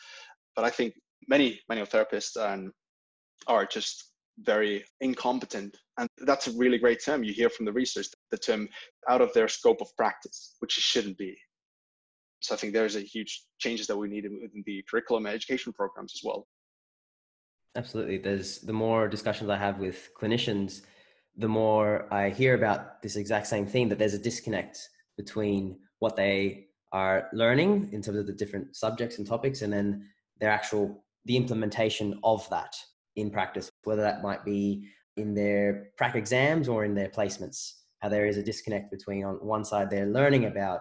But 0.57 0.65
I 0.65 0.71
think 0.71 0.95
many 1.29 1.61
many 1.69 1.83
therapists 1.83 2.37
and 2.37 2.71
are 3.47 3.67
just 3.67 4.10
very 4.43 4.85
incompetent. 5.01 5.77
And 5.99 6.09
that's 6.19 6.47
a 6.49 6.53
really 6.53 6.79
great 6.79 7.05
term. 7.05 7.23
You 7.25 7.33
hear 7.33 7.51
from 7.51 7.67
the 7.67 7.73
research 7.73 8.07
the 8.31 8.39
term 8.39 8.69
out 9.09 9.21
of 9.21 9.33
their 9.35 9.49
scope 9.49 9.81
of 9.81 9.89
practice, 9.97 10.57
which 10.61 10.79
it 10.79 10.83
shouldn't 10.83 11.19
be. 11.19 11.37
So 12.41 12.55
I 12.55 12.59
think 12.59 12.73
there's 12.73 12.97
a 12.97 13.01
huge 13.01 13.45
changes 13.59 13.87
that 13.89 13.97
we 13.97 14.09
need 14.09 14.25
in 14.25 14.63
the 14.65 14.83
curriculum 14.91 15.27
and 15.27 15.35
education 15.35 15.73
programs 15.73 16.15
as 16.15 16.23
well. 16.25 16.47
Absolutely. 17.77 18.19
There's 18.19 18.61
the 18.61 18.73
more 18.73 19.09
discussions 19.09 19.51
I 19.51 19.57
have 19.57 19.79
with 19.79 20.09
clinicians, 20.21 20.83
the 21.37 21.49
more 21.49 22.13
I 22.13 22.31
hear 22.31 22.55
about 22.55 23.03
this 23.03 23.17
exact 23.17 23.47
same 23.47 23.67
thing 23.67 23.89
that 23.91 23.99
there's 23.99 24.15
a 24.15 24.19
disconnect 24.19 24.89
between 25.17 25.79
what 25.99 26.17
they 26.17 26.67
are 26.93 27.29
learning 27.33 27.91
in 27.93 28.03
terms 28.03 28.19
of 28.19 28.27
the 28.27 28.33
different 28.33 28.75
subjects 28.75 29.19
and 29.19 29.27
topics 29.27 29.63
and 29.63 29.73
then 29.73 30.09
their 30.41 30.51
actual 30.51 31.05
the 31.27 31.37
implementation 31.37 32.19
of 32.25 32.49
that 32.51 32.75
in 33.17 33.31
practice, 33.31 33.70
whether 33.85 34.03
that 34.03 34.23
might 34.23 34.45
be 34.45 34.87
in 35.17 35.35
their 35.35 35.91
prac 35.97 36.15
exams 36.15 36.69
or 36.69 36.85
in 36.85 36.95
their 36.95 37.09
placements. 37.09 37.75
How 38.01 38.09
there 38.09 38.27
is 38.27 38.37
a 38.37 38.43
disconnect 38.43 38.91
between, 38.91 39.25
on 39.25 39.35
one 39.37 39.65
side, 39.65 39.91
they're 39.91 40.07
learning 40.07 40.47
about 40.47 40.81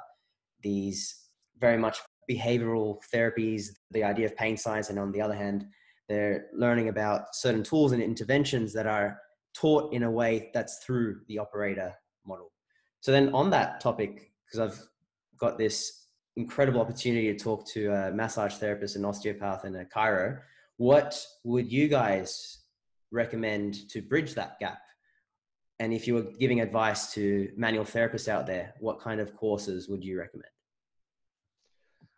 these 0.62 1.26
very 1.60 1.78
much 1.78 2.00
behavioral 2.30 3.00
therapies, 3.14 3.68
the 3.92 4.04
idea 4.04 4.26
of 4.26 4.36
pain 4.38 4.56
science, 4.56 4.90
and 4.90 5.00
on 5.00 5.12
the 5.12 5.22
other 5.22 5.34
hand, 5.34 5.66
they're 6.08 6.46
learning 6.54 6.90
about 6.90 7.36
certain 7.36 7.64
tools 7.64 7.92
and 7.92 8.02
interventions 8.02 8.74
that 8.74 8.88
are 8.88 9.20
taught 9.54 9.94
in 9.94 10.04
a 10.04 10.12
way 10.12 10.50
that's 10.54 10.84
through 10.86 11.20
the 11.28 11.38
operator 11.38 11.94
model. 12.26 12.52
So, 13.02 13.12
then 13.12 13.34
on 13.34 13.50
that 13.50 13.82
topic, 13.82 14.32
because 14.46 14.60
I've 14.60 14.88
got 15.38 15.58
this 15.58 16.08
incredible 16.36 16.80
opportunity 16.80 17.34
to 17.34 17.38
talk 17.38 17.68
to 17.70 17.92
a 17.92 18.12
massage 18.12 18.54
therapist, 18.56 18.96
an 18.96 19.04
osteopath, 19.04 19.66
and 19.66 19.76
a 19.76 19.86
chiro 19.86 20.40
what 20.80 21.22
would 21.44 21.70
you 21.70 21.90
guys 21.90 22.59
recommend 23.12 23.90
to 23.90 24.02
bridge 24.02 24.34
that 24.36 24.60
gap? 24.60 24.80
And 25.80 25.94
if 25.94 26.08
you 26.08 26.16
were 26.16 26.28
giving 26.40 26.60
advice 26.60 27.14
to 27.14 27.50
manual 27.56 27.86
therapists 27.86 28.28
out 28.28 28.46
there, 28.46 28.74
what 28.80 29.00
kind 29.00 29.22
of 29.22 29.36
courses 29.36 29.88
would 29.88 30.04
you 30.04 30.20
recommend? 30.20 30.52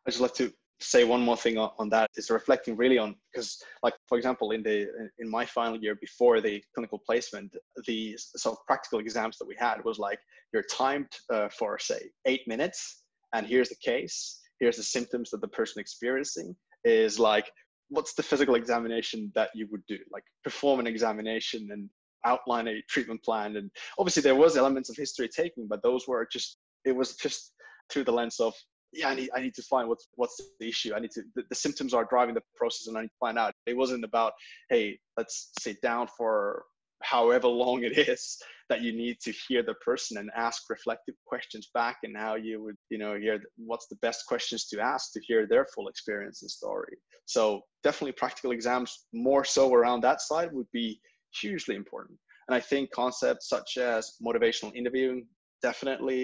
I'd 0.07 0.11
just 0.11 0.21
like 0.21 0.33
to 0.35 0.51
say 0.81 1.03
one 1.03 1.21
more 1.21 1.37
thing 1.37 1.57
on, 1.57 1.89
that 1.89 2.09
is 2.15 2.29
reflecting 2.29 2.75
really 2.75 2.97
on 2.97 3.15
because 3.31 3.61
like 3.83 3.93
for 4.07 4.17
example 4.17 4.51
in 4.51 4.63
the 4.63 4.87
in 5.19 5.29
my 5.29 5.45
final 5.45 5.77
year 5.77 5.95
before 5.95 6.41
the 6.41 6.61
clinical 6.73 6.99
placement 7.05 7.55
the 7.85 8.17
sort 8.17 8.57
of 8.57 8.65
practical 8.65 8.99
exams 8.99 9.37
that 9.37 9.47
we 9.47 9.55
had 9.59 9.83
was 9.85 9.99
like 9.99 10.19
you're 10.53 10.63
timed 10.63 11.07
uh, 11.31 11.47
for 11.49 11.77
say 11.77 12.09
eight 12.25 12.41
minutes 12.47 13.03
and 13.33 13.45
here's 13.45 13.69
the 13.69 13.75
case 13.75 14.41
here's 14.59 14.77
the 14.77 14.83
symptoms 14.83 15.29
that 15.29 15.41
the 15.41 15.47
person 15.47 15.79
experiencing 15.79 16.55
is 16.83 17.19
like 17.19 17.51
what's 17.91 18.13
the 18.13 18.23
physical 18.23 18.55
examination 18.55 19.31
that 19.35 19.49
you 19.53 19.67
would 19.71 19.85
do? 19.87 19.97
Like 20.11 20.23
perform 20.43 20.79
an 20.79 20.87
examination 20.87 21.69
and 21.71 21.89
outline 22.25 22.67
a 22.67 22.81
treatment 22.87 23.23
plan 23.23 23.55
and 23.57 23.71
obviously 23.97 24.21
there 24.21 24.35
was 24.35 24.55
elements 24.55 24.89
of 24.89 24.95
history 24.95 25.27
taking 25.27 25.67
but 25.67 25.81
those 25.81 26.07
were 26.07 26.27
just 26.31 26.57
it 26.85 26.95
was 26.95 27.15
just 27.15 27.53
through 27.89 28.03
the 28.03 28.11
lens 28.11 28.39
of 28.39 28.53
yeah 28.93 29.09
i 29.09 29.15
need, 29.15 29.29
I 29.35 29.41
need 29.41 29.55
to 29.55 29.63
find 29.63 29.89
what's 29.89 30.07
what's 30.15 30.39
the 30.59 30.67
issue. 30.67 30.93
I 30.93 30.99
need 30.99 31.11
to 31.11 31.23
the, 31.35 31.43
the 31.49 31.55
symptoms 31.55 31.93
are 31.93 32.05
driving 32.05 32.35
the 32.35 32.43
process 32.55 32.87
and 32.87 32.97
i 32.97 33.01
need 33.01 33.07
to 33.07 33.19
find 33.19 33.37
out. 33.37 33.53
It 33.65 33.75
wasn't 33.75 34.03
about 34.03 34.33
hey 34.69 34.99
let's 35.17 35.51
sit 35.59 35.81
down 35.81 36.07
for 36.15 36.65
however 37.01 37.47
long 37.47 37.83
it 37.83 37.97
is 37.97 38.37
that 38.71 38.81
you 38.81 38.93
need 38.93 39.17
to 39.19 39.33
hear 39.47 39.61
the 39.61 39.73
person 39.75 40.17
and 40.17 40.31
ask 40.33 40.69
reflective 40.69 41.15
questions 41.25 41.69
back 41.73 41.97
and 42.03 42.15
how 42.15 42.35
you 42.35 42.63
would 42.63 42.77
you 42.89 42.97
know 42.97 43.15
hear 43.15 43.37
what's 43.57 43.87
the 43.87 43.97
best 43.97 44.25
questions 44.27 44.65
to 44.69 44.79
ask 44.79 45.11
to 45.11 45.19
hear 45.27 45.45
their 45.45 45.65
full 45.75 45.89
experience 45.89 46.41
and 46.41 46.49
story. 46.49 46.95
So 47.25 47.61
definitely 47.83 48.13
practical 48.13 48.51
exams 48.51 49.07
more 49.13 49.43
so 49.43 49.73
around 49.73 50.01
that 50.01 50.21
side 50.21 50.53
would 50.53 50.71
be 50.71 51.01
hugely 51.41 51.75
important. 51.75 52.17
And 52.47 52.55
i 52.55 52.61
think 52.71 52.91
concepts 52.91 53.49
such 53.55 53.77
as 53.77 54.01
motivational 54.25 54.75
interviewing 54.75 55.27
definitely 55.61 56.21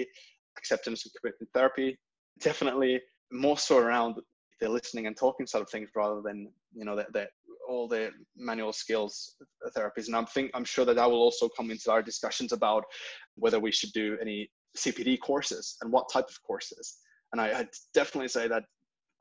acceptance 0.58 1.04
and 1.04 1.12
commitment 1.18 1.50
therapy 1.54 1.90
definitely 2.40 3.00
more 3.30 3.58
so 3.58 3.78
around 3.78 4.16
the 4.60 4.68
listening 4.68 5.06
and 5.06 5.16
talking 5.16 5.46
side 5.46 5.62
of 5.62 5.70
things 5.70 5.88
rather 5.94 6.20
than 6.22 6.50
you 6.74 6.84
know 6.84 6.96
the, 6.96 7.06
the 7.12 7.26
all 7.68 7.86
the 7.86 8.10
manual 8.36 8.72
skills 8.72 9.36
therapies. 9.76 10.06
And 10.06 10.16
I'm 10.16 10.26
think 10.26 10.50
I'm 10.54 10.64
sure 10.64 10.84
that 10.84 10.96
that 10.96 11.10
will 11.10 11.20
also 11.20 11.48
come 11.48 11.70
into 11.70 11.90
our 11.90 12.02
discussions 12.02 12.52
about 12.52 12.84
whether 13.36 13.60
we 13.60 13.70
should 13.70 13.92
do 13.92 14.16
any 14.20 14.50
CPD 14.76 15.20
courses 15.20 15.76
and 15.82 15.92
what 15.92 16.10
type 16.12 16.28
of 16.28 16.42
courses. 16.42 16.96
And 17.32 17.40
I, 17.40 17.60
I'd 17.60 17.68
definitely 17.94 18.28
say 18.28 18.48
that 18.48 18.64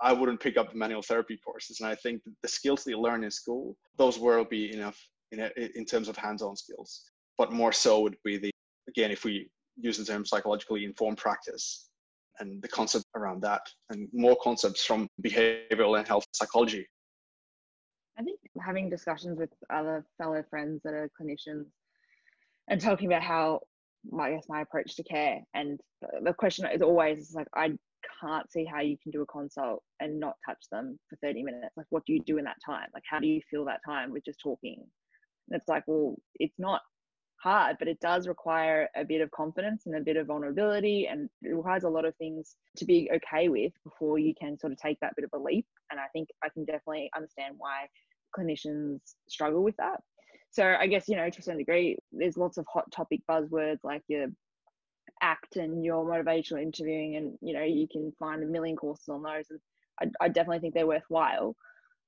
I 0.02 0.14
wouldn't 0.14 0.40
pick 0.40 0.58
up 0.58 0.74
manual 0.74 1.02
therapy 1.02 1.38
courses. 1.44 1.80
And 1.82 1.90
I 1.90 1.96
think 1.96 2.22
the 2.42 2.48
skills 2.48 2.88
you 2.88 3.00
learn 3.00 3.24
in 3.24 3.32
school, 3.32 3.76
those 3.98 4.18
will 4.18 4.46
be 4.46 4.74
enough 4.74 4.98
in, 5.32 5.40
a, 5.42 5.50
in 5.76 5.86
terms 5.86 6.08
of 6.08 6.16
hands-on 6.16 6.56
skills. 6.56 7.04
But 7.38 7.52
more 7.52 7.74
so 7.74 8.02
would 8.02 8.18
be 8.24 8.38
the 8.38 8.52
again, 8.88 9.12
if 9.12 9.26
we 9.26 9.50
use 9.76 9.98
the 9.98 10.06
term 10.06 10.26
psychologically 10.26 10.86
informed 10.86 11.18
practice 11.18 11.90
and 12.40 12.62
the 12.62 12.68
concept 12.68 13.06
around 13.16 13.42
that, 13.42 13.62
and 13.90 14.08
more 14.14 14.38
concepts 14.42 14.86
from 14.86 15.08
behavioral 15.24 15.98
and 15.98 16.08
health 16.08 16.26
psychology 16.34 16.88
I 18.18 18.24
think 18.24 18.40
having 18.60 18.90
discussions 18.90 19.38
with 19.38 19.50
other 19.70 20.06
fellow 20.18 20.44
friends 20.50 20.82
that 20.84 20.94
are 20.94 21.10
clinicians 21.20 21.66
and 22.68 22.82
talking 22.82 23.08
about 23.08 23.22
how 23.22 23.62
I 24.20 24.32
guess 24.32 24.46
my 24.50 24.62
approach 24.62 24.96
to 24.96 25.04
care 25.04 25.42
and 25.54 25.80
the 26.24 26.34
question 26.34 26.68
is 26.74 26.82
always 26.82 27.34
like 27.36 27.48
I 27.56 27.72
can't 28.22 28.52
see 28.52 28.66
how 28.66 28.82
you 28.82 28.98
can 29.02 29.12
do 29.12 29.22
a 29.22 29.26
consult 29.26 29.84
and 30.00 30.20
not 30.20 30.36
touch 30.46 30.64
them 30.72 30.98
for 31.10 31.18
30 31.18 31.44
minutes. 31.44 31.76
Like 31.76 31.88
what 31.90 32.06
do 32.06 32.14
you 32.14 32.22
do 32.22 32.38
in 32.38 32.46
that 32.46 32.58
time? 32.66 32.88
Like 32.94 33.04
how 33.10 33.20
do 33.20 33.28
you 33.28 33.42
fill 33.50 33.66
that 33.66 33.82
time 33.86 34.12
with 34.12 34.26
just 34.26 34.40
talking? 34.42 34.78
And 35.50 35.60
it's 35.60 35.68
like 35.68 35.84
well 35.88 36.16
it's 36.36 36.58
not 36.58 36.82
hard 37.42 37.76
but 37.80 37.88
it 37.88 38.00
does 38.00 38.28
require 38.28 38.90
a 38.96 39.04
bit 39.04 39.22
of 39.22 39.30
confidence 39.32 39.86
and 39.86 39.96
a 39.96 40.02
bit 40.02 40.18
of 40.18 40.28
vulnerability 40.28 41.08
and 41.08 41.30
it 41.44 41.50
requires 41.50 41.84
a 41.84 41.90
lot 41.90 42.06
of 42.06 42.16
things 42.16 42.56
to 42.76 42.86
be 42.86 43.10
okay 43.14 43.48
with 43.48 43.72
before 43.84 44.18
you 44.18 44.34
can 44.40 44.58
sort 44.58 44.74
of 44.74 44.80
take 44.80 45.00
that 45.00 45.16
bit 45.16 45.26
of 45.26 45.40
a 45.40 45.44
leap 45.44 45.66
and 45.92 46.00
i 46.00 46.06
think 46.14 46.30
i 46.44 46.50
can 46.50 46.66
definitely 46.66 47.10
understand 47.16 47.54
why 47.58 47.88
clinicians 48.38 49.00
struggle 49.28 49.64
with 49.64 49.76
that. 49.78 50.02
So 50.50 50.64
I 50.80 50.88
guess, 50.88 51.08
you 51.08 51.16
know, 51.16 51.30
to 51.30 51.40
a 51.40 51.42
certain 51.42 51.60
degree, 51.60 51.98
there's 52.12 52.38
lots 52.38 52.58
of 52.58 52.66
hot 52.72 52.90
topic 52.92 53.22
buzzwords 53.30 53.80
like 53.84 54.04
your 54.08 54.28
ACT 55.22 55.58
and 55.58 55.84
your 55.84 56.06
motivational 56.06 56.62
interviewing, 56.62 57.16
and 57.16 57.38
you 57.42 57.54
know, 57.54 57.64
you 57.64 57.88
can 57.92 58.14
find 58.20 58.44
a 58.44 58.48
million 58.48 58.76
courses 58.76 59.10
on 59.10 59.24
those. 59.24 59.46
And 59.50 59.60
I, 60.22 60.26
I 60.26 60.30
definitely 60.30 60.60
think 60.60 60.74
they're 60.74 60.88
worthwhile. 60.88 61.56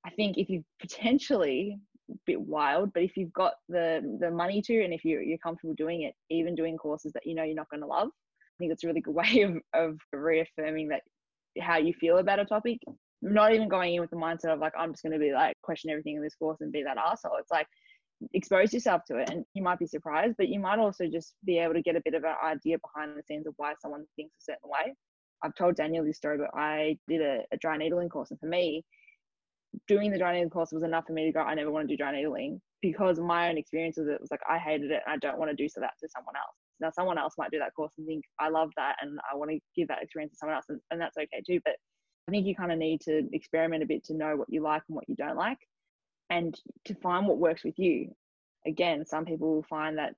I 0.05 0.11
think 0.11 0.37
if 0.37 0.49
you 0.49 0.63
potentially 0.79 1.77
bit 2.25 2.39
wild. 2.39 2.93
But 2.93 3.03
if 3.03 3.17
you've 3.17 3.33
got 3.33 3.53
the 3.67 4.17
the 4.19 4.31
money 4.31 4.61
to, 4.63 4.83
and 4.83 4.93
if 4.93 5.03
you're 5.03 5.21
you're 5.21 5.37
comfortable 5.37 5.75
doing 5.75 6.03
it, 6.03 6.13
even 6.29 6.55
doing 6.55 6.77
courses 6.77 7.13
that 7.13 7.25
you 7.25 7.35
know 7.35 7.43
you're 7.43 7.55
not 7.55 7.69
going 7.69 7.81
to 7.81 7.87
love, 7.87 8.09
I 8.09 8.55
think 8.59 8.71
it's 8.71 8.83
a 8.83 8.87
really 8.87 9.01
good 9.01 9.15
way 9.15 9.41
of 9.41 9.57
of 9.73 9.97
reaffirming 10.13 10.89
that 10.89 11.01
how 11.59 11.77
you 11.77 11.93
feel 11.93 12.17
about 12.17 12.39
a 12.39 12.45
topic. 12.45 12.79
Not 13.21 13.53
even 13.53 13.67
going 13.67 13.95
in 13.95 14.01
with 14.01 14.11
the 14.11 14.15
mindset 14.15 14.53
of 14.53 14.59
like 14.59 14.73
I'm 14.77 14.93
just 14.93 15.03
going 15.03 15.13
to 15.13 15.19
be 15.19 15.33
like 15.33 15.55
question 15.61 15.89
everything 15.89 16.15
in 16.15 16.23
this 16.23 16.35
course 16.35 16.61
and 16.61 16.71
be 16.71 16.83
that 16.83 16.97
asshole. 16.97 17.37
It's 17.37 17.51
like 17.51 17.67
expose 18.33 18.73
yourself 18.73 19.01
to 19.05 19.17
it 19.17 19.29
and 19.29 19.45
you 19.53 19.63
might 19.63 19.79
be 19.79 19.87
surprised 19.87 20.35
but 20.37 20.49
you 20.49 20.59
might 20.59 20.79
also 20.79 21.05
just 21.07 21.35
be 21.45 21.57
able 21.57 21.73
to 21.73 21.81
get 21.81 21.95
a 21.95 22.01
bit 22.03 22.13
of 22.13 22.23
an 22.23 22.35
idea 22.43 22.77
behind 22.79 23.17
the 23.17 23.23
scenes 23.23 23.47
of 23.47 23.53
why 23.57 23.73
someone 23.81 24.03
thinks 24.15 24.33
a 24.41 24.51
certain 24.51 24.69
way 24.69 24.93
i've 25.43 25.55
told 25.55 25.75
daniel 25.75 26.03
this 26.03 26.17
story 26.17 26.37
but 26.37 26.49
i 26.53 26.97
did 27.07 27.21
a, 27.21 27.43
a 27.53 27.57
dry 27.57 27.77
needling 27.77 28.09
course 28.09 28.31
and 28.31 28.39
for 28.39 28.47
me 28.47 28.83
doing 29.87 30.11
the 30.11 30.17
dry 30.17 30.43
course 30.45 30.71
was 30.71 30.83
enough 30.83 31.05
for 31.05 31.13
me 31.13 31.25
to 31.25 31.31
go 31.31 31.41
i 31.41 31.53
never 31.53 31.71
want 31.71 31.87
to 31.87 31.93
do 31.93 31.97
dry 31.97 32.11
needling 32.11 32.59
because 32.81 33.19
my 33.19 33.49
own 33.49 33.57
experience 33.57 33.97
with 33.97 34.07
it 34.07 34.21
was 34.21 34.31
like 34.31 34.41
i 34.49 34.57
hated 34.57 34.91
it 34.91 35.01
and 35.05 35.13
i 35.13 35.17
don't 35.17 35.37
want 35.37 35.49
to 35.49 35.55
do 35.55 35.69
so 35.69 35.79
that 35.79 35.93
to 35.99 36.07
someone 36.09 36.35
else 36.35 36.55
now 36.79 36.89
someone 36.89 37.17
else 37.17 37.35
might 37.37 37.51
do 37.51 37.59
that 37.59 37.73
course 37.75 37.91
and 37.97 38.07
think 38.07 38.23
i 38.39 38.49
love 38.49 38.71
that 38.75 38.95
and 39.01 39.19
i 39.31 39.35
want 39.35 39.51
to 39.51 39.59
give 39.75 39.87
that 39.87 40.01
experience 40.01 40.31
to 40.31 40.37
someone 40.37 40.55
else 40.55 40.65
and, 40.69 40.79
and 40.91 40.99
that's 40.99 41.17
okay 41.17 41.41
too 41.45 41.59
but 41.65 41.75
i 42.27 42.31
think 42.31 42.45
you 42.45 42.55
kind 42.55 42.71
of 42.71 42.77
need 42.77 42.99
to 43.01 43.27
experiment 43.33 43.83
a 43.83 43.85
bit 43.85 44.03
to 44.03 44.15
know 44.15 44.35
what 44.35 44.47
you 44.49 44.61
like 44.61 44.81
and 44.87 44.95
what 44.95 45.07
you 45.07 45.15
don't 45.15 45.37
like 45.37 45.59
and 46.29 46.59
to 46.85 46.95
find 46.95 47.27
what 47.27 47.37
works 47.37 47.63
with 47.63 47.77
you. 47.77 48.13
Again, 48.67 49.05
some 49.05 49.25
people 49.25 49.55
will 49.55 49.65
find 49.69 49.97
that 49.97 50.15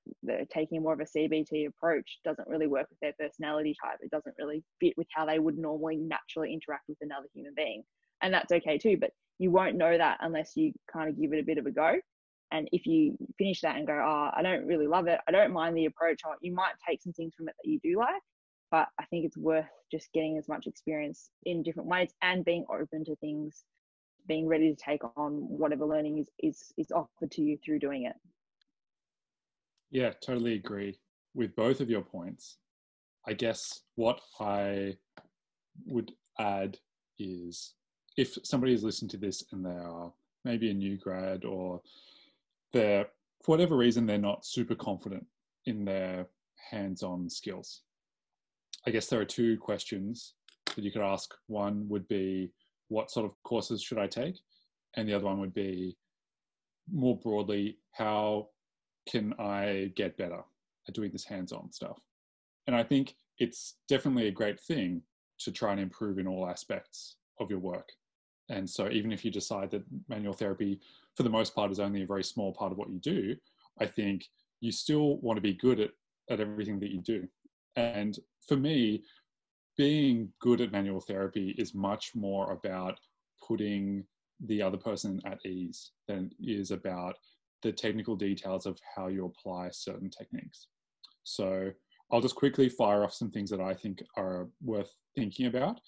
taking 0.50 0.82
more 0.82 0.92
of 0.92 1.00
a 1.00 1.04
CBT 1.04 1.68
approach 1.68 2.18
doesn't 2.24 2.48
really 2.48 2.66
work 2.66 2.86
with 2.90 2.98
their 3.00 3.14
personality 3.18 3.74
type. 3.82 3.98
It 4.02 4.10
doesn't 4.10 4.34
really 4.38 4.64
fit 4.80 4.94
with 4.96 5.06
how 5.14 5.24
they 5.24 5.38
would 5.38 5.56
normally 5.56 5.96
naturally 5.96 6.52
interact 6.52 6.84
with 6.88 6.98
another 7.00 7.26
human 7.34 7.54
being. 7.56 7.82
And 8.20 8.34
that's 8.34 8.52
okay 8.52 8.78
too, 8.78 8.96
but 9.00 9.10
you 9.42 9.50
won't 9.50 9.76
know 9.76 9.96
that 9.98 10.18
unless 10.20 10.56
you 10.56 10.72
kind 10.90 11.08
of 11.08 11.20
give 11.20 11.32
it 11.32 11.40
a 11.40 11.44
bit 11.44 11.58
of 11.58 11.66
a 11.66 11.70
go. 11.70 11.96
And 12.52 12.68
if 12.70 12.86
you 12.86 13.16
finish 13.38 13.62
that 13.62 13.76
and 13.76 13.86
go, 13.86 13.94
oh, 13.94 14.30
I 14.32 14.42
don't 14.42 14.66
really 14.66 14.86
love 14.86 15.08
it, 15.08 15.18
I 15.26 15.32
don't 15.32 15.52
mind 15.52 15.76
the 15.76 15.86
approach, 15.86 16.20
or 16.24 16.36
you 16.40 16.54
might 16.54 16.74
take 16.86 17.02
some 17.02 17.12
things 17.12 17.34
from 17.34 17.48
it 17.48 17.54
that 17.62 17.68
you 17.68 17.80
do 17.82 17.98
like, 17.98 18.22
but 18.70 18.88
I 19.00 19.04
think 19.06 19.24
it's 19.24 19.38
worth 19.38 19.66
just 19.90 20.12
getting 20.12 20.38
as 20.38 20.48
much 20.48 20.66
experience 20.66 21.30
in 21.44 21.62
different 21.62 21.88
ways 21.88 22.10
and 22.22 22.44
being 22.44 22.64
open 22.70 23.04
to 23.06 23.16
things 23.16 23.64
being 24.28 24.46
ready 24.46 24.72
to 24.72 24.80
take 24.80 25.02
on 25.16 25.32
whatever 25.32 25.84
learning 25.84 26.18
is 26.18 26.28
is 26.38 26.72
is 26.78 26.92
offered 26.92 27.30
to 27.32 27.42
you 27.42 27.58
through 27.64 27.80
doing 27.80 28.04
it. 28.04 28.14
Yeah 29.90 30.12
totally 30.24 30.54
agree 30.54 31.00
with 31.34 31.56
both 31.56 31.80
of 31.80 31.90
your 31.90 32.02
points. 32.02 32.58
I 33.26 33.32
guess 33.32 33.60
what 33.96 34.20
i 34.40 34.96
would 35.86 36.12
add 36.38 36.78
is 37.18 37.74
if 38.16 38.36
somebody 38.44 38.72
is 38.72 38.84
listening 38.84 39.08
to 39.10 39.16
this 39.16 39.44
and 39.52 39.64
they 39.64 39.70
are 39.70 40.12
maybe 40.44 40.70
a 40.70 40.74
new 40.74 40.96
grad 40.96 41.44
or 41.44 41.80
they're 42.72 43.06
for 43.42 43.52
whatever 43.52 43.76
reason 43.76 44.06
they're 44.06 44.18
not 44.18 44.46
super 44.46 44.74
confident 44.74 45.24
in 45.66 45.84
their 45.84 46.26
hands-on 46.70 47.28
skills 47.28 47.82
i 48.86 48.90
guess 48.90 49.06
there 49.06 49.20
are 49.20 49.24
two 49.24 49.56
questions 49.58 50.34
that 50.74 50.84
you 50.84 50.90
could 50.90 51.02
ask 51.02 51.34
one 51.46 51.88
would 51.88 52.06
be 52.08 52.50
what 52.92 53.10
sort 53.10 53.26
of 53.26 53.42
courses 53.42 53.82
should 53.82 53.98
I 53.98 54.06
take? 54.06 54.36
And 54.94 55.08
the 55.08 55.14
other 55.14 55.24
one 55.24 55.40
would 55.40 55.54
be 55.54 55.96
more 56.92 57.16
broadly, 57.16 57.78
how 57.92 58.48
can 59.08 59.34
I 59.38 59.92
get 59.96 60.16
better 60.16 60.42
at 60.86 60.94
doing 60.94 61.10
this 61.10 61.24
hands 61.24 61.52
on 61.52 61.72
stuff? 61.72 61.98
And 62.66 62.76
I 62.76 62.82
think 62.82 63.14
it's 63.38 63.76
definitely 63.88 64.28
a 64.28 64.32
great 64.32 64.60
thing 64.60 65.02
to 65.38 65.50
try 65.50 65.72
and 65.72 65.80
improve 65.80 66.18
in 66.18 66.28
all 66.28 66.48
aspects 66.48 67.16
of 67.40 67.50
your 67.50 67.58
work. 67.58 67.90
And 68.52 68.68
so, 68.68 68.90
even 68.90 69.12
if 69.12 69.24
you 69.24 69.30
decide 69.30 69.70
that 69.70 69.82
manual 70.08 70.34
therapy, 70.34 70.78
for 71.16 71.22
the 71.22 71.30
most 71.30 71.54
part, 71.54 71.72
is 71.72 71.80
only 71.80 72.02
a 72.02 72.06
very 72.06 72.22
small 72.22 72.52
part 72.52 72.70
of 72.70 72.78
what 72.78 72.90
you 72.90 72.98
do, 72.98 73.34
I 73.80 73.86
think 73.86 74.26
you 74.60 74.70
still 74.70 75.16
want 75.16 75.38
to 75.38 75.40
be 75.40 75.54
good 75.54 75.80
at, 75.80 75.90
at 76.28 76.38
everything 76.38 76.78
that 76.80 76.90
you 76.90 77.00
do. 77.00 77.26
And 77.76 78.18
for 78.46 78.56
me, 78.56 79.04
being 79.78 80.28
good 80.40 80.60
at 80.60 80.70
manual 80.70 81.00
therapy 81.00 81.54
is 81.56 81.74
much 81.74 82.14
more 82.14 82.52
about 82.52 83.00
putting 83.46 84.04
the 84.44 84.60
other 84.60 84.76
person 84.76 85.22
at 85.24 85.44
ease 85.46 85.92
than 86.06 86.30
is 86.38 86.72
about 86.72 87.16
the 87.62 87.72
technical 87.72 88.16
details 88.16 88.66
of 88.66 88.78
how 88.94 89.06
you 89.06 89.24
apply 89.24 89.70
certain 89.70 90.10
techniques. 90.10 90.66
So 91.22 91.70
I'll 92.10 92.20
just 92.20 92.34
quickly 92.34 92.68
fire 92.68 93.02
off 93.02 93.14
some 93.14 93.30
things 93.30 93.48
that 93.48 93.60
I 93.60 93.72
think 93.72 94.02
are 94.18 94.48
worth 94.62 94.92
thinking 95.16 95.46
about 95.46 95.80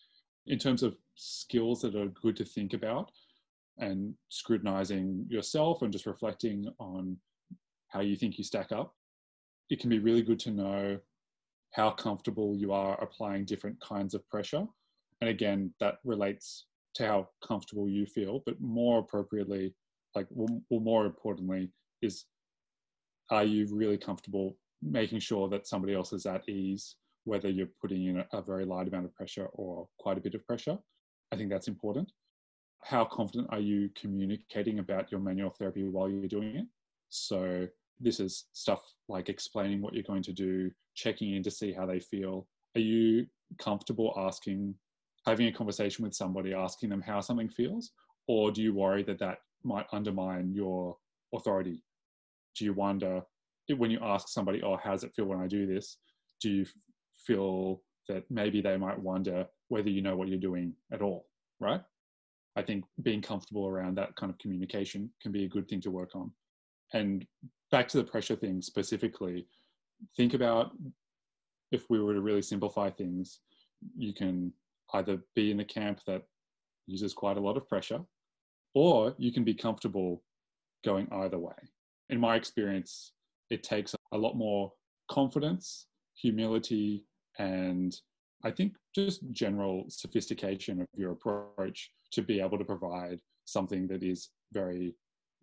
in 0.47 0.59
terms 0.59 0.83
of 0.83 0.97
skills 1.15 1.81
that 1.83 1.97
are 1.97 2.09
good 2.09 2.37
to 2.37 2.45
think 2.45 2.75
about 2.75 3.11
and 3.79 4.15
scrutinizing 4.29 5.27
yourself 5.29 5.83
and 5.83 5.93
just 5.93 6.07
reflecting 6.07 6.67
on 6.79 7.17
how 7.89 8.01
you 8.01 8.17
think 8.17 8.39
you 8.39 8.45
stack 8.45 8.73
up. 8.73 8.95
It 9.71 9.81
can 9.81 9.91
be 9.91 9.99
really 9.99 10.23
good 10.23 10.39
to 10.41 10.51
know 10.51 10.99
how 11.73 11.91
comfortable 11.91 12.57
you 12.57 12.73
are 12.73 13.01
applying 13.03 13.45
different 13.45 13.81
kinds 13.81 14.15
of 14.15 14.29
pressure. 14.29 14.67
And 15.21 15.31
again, 15.31 15.73
that 15.81 15.99
relates 16.05 16.67
to 16.95 17.07
how 17.07 17.29
comfortable 17.47 17.89
you 17.89 18.07
feel, 18.07 18.43
but 18.47 18.61
more 18.61 19.01
appropriately, 19.01 19.75
like, 20.15 20.27
well, 20.31 20.61
more 20.71 21.07
importantly, 21.07 21.71
is 22.03 22.27
are 23.31 23.45
you 23.45 23.67
really 23.73 23.99
comfortable 23.99 24.57
making 24.83 25.19
sure 25.19 25.49
that 25.49 25.67
somebody 25.67 25.95
else 25.95 26.13
is 26.13 26.27
at 26.27 26.49
ease, 26.49 26.97
whether 27.25 27.49
you're 27.49 27.69
putting 27.81 28.05
in 28.07 28.25
a, 28.33 28.43
very 28.43 28.65
light 28.65 28.89
amount 28.89 29.07
of 29.07 29.15
pressure 29.15 29.47
or 29.53 29.89
quite 29.99 30.19
a 30.19 30.21
bit 30.21 30.35
of 30.35 30.47
pressure? 30.47 30.79
I 31.33 31.37
think 31.37 31.51
that's 31.51 31.69
important. 31.69 32.11
How 32.83 33.05
confident 33.05 33.49
are 33.51 33.61
you 33.61 33.91
communicating 33.99 34.79
about 34.79 35.11
your 35.11 35.21
manual 35.21 35.51
therapy 35.51 35.85
while 35.85 36.09
you're 36.09 36.29
doing 36.29 36.57
it? 36.57 36.67
So, 37.09 37.67
this 38.01 38.21
is 38.21 38.47
stuff 38.53 38.83
like 39.09 39.29
explaining 39.29 39.81
what 39.81 39.95
you're 39.95 40.03
going 40.03 40.23
to 40.25 40.33
do, 40.33 40.71
checking 40.95 41.35
in 41.35 41.43
to 41.45 41.51
see 41.51 41.73
how 41.73 41.87
they 41.87 42.01
feel. 42.01 42.47
Are 42.77 42.81
you 42.81 43.27
comfortable 43.59 44.13
asking, 44.17 44.75
having 45.25 45.47
a 45.47 45.53
conversation 45.53 46.05
with 46.05 46.15
somebody, 46.15 46.53
asking 46.53 46.91
them 46.91 47.01
how 47.01 47.21
something 47.21 47.49
feels? 47.49 47.93
Or 48.27 48.51
do 48.51 48.63
you 48.63 48.75
worry 48.75 49.03
that 49.05 49.19
that 49.21 49.39
might 49.63 49.87
undermine 49.93 50.53
your 50.53 50.97
authority? 51.33 51.83
Do 52.57 52.65
you 52.65 52.73
wonder 52.73 53.23
when 53.77 53.91
you 53.91 53.99
ask 54.03 54.29
somebody, 54.29 54.63
oh, 54.63 54.77
how 54.77 54.93
does 54.93 55.05
it 55.05 55.15
feel 55.15 55.27
when 55.27 55.41
I 55.41 55.47
do 55.47 55.67
this? 55.67 55.99
Do 56.41 56.51
you 56.51 56.67
feel 57.27 57.83
that 58.09 58.25
maybe 58.31 58.61
they 58.61 58.77
might 58.77 58.99
wonder 58.99 59.47
whether 59.69 59.89
you 59.89 60.03
know 60.03 60.17
what 60.17 60.29
you're 60.29 60.39
doing 60.39 60.75
at 60.93 61.03
all, 61.03 61.27
right? 61.61 61.81
I 62.57 62.63
think 62.63 62.85
being 63.03 63.23
comfortable 63.23 63.67
around 63.67 63.97
that 63.97 64.15
kind 64.17 64.31
of 64.31 64.39
communication 64.39 65.11
can 65.21 65.33
be 65.33 65.45
a 65.45 65.49
good 65.49 65.69
thing 65.69 65.81
to 65.83 65.91
work 65.91 66.15
on. 66.15 66.31
And 66.93 67.27
back 67.71 67.89
to 67.89 67.97
the 67.97 68.05
pressure 68.05 68.37
thing 68.37 68.63
specifically, 68.63 69.47
think 70.17 70.35
about 70.35 70.73
if 71.73 71.89
we 71.91 72.01
were 72.01 72.15
to 72.15 72.21
really 72.21 72.43
simplify 72.43 72.91
things, 72.91 73.41
you 73.97 74.13
can 74.13 74.53
either 74.93 75.19
be 75.35 75.51
in 75.51 75.57
the 75.57 75.65
camp 75.65 76.01
that 76.07 76.23
uses 76.87 77.15
quite 77.15 77.37
a 77.37 77.41
lot 77.41 77.57
of 77.57 77.69
pressure, 77.69 78.01
or 78.75 79.15
you 79.19 79.33
can 79.33 79.45
be 79.45 79.55
comfortable 79.55 80.23
going 80.85 81.09
either 81.11 81.39
way. 81.39 81.55
In 82.11 82.21
my 82.21 82.37
experience, 82.37 83.13
it 83.51 83.63
takes 83.63 83.95
a 84.13 84.19
lot 84.19 84.37
more 84.37 84.73
confidence, 85.11 85.87
humility, 86.15 87.05
and 87.39 87.95
I 88.45 88.51
think 88.51 88.75
just 88.95 89.31
general 89.33 89.87
sophistication 89.89 90.81
of 90.81 90.87
your 90.95 91.13
approach 91.13 91.91
to 92.13 92.23
be 92.23 92.41
able 92.41 92.59
to 92.59 92.65
provide 92.65 93.19
something 93.47 93.87
that 93.89 94.03
is 94.03 94.31
very 94.53 94.95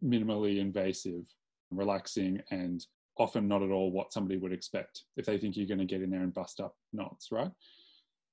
minimally 0.04 0.60
invasive, 0.60 1.24
relaxing, 1.72 2.42
and 2.52 2.86
often 3.18 3.48
not 3.48 3.64
at 3.64 3.72
all 3.72 3.92
what 3.92 4.14
somebody 4.14 4.38
would 4.38 4.54
expect 4.54 5.04
if 5.18 5.26
they 5.26 5.38
think 5.38 5.58
you're 5.58 5.68
going 5.68 5.80
to 5.80 5.86
get 5.86 6.02
in 6.02 6.10
there 6.10 6.22
and 6.22 6.34
bust 6.34 6.60
up 6.60 6.76
knots, 6.94 7.28
right? 7.32 7.52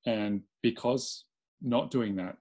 And 0.07 0.43
because 0.63 1.25
not 1.61 1.91
doing 1.91 2.17
that 2.17 2.37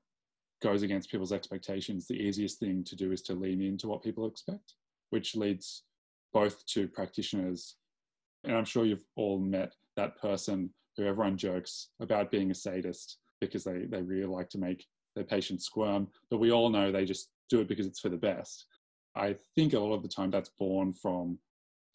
goes 0.61 0.84
against 0.84 1.09
people's 1.09 1.34
expectations, 1.34 2.07
the 2.07 2.15
easiest 2.15 2.59
thing 2.59 2.84
to 2.86 2.95
do 2.95 3.11
is 3.11 3.22
to 3.24 3.34
lean 3.34 3.61
into 3.61 3.88
what 3.88 4.03
people 4.03 4.28
expect, 4.28 4.74
which 5.09 5.36
leads 5.36 5.84
both 6.34 6.65
to 6.68 6.88
practitioners. 6.88 7.76
And 8.43 8.55
I'm 8.55 8.65
sure 8.65 8.86
you've 8.86 9.03
all 9.15 9.39
met 9.39 9.74
that 9.95 10.18
person 10.22 10.70
who 10.97 11.05
everyone 11.05 11.37
jokes 11.37 11.89
about 12.01 12.31
being 12.31 12.51
a 12.51 12.55
sadist 12.55 13.17
because 13.39 13.63
they, 13.63 13.85
they 13.85 14.01
really 14.01 14.25
like 14.25 14.49
to 14.49 14.57
make 14.57 14.85
their 15.15 15.23
patients 15.23 15.65
squirm, 15.65 16.07
but 16.29 16.39
we 16.39 16.51
all 16.51 16.69
know 16.69 16.91
they 16.91 17.05
just 17.05 17.29
do 17.49 17.61
it 17.61 17.67
because 17.67 17.85
it's 17.85 17.99
for 17.99 18.09
the 18.09 18.17
best. 18.17 18.65
I 19.15 19.35
think 19.55 19.73
a 19.73 19.79
lot 19.79 19.93
of 19.93 20.03
the 20.03 20.09
time 20.09 20.31
that's 20.31 20.51
born 20.59 20.93
from 20.93 21.39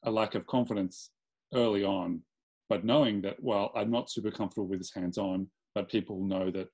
a 0.05 0.11
lack 0.11 0.34
of 0.34 0.46
confidence 0.46 1.11
early 1.55 1.84
on, 1.84 2.20
but 2.68 2.84
knowing 2.84 3.20
that, 3.22 3.36
well, 3.40 3.70
I'm 3.76 3.90
not 3.90 4.11
super 4.11 4.30
comfortable 4.30 4.66
with 4.66 4.80
this 4.80 4.94
hands 4.94 5.18
on, 5.18 5.46
but 5.74 5.90
people 5.90 6.24
know 6.24 6.50
that 6.50 6.68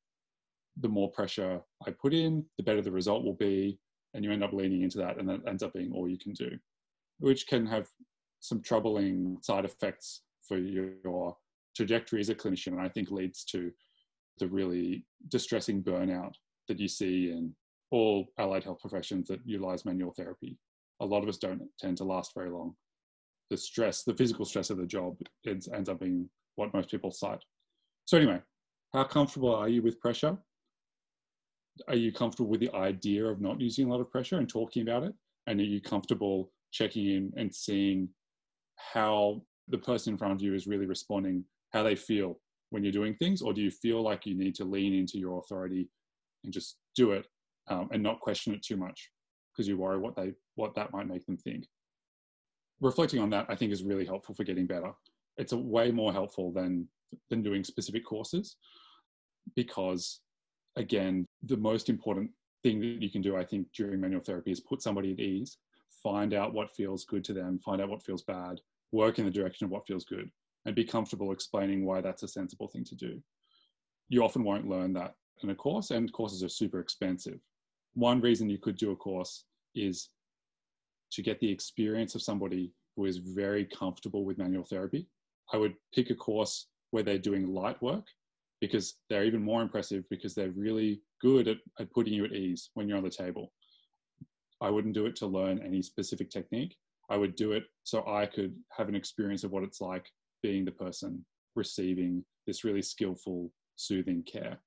the 0.80 0.88
more 0.88 1.10
pressure 1.10 1.60
I 1.86 1.90
put 1.90 2.14
in, 2.14 2.44
the 2.56 2.62
better 2.64 2.82
the 2.82 2.92
result 2.92 3.24
will 3.24 3.34
be. 3.34 3.78
And 4.14 4.24
you 4.24 4.32
end 4.32 4.42
up 4.42 4.54
leaning 4.54 4.82
into 4.82 4.96
that, 4.98 5.18
and 5.18 5.28
that 5.28 5.40
ends 5.46 5.62
up 5.62 5.74
being 5.74 5.92
all 5.92 6.08
you 6.08 6.18
can 6.18 6.32
do, 6.32 6.50
which 7.18 7.46
can 7.46 7.66
have 7.66 7.88
some 8.40 8.62
troubling 8.62 9.36
side 9.42 9.66
effects 9.66 10.22
for 10.46 10.56
your 10.56 11.36
trajectory 11.78 12.20
as 12.20 12.28
a 12.28 12.34
clinician, 12.34 12.72
and 12.72 12.80
I 12.80 12.88
think 12.88 13.12
leads 13.12 13.44
to 13.46 13.70
the 14.38 14.48
really 14.48 15.06
distressing 15.28 15.80
burnout 15.82 16.32
that 16.66 16.80
you 16.80 16.88
see 16.88 17.30
in 17.30 17.54
all 17.92 18.26
allied 18.36 18.64
health 18.64 18.80
professions 18.80 19.28
that 19.28 19.40
utilize 19.44 19.84
manual 19.84 20.12
therapy. 20.12 20.58
a 21.00 21.06
lot 21.06 21.22
of 21.22 21.28
us 21.28 21.38
don't 21.38 21.62
tend 21.78 21.96
to 21.96 22.04
last 22.04 22.32
very 22.34 22.50
long. 22.50 22.74
The 23.50 23.56
stress, 23.56 24.02
the 24.02 24.14
physical 24.14 24.44
stress 24.44 24.70
of 24.70 24.78
the 24.78 24.86
job, 24.86 25.16
ends, 25.46 25.68
ends 25.72 25.88
up 25.88 26.00
being 26.00 26.28
what 26.56 26.74
most 26.74 26.90
people 26.90 27.12
cite. 27.12 27.44
So, 28.06 28.16
anyway, 28.16 28.42
how 28.92 29.04
comfortable 29.04 29.54
are 29.54 29.68
you 29.68 29.80
with 29.80 30.00
pressure? 30.00 30.36
Are 31.86 31.94
you 31.94 32.12
comfortable 32.12 32.50
with 32.50 32.58
the 32.58 32.74
idea 32.74 33.24
of 33.24 33.40
not 33.40 33.60
using 33.60 33.86
a 33.86 33.90
lot 33.92 34.00
of 34.00 34.10
pressure 34.10 34.38
and 34.38 34.48
talking 34.48 34.82
about 34.82 35.04
it? 35.04 35.14
And 35.46 35.60
are 35.60 35.70
you 35.74 35.80
comfortable 35.80 36.50
checking 36.72 37.06
in 37.06 37.32
and 37.36 37.54
seeing 37.54 38.08
how 38.92 39.42
the 39.68 39.78
person 39.78 40.14
in 40.14 40.18
front 40.18 40.34
of 40.34 40.42
you 40.42 40.54
is 40.54 40.66
really 40.66 40.86
responding, 40.86 41.44
how 41.72 41.82
they 41.82 41.96
feel 41.96 42.38
when 42.70 42.82
you're 42.82 42.92
doing 42.92 43.14
things? 43.14 43.42
Or 43.42 43.52
do 43.52 43.60
you 43.60 43.70
feel 43.70 44.02
like 44.02 44.26
you 44.26 44.34
need 44.34 44.54
to 44.56 44.64
lean 44.64 44.94
into 44.94 45.18
your 45.18 45.38
authority 45.38 45.88
and 46.44 46.52
just 46.52 46.76
do 46.94 47.12
it 47.12 47.26
um, 47.68 47.88
and 47.92 48.02
not 48.02 48.20
question 48.20 48.54
it 48.54 48.62
too 48.62 48.76
much 48.76 49.10
because 49.52 49.68
you 49.68 49.76
worry 49.76 49.98
what 49.98 50.16
they 50.16 50.32
what 50.54 50.74
that 50.74 50.92
might 50.92 51.08
make 51.08 51.24
them 51.26 51.36
think? 51.36 51.64
Reflecting 52.80 53.20
on 53.20 53.30
that, 53.30 53.46
I 53.48 53.56
think, 53.56 53.72
is 53.72 53.82
really 53.82 54.06
helpful 54.06 54.34
for 54.34 54.44
getting 54.44 54.66
better. 54.66 54.92
It's 55.36 55.52
a 55.52 55.58
way 55.58 55.90
more 55.90 56.12
helpful 56.12 56.52
than 56.52 56.88
than 57.30 57.42
doing 57.42 57.64
specific 57.64 58.04
courses 58.04 58.56
because 59.56 60.20
again 60.76 61.26
the 61.44 61.56
most 61.56 61.88
important 61.88 62.30
thing 62.62 62.80
that 62.80 63.02
you 63.02 63.10
can 63.10 63.22
do 63.22 63.36
i 63.36 63.44
think 63.44 63.66
during 63.74 64.00
manual 64.00 64.20
therapy 64.20 64.50
is 64.50 64.60
put 64.60 64.82
somebody 64.82 65.12
at 65.12 65.20
ease 65.20 65.58
find 66.02 66.34
out 66.34 66.52
what 66.52 66.74
feels 66.74 67.04
good 67.04 67.24
to 67.24 67.32
them 67.32 67.58
find 67.64 67.80
out 67.80 67.88
what 67.88 68.02
feels 68.02 68.22
bad 68.22 68.60
work 68.92 69.18
in 69.18 69.24
the 69.24 69.30
direction 69.30 69.64
of 69.64 69.70
what 69.70 69.86
feels 69.86 70.04
good 70.04 70.30
and 70.68 70.76
be 70.76 70.84
comfortable 70.84 71.32
explaining 71.32 71.84
why 71.84 72.00
that's 72.00 72.22
a 72.22 72.28
sensible 72.28 72.68
thing 72.68 72.84
to 72.84 72.94
do 72.94 73.20
you 74.08 74.22
often 74.22 74.44
won't 74.44 74.68
learn 74.68 74.92
that 74.92 75.14
in 75.42 75.50
a 75.50 75.54
course 75.54 75.90
and 75.90 76.12
courses 76.12 76.42
are 76.42 76.48
super 76.48 76.80
expensive 76.80 77.38
one 77.94 78.20
reason 78.20 78.48
you 78.48 78.58
could 78.58 78.76
do 78.76 78.92
a 78.92 78.96
course 78.96 79.44
is 79.74 80.10
to 81.10 81.22
get 81.22 81.40
the 81.40 81.50
experience 81.50 82.14
of 82.14 82.22
somebody 82.22 82.72
who 82.96 83.06
is 83.06 83.18
very 83.18 83.64
comfortable 83.64 84.24
with 84.24 84.38
manual 84.38 84.64
therapy 84.64 85.08
i 85.52 85.56
would 85.56 85.74
pick 85.94 86.10
a 86.10 86.14
course 86.14 86.68
where 86.90 87.02
they're 87.02 87.18
doing 87.18 87.52
light 87.52 87.80
work 87.82 88.06
because 88.60 88.94
they're 89.08 89.24
even 89.24 89.42
more 89.42 89.62
impressive 89.62 90.04
because 90.10 90.34
they're 90.34 90.50
really 90.50 91.00
good 91.20 91.48
at, 91.48 91.58
at 91.78 91.92
putting 91.92 92.12
you 92.12 92.24
at 92.24 92.32
ease 92.32 92.70
when 92.74 92.88
you're 92.88 92.98
on 92.98 93.04
the 93.04 93.10
table. 93.10 93.52
I 94.60 94.70
wouldn't 94.70 94.94
do 94.94 95.06
it 95.06 95.16
to 95.16 95.26
learn 95.26 95.62
any 95.64 95.82
specific 95.82 96.30
technique. 96.30 96.76
I 97.10 97.16
would 97.16 97.36
do 97.36 97.52
it 97.52 97.64
so 97.84 98.06
I 98.06 98.26
could 98.26 98.54
have 98.76 98.88
an 98.88 98.94
experience 98.94 99.44
of 99.44 99.52
what 99.52 99.62
it's 99.62 99.80
like 99.80 100.06
being 100.42 100.64
the 100.64 100.72
person 100.72 101.24
receiving 101.54 102.24
this 102.46 102.64
really 102.64 102.82
skillful, 102.82 103.50
soothing 103.76 104.22
care. 104.22 104.58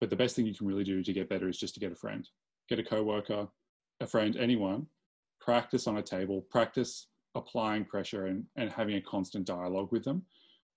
But 0.00 0.10
the 0.10 0.16
best 0.16 0.36
thing 0.36 0.46
you 0.46 0.54
can 0.54 0.66
really 0.66 0.84
do 0.84 1.02
to 1.02 1.12
get 1.12 1.28
better 1.28 1.48
is 1.48 1.58
just 1.58 1.74
to 1.74 1.80
get 1.80 1.92
a 1.92 1.96
friend, 1.96 2.28
get 2.68 2.78
a 2.78 2.82
coworker, 2.82 3.48
a 4.00 4.06
friend, 4.06 4.36
anyone, 4.36 4.86
practice 5.40 5.86
on 5.86 5.98
a 5.98 6.02
table, 6.02 6.46
practice 6.50 7.08
applying 7.34 7.84
pressure 7.84 8.26
and, 8.26 8.44
and 8.56 8.70
having 8.70 8.96
a 8.96 9.00
constant 9.00 9.46
dialogue 9.46 9.88
with 9.90 10.04
them. 10.04 10.22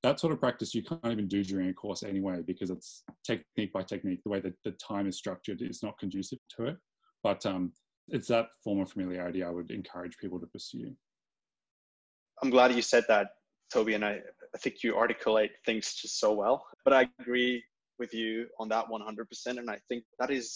That 0.03 0.19
sort 0.19 0.33
of 0.33 0.39
practice 0.39 0.75
you 0.75 0.83
can't 0.83 0.99
even 1.05 1.27
do 1.27 1.43
during 1.43 1.69
a 1.69 1.73
course 1.73 2.03
anyway 2.03 2.41
because 2.45 2.69
it's 2.69 3.03
technique 3.25 3.73
by 3.73 3.81
technique. 3.81 4.21
The 4.23 4.29
way 4.29 4.39
that 4.41 4.53
the 4.63 4.71
time 4.71 5.07
is 5.07 5.17
structured 5.17 5.61
is 5.61 5.81
not 5.81 5.97
conducive 5.97 6.39
to 6.57 6.67
it. 6.67 6.77
But 7.23 7.43
um, 7.45 7.71
it's 8.09 8.27
that 8.27 8.47
form 8.63 8.79
of 8.81 8.91
familiarity 8.91 9.43
i 9.43 9.49
would 9.49 9.71
encourage 9.71 10.17
people 10.17 10.39
to 10.39 10.47
pursue. 10.47 10.91
I'm 12.43 12.49
glad 12.49 12.75
you 12.75 12.81
said 12.81 13.05
that 13.07 13.29
toby 13.75 13.93
and 13.93 14.05
i 14.05 14.13
i 14.55 14.57
think 14.57 14.83
you 14.83 14.95
articulate 14.95 15.51
things 15.65 15.93
just 16.01 16.19
so 16.19 16.31
well 16.33 16.65
but 16.85 16.93
i 16.93 17.07
agree 17.19 17.63
with 17.99 18.13
you 18.13 18.47
on 18.59 18.67
that 18.69 18.85
100% 18.87 19.47
and 19.47 19.69
i 19.69 19.79
think 19.89 20.03
that 20.19 20.31
is 20.31 20.47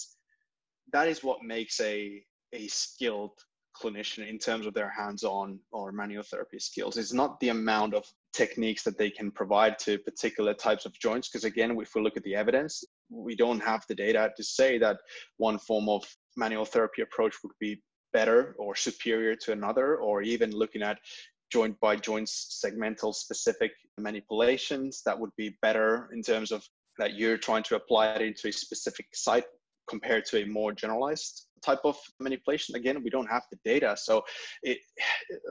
that 0.94 1.08
is 1.08 1.24
what 1.24 1.44
makes 1.44 1.80
a 1.82 2.24
a 2.54 2.68
skilled 2.68 3.38
clinician 3.80 4.28
in 4.28 4.38
terms 4.38 4.66
of 4.66 4.74
their 4.74 4.90
hands-on 4.90 5.60
or 5.72 5.92
manual 5.92 6.24
therapy 6.24 6.60
skills. 6.60 6.98
It's 6.98 7.14
not 7.14 7.40
the 7.40 7.50
amount 7.50 7.94
of 7.94 8.04
techniques 8.34 8.84
that 8.84 8.98
they 8.98 9.10
can 9.10 9.32
provide 9.32 9.78
to 9.80 10.00
particular 10.00 10.54
types 10.54 10.86
of 10.86 11.00
joints, 11.00 11.30
because 11.30 11.46
again, 11.46 11.78
if 11.80 11.96
we 11.96 12.02
look 12.02 12.18
at 12.18 12.24
the 12.24 12.36
evidence, 12.36 12.84
we 13.10 13.36
don't 13.36 13.62
have 13.62 13.84
the 13.88 13.96
data 13.96 14.32
to 14.36 14.44
say 14.44 14.78
that 14.80 14.98
one 15.38 15.60
form 15.60 15.88
of 15.90 16.04
manual 16.36 16.66
therapy 16.66 17.02
approach 17.02 17.36
would 17.44 17.54
be 17.60 17.82
better 18.12 18.56
or 18.58 18.76
superior 18.76 19.36
to 19.36 19.52
another, 19.52 19.98
or 19.98 20.22
even 20.22 20.52
looking 20.52 20.82
at 20.82 20.98
joint 21.52 21.80
by 21.80 21.96
joints 21.96 22.62
segmental 22.64 23.14
specific 23.14 23.72
manipulations 23.98 25.02
that 25.06 25.20
would 25.20 25.32
be 25.38 25.58
better 25.62 26.10
in 26.14 26.22
terms 26.22 26.52
of 26.52 26.64
that 26.98 27.16
you're 27.16 27.38
trying 27.38 27.64
to 27.64 27.76
apply 27.76 28.14
it 28.14 28.22
into 28.22 28.48
a 28.48 28.52
specific 28.52 29.08
site 29.14 29.46
compared 29.90 30.24
to 30.26 30.44
a 30.44 30.46
more 30.46 30.72
generalized 30.72 31.48
type 31.66 31.80
of 31.84 31.98
manipulation. 32.20 32.76
Again 32.76 33.04
we 33.04 33.10
don't 33.10 33.30
have 33.30 33.44
the 33.52 33.58
data 33.66 33.98
so 33.98 34.24
it 34.64 34.78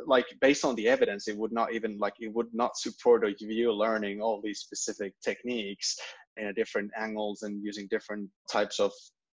like 0.06 0.26
based 0.40 0.64
on 0.64 0.74
the 0.76 0.88
evidence 0.88 1.28
it 1.28 1.36
would 1.36 1.52
not 1.52 1.72
even 1.74 1.98
like 1.98 2.14
it 2.20 2.32
would 2.32 2.52
not 2.52 2.76
support 2.76 3.24
or 3.24 3.30
give 3.32 3.50
you 3.50 3.72
learning 3.72 4.20
all 4.20 4.40
these 4.42 4.60
specific 4.60 5.14
techniques 5.22 5.98
in 6.36 6.52
different 6.54 6.90
angles 6.96 7.42
and 7.42 7.64
using 7.64 7.88
different 7.90 8.30
types 8.50 8.78
of 8.78 8.92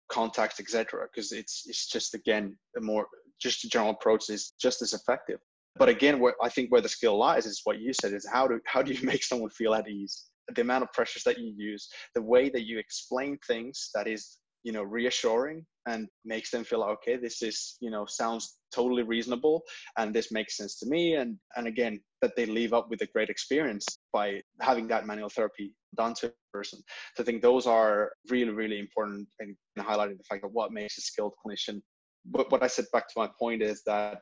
contacts 0.09 0.59
etc 0.59 1.07
because 1.11 1.31
it's 1.31 1.63
it's 1.67 1.87
just 1.87 2.13
again 2.13 2.55
a 2.77 2.81
more 2.81 3.07
just 3.41 3.63
a 3.63 3.69
general 3.69 3.91
approach 3.91 4.29
is 4.29 4.53
just 4.61 4.81
as 4.81 4.93
effective 4.93 5.39
but 5.77 5.89
again 5.89 6.21
i 6.41 6.49
think 6.49 6.71
where 6.71 6.81
the 6.81 6.89
skill 6.89 7.17
lies 7.17 7.45
is 7.45 7.61
what 7.63 7.79
you 7.79 7.93
said 7.93 8.13
is 8.13 8.27
how 8.31 8.47
do 8.47 8.59
how 8.65 8.81
do 8.81 8.93
you 8.93 9.05
make 9.11 9.23
someone 9.23 9.49
feel 9.49 9.73
at 9.73 9.87
ease? 9.87 10.25
The 10.55 10.61
amount 10.61 10.83
of 10.83 10.91
pressures 10.91 11.23
that 11.23 11.39
you 11.39 11.53
use 11.55 11.87
the 12.15 12.21
way 12.21 12.49
that 12.49 12.65
you 12.65 12.77
explain 12.77 13.37
things 13.47 13.89
that 13.95 14.07
is 14.07 14.37
you 14.63 14.71
know 14.71 14.83
reassuring 14.83 15.65
and 15.87 16.07
makes 16.25 16.51
them 16.51 16.63
feel 16.63 16.83
okay 16.83 17.15
this 17.15 17.41
is 17.41 17.77
you 17.79 17.89
know 17.89 18.05
sounds 18.05 18.57
totally 18.73 19.03
reasonable 19.03 19.63
and 19.97 20.13
this 20.13 20.31
makes 20.31 20.57
sense 20.57 20.77
to 20.79 20.87
me. 20.87 21.15
And 21.15 21.37
and 21.55 21.67
again 21.67 22.01
that 22.21 22.35
they 22.35 22.45
leave 22.45 22.73
up 22.73 22.89
with 22.89 23.01
a 23.01 23.07
great 23.07 23.29
experience 23.29 23.85
by 24.13 24.41
having 24.59 24.87
that 24.89 25.07
manual 25.07 25.29
therapy 25.29 25.73
done 25.95 26.13
to 26.15 26.27
a 26.27 26.31
person. 26.53 26.79
So 27.15 27.23
i 27.23 27.25
think 27.25 27.41
those 27.41 27.65
are 27.65 28.11
really 28.29 28.51
really 28.51 28.79
important 28.79 29.27
and 29.39 29.55
highlighting 29.79 30.17
the 30.17 30.23
fact 30.29 30.41
that 30.43 30.51
what 30.51 30.71
makes 30.71 30.97
a 30.97 31.01
skilled 31.01 31.33
clinician. 31.45 31.81
But 32.25 32.51
what 32.51 32.63
i 32.63 32.67
said 32.67 32.85
back 32.93 33.07
to 33.07 33.13
my 33.17 33.29
point 33.39 33.61
is 33.61 33.83
that 33.85 34.19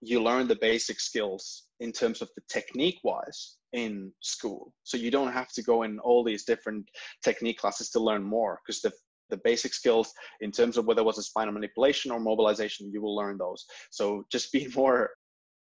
you 0.00 0.22
learn 0.22 0.46
the 0.46 0.58
basic 0.60 1.00
skills 1.00 1.64
in 1.80 1.92
terms 1.92 2.22
of 2.22 2.28
the 2.36 2.42
technique 2.48 2.98
wise 3.02 3.56
in 3.72 4.12
school 4.20 4.72
so 4.84 4.96
you 4.96 5.10
don't 5.10 5.32
have 5.32 5.50
to 5.52 5.62
go 5.62 5.82
in 5.82 5.98
all 6.00 6.22
these 6.22 6.44
different 6.44 6.84
technique 7.24 7.58
classes 7.58 7.90
to 7.90 8.00
learn 8.00 8.22
more 8.22 8.60
because 8.64 8.80
the 8.80 8.92
the 9.30 9.40
basic 9.44 9.74
skills 9.74 10.12
in 10.40 10.50
terms 10.50 10.76
of 10.76 10.86
whether 10.86 11.00
it 11.00 11.04
was 11.04 11.18
a 11.18 11.22
spinal 11.22 11.52
manipulation 11.52 12.10
or 12.10 12.20
mobilization, 12.20 12.90
you 12.92 13.02
will 13.02 13.16
learn 13.16 13.36
those. 13.38 13.64
So 13.90 14.24
just 14.30 14.52
be 14.52 14.68
more 14.76 15.10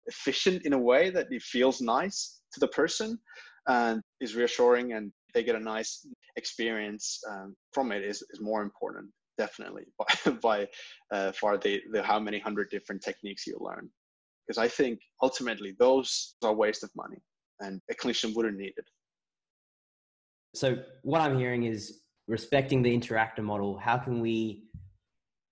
efficient 0.08 0.66
in 0.66 0.74
a 0.74 0.80
way 0.80 1.10
that 1.12 1.28
it 1.32 1.42
feels 1.42 1.82
nice 1.82 2.42
to 2.54 2.60
the 2.60 2.68
person 2.70 3.20
and 3.68 4.02
is 4.20 4.36
reassuring 4.36 4.94
and 4.94 5.12
they 5.34 5.44
get 5.44 5.56
a 5.56 5.60
nice 5.60 6.06
experience 6.36 7.20
um, 7.30 7.56
from 7.72 7.92
it 7.92 8.04
is, 8.04 8.24
is 8.32 8.42
more 8.42 8.64
important 8.64 9.08
definitely 9.38 9.84
by, 10.00 10.32
by 10.42 10.68
uh, 11.12 11.32
for 11.32 11.58
the, 11.58 11.82
the 11.92 12.02
how 12.02 12.20
many 12.20 12.40
hundred 12.40 12.70
different 12.70 13.02
techniques 13.02 13.46
you 13.46 13.58
learn 13.60 13.90
because 14.52 14.64
i 14.64 14.68
think 14.68 15.00
ultimately 15.22 15.76
those 15.80 16.36
are 16.44 16.54
waste 16.54 16.84
of 16.84 16.90
money 16.96 17.18
and 17.62 17.82
a 17.90 17.94
clinician 17.94 18.36
wouldn't 18.36 18.58
need 18.58 18.74
it 18.78 18.86
so 20.54 20.78
what 21.04 21.22
i'm 21.22 21.38
hearing 21.38 21.64
is 21.64 22.02
respecting 22.32 22.82
the 22.82 22.98
interactor 22.98 23.44
model, 23.44 23.78
how 23.78 23.98
can 23.98 24.22
we 24.22 24.64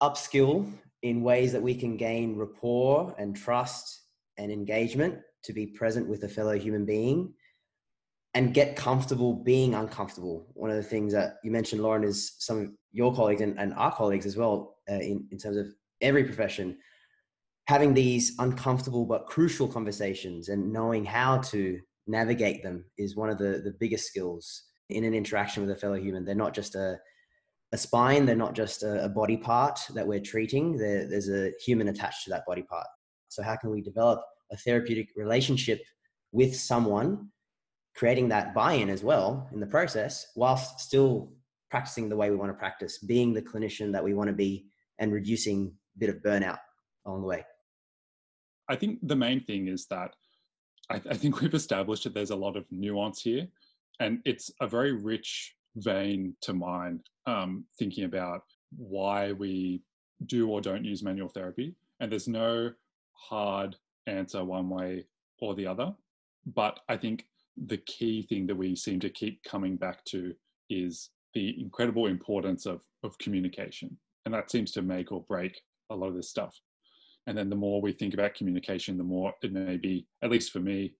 upskill 0.01 0.71
in 1.03 1.21
ways 1.21 1.51
that 1.51 1.61
we 1.61 1.75
can 1.75 1.97
gain 1.97 2.37
rapport 2.37 3.13
and 3.17 3.35
trust 3.35 4.01
and 4.37 4.51
engagement 4.51 5.19
to 5.43 5.51
be 5.51 5.65
present 5.65 6.07
with 6.07 6.23
a 6.23 6.27
fellow 6.27 6.57
human 6.57 6.85
being 6.85 7.33
and 8.33 8.53
get 8.53 8.77
comfortable 8.77 9.33
being 9.33 9.73
uncomfortable. 9.73 10.47
One 10.53 10.69
of 10.69 10.77
the 10.77 10.83
things 10.83 11.11
that 11.13 11.37
you 11.43 11.51
mentioned, 11.51 11.81
Lauren, 11.81 12.03
is 12.03 12.35
some 12.39 12.61
of 12.61 12.71
your 12.91 13.13
colleagues 13.13 13.41
and, 13.41 13.59
and 13.59 13.73
our 13.73 13.93
colleagues 13.93 14.25
as 14.25 14.37
well, 14.37 14.77
uh, 14.89 14.93
in, 14.93 15.27
in 15.31 15.37
terms 15.37 15.57
of 15.57 15.67
every 15.99 16.23
profession, 16.23 16.77
having 17.69 17.93
these 17.93 18.33
uncomfortable 18.39 19.05
but 19.05 19.27
crucial 19.27 19.67
conversations 19.67 20.49
and 20.49 20.73
knowing 20.73 21.05
how 21.05 21.37
to 21.37 21.79
navigate 22.07 22.63
them 22.63 22.83
is 22.97 23.15
one 23.15 23.29
of 23.29 23.37
the, 23.37 23.61
the 23.63 23.75
biggest 23.79 24.07
skills 24.07 24.63
in 24.89 25.03
an 25.03 25.13
interaction 25.13 25.61
with 25.61 25.77
a 25.77 25.79
fellow 25.79 25.93
human. 25.93 26.25
They're 26.25 26.33
not 26.33 26.55
just 26.55 26.73
a, 26.73 26.97
a 27.71 27.77
spine, 27.77 28.25
they're 28.25 28.35
not 28.35 28.55
just 28.55 28.81
a, 28.81 29.05
a 29.05 29.09
body 29.09 29.37
part 29.37 29.79
that 29.93 30.07
we're 30.07 30.19
treating, 30.19 30.77
there, 30.77 31.07
there's 31.07 31.29
a 31.29 31.51
human 31.63 31.89
attached 31.89 32.23
to 32.23 32.31
that 32.31 32.43
body 32.47 32.63
part. 32.63 32.87
So, 33.27 33.43
how 33.43 33.55
can 33.55 33.69
we 33.69 33.83
develop 33.83 34.19
a 34.51 34.57
therapeutic 34.57 35.09
relationship 35.15 35.79
with 36.31 36.55
someone, 36.55 37.29
creating 37.95 38.29
that 38.29 38.55
buy 38.55 38.73
in 38.73 38.89
as 38.89 39.03
well 39.03 39.47
in 39.53 39.59
the 39.59 39.67
process, 39.67 40.25
whilst 40.35 40.79
still 40.79 41.31
practicing 41.69 42.09
the 42.09 42.17
way 42.17 42.31
we 42.31 42.35
want 42.35 42.51
to 42.51 42.57
practice, 42.57 42.97
being 42.97 43.31
the 43.31 43.43
clinician 43.43 43.91
that 43.91 44.03
we 44.03 44.15
want 44.15 44.27
to 44.27 44.35
be, 44.35 44.65
and 44.97 45.13
reducing 45.13 45.71
a 45.95 45.99
bit 45.99 46.09
of 46.09 46.15
burnout 46.23 46.57
along 47.05 47.21
the 47.21 47.27
way? 47.27 47.45
I 48.69 48.75
think 48.75 48.99
the 49.03 49.15
main 49.15 49.41
thing 49.41 49.67
is 49.67 49.87
that 49.87 50.15
I, 50.89 50.95
I 50.95 51.15
think 51.15 51.41
we've 51.41 51.53
established 51.53 52.03
that 52.03 52.13
there's 52.13 52.29
a 52.29 52.35
lot 52.35 52.55
of 52.55 52.65
nuance 52.71 53.21
here 53.21 53.47
and 53.99 54.21
it's 54.25 54.51
a 54.61 54.67
very 54.67 54.93
rich 54.93 55.55
vein 55.75 56.35
to 56.41 56.53
mine 56.53 57.01
um, 57.25 57.65
thinking 57.77 58.05
about 58.05 58.43
why 58.77 59.31
we 59.33 59.81
do 60.25 60.49
or 60.49 60.61
don't 60.61 60.85
use 60.85 61.03
manual 61.03 61.29
therapy 61.29 61.75
and 61.99 62.11
there's 62.11 62.27
no 62.27 62.71
hard 63.13 63.75
answer 64.07 64.43
one 64.43 64.69
way 64.69 65.05
or 65.39 65.55
the 65.55 65.67
other. 65.67 65.93
But 66.45 66.79
I 66.89 66.97
think 66.97 67.25
the 67.67 67.77
key 67.77 68.21
thing 68.23 68.47
that 68.47 68.55
we 68.55 68.75
seem 68.75 68.99
to 69.01 69.09
keep 69.09 69.43
coming 69.43 69.75
back 69.75 70.03
to 70.05 70.33
is 70.69 71.09
the 71.33 71.59
incredible 71.59 72.07
importance 72.07 72.65
of, 72.65 72.81
of 73.03 73.17
communication. 73.17 73.97
And 74.25 74.33
that 74.33 74.51
seems 74.51 74.71
to 74.71 74.81
make 74.81 75.11
or 75.11 75.23
break 75.23 75.59
a 75.89 75.95
lot 75.95 76.07
of 76.07 76.15
this 76.15 76.29
stuff. 76.29 76.55
And 77.27 77.37
then 77.37 77.49
the 77.49 77.55
more 77.55 77.81
we 77.81 77.91
think 77.91 78.13
about 78.13 78.33
communication, 78.33 78.97
the 78.97 79.03
more 79.03 79.33
it 79.43 79.53
may 79.53 79.77
be, 79.77 80.07
at 80.23 80.31
least 80.31 80.51
for 80.51 80.59
me, 80.59 80.93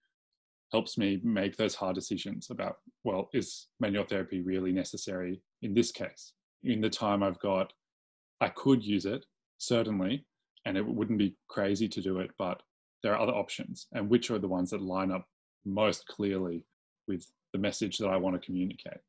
helps 0.72 0.98
me 0.98 1.20
make 1.24 1.58
those 1.58 1.76
hard 1.76 1.96
decisions 1.96 2.50
about, 2.52 2.78
well, 3.04 3.30
is 3.34 3.68
manual 3.80 4.06
therapy 4.06 4.42
really 4.42 4.72
necessary 4.72 5.42
in 5.62 5.74
this 5.74 5.92
case? 5.92 6.34
In 6.64 6.82
the 6.82 6.90
time 6.90 7.24
I've 7.24 7.40
got, 7.40 7.74
I 8.42 8.50
could 8.50 8.84
use 8.84 9.06
it, 9.06 9.26
certainly, 9.58 10.26
and 10.66 10.78
it 10.78 10.86
wouldn't 10.86 11.18
be 11.20 11.36
crazy 11.48 11.88
to 11.88 12.02
do 12.02 12.20
it, 12.20 12.32
but 12.38 12.62
there 13.02 13.14
are 13.14 13.20
other 13.20 13.34
options. 13.34 13.88
And 13.94 14.10
which 14.10 14.30
are 14.30 14.40
the 14.40 14.48
ones 14.48 14.70
that 14.70 14.82
line 14.82 15.12
up 15.12 15.26
most 15.66 16.06
clearly 16.08 16.64
with 17.08 17.26
the 17.54 17.60
message 17.60 17.98
that 17.98 18.08
I 18.08 18.18
want 18.18 18.40
to 18.40 18.46
communicate? 18.46 19.00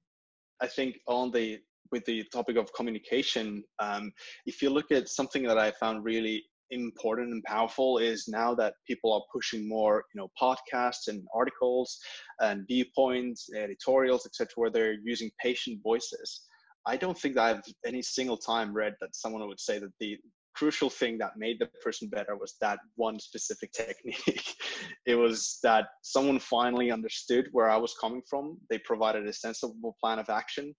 I 0.61 0.67
think 0.67 1.01
on 1.07 1.31
the 1.31 1.61
with 1.93 2.05
the 2.05 2.23
topic 2.33 2.57
of 2.57 2.73
communication, 2.73 3.65
um, 3.81 4.13
if 4.47 4.63
you 4.63 4.71
look 4.71 4.93
at 4.93 5.09
something 5.09 5.43
that 5.43 5.59
I 5.59 5.73
found 5.73 6.05
really 6.05 6.45
important 6.71 7.33
and 7.33 7.43
powerful 7.45 7.99
is 7.99 8.27
now 8.29 8.55
that 8.55 8.75
people 8.87 9.13
are 9.13 9.23
pushing 9.33 9.69
more 9.69 10.05
you 10.15 10.21
know 10.21 10.29
podcasts 10.41 11.09
and 11.09 11.23
articles 11.35 11.99
and 12.41 12.67
viewpoints 12.67 13.49
editorials 13.57 14.27
etc 14.27 14.49
where 14.57 14.71
they're 14.71 14.95
using 15.05 15.31
patient 15.43 15.81
voices. 15.83 16.43
I 16.87 16.97
don't 16.97 17.19
think 17.19 17.35
that 17.35 17.57
i've 17.57 17.63
any 17.85 18.03
single 18.03 18.39
time 18.39 18.73
read 18.73 18.95
that 19.01 19.15
someone 19.15 19.47
would 19.47 19.61
say 19.61 19.79
that 19.79 19.93
the 20.01 20.17
crucial 20.57 20.91
thing 20.91 21.17
that 21.17 21.31
made 21.37 21.59
the 21.59 21.67
person 21.83 22.09
better 22.09 22.37
was 22.37 22.57
that 22.61 22.79
one 22.97 23.19
specific 23.19 23.73
technique. 23.85 24.55
It 25.07 25.15
was 25.15 25.59
that 25.63 25.87
someone 26.03 26.39
finally 26.39 26.91
understood 26.91 27.47
where 27.53 27.71
i 27.71 27.77
was 27.77 27.95
coming 28.01 28.23
from. 28.29 28.59
They 28.69 28.79
provided 28.79 29.27
a 29.27 29.33
sensible 29.33 29.97
plan 30.01 30.19
of 30.19 30.29
action 30.29 30.75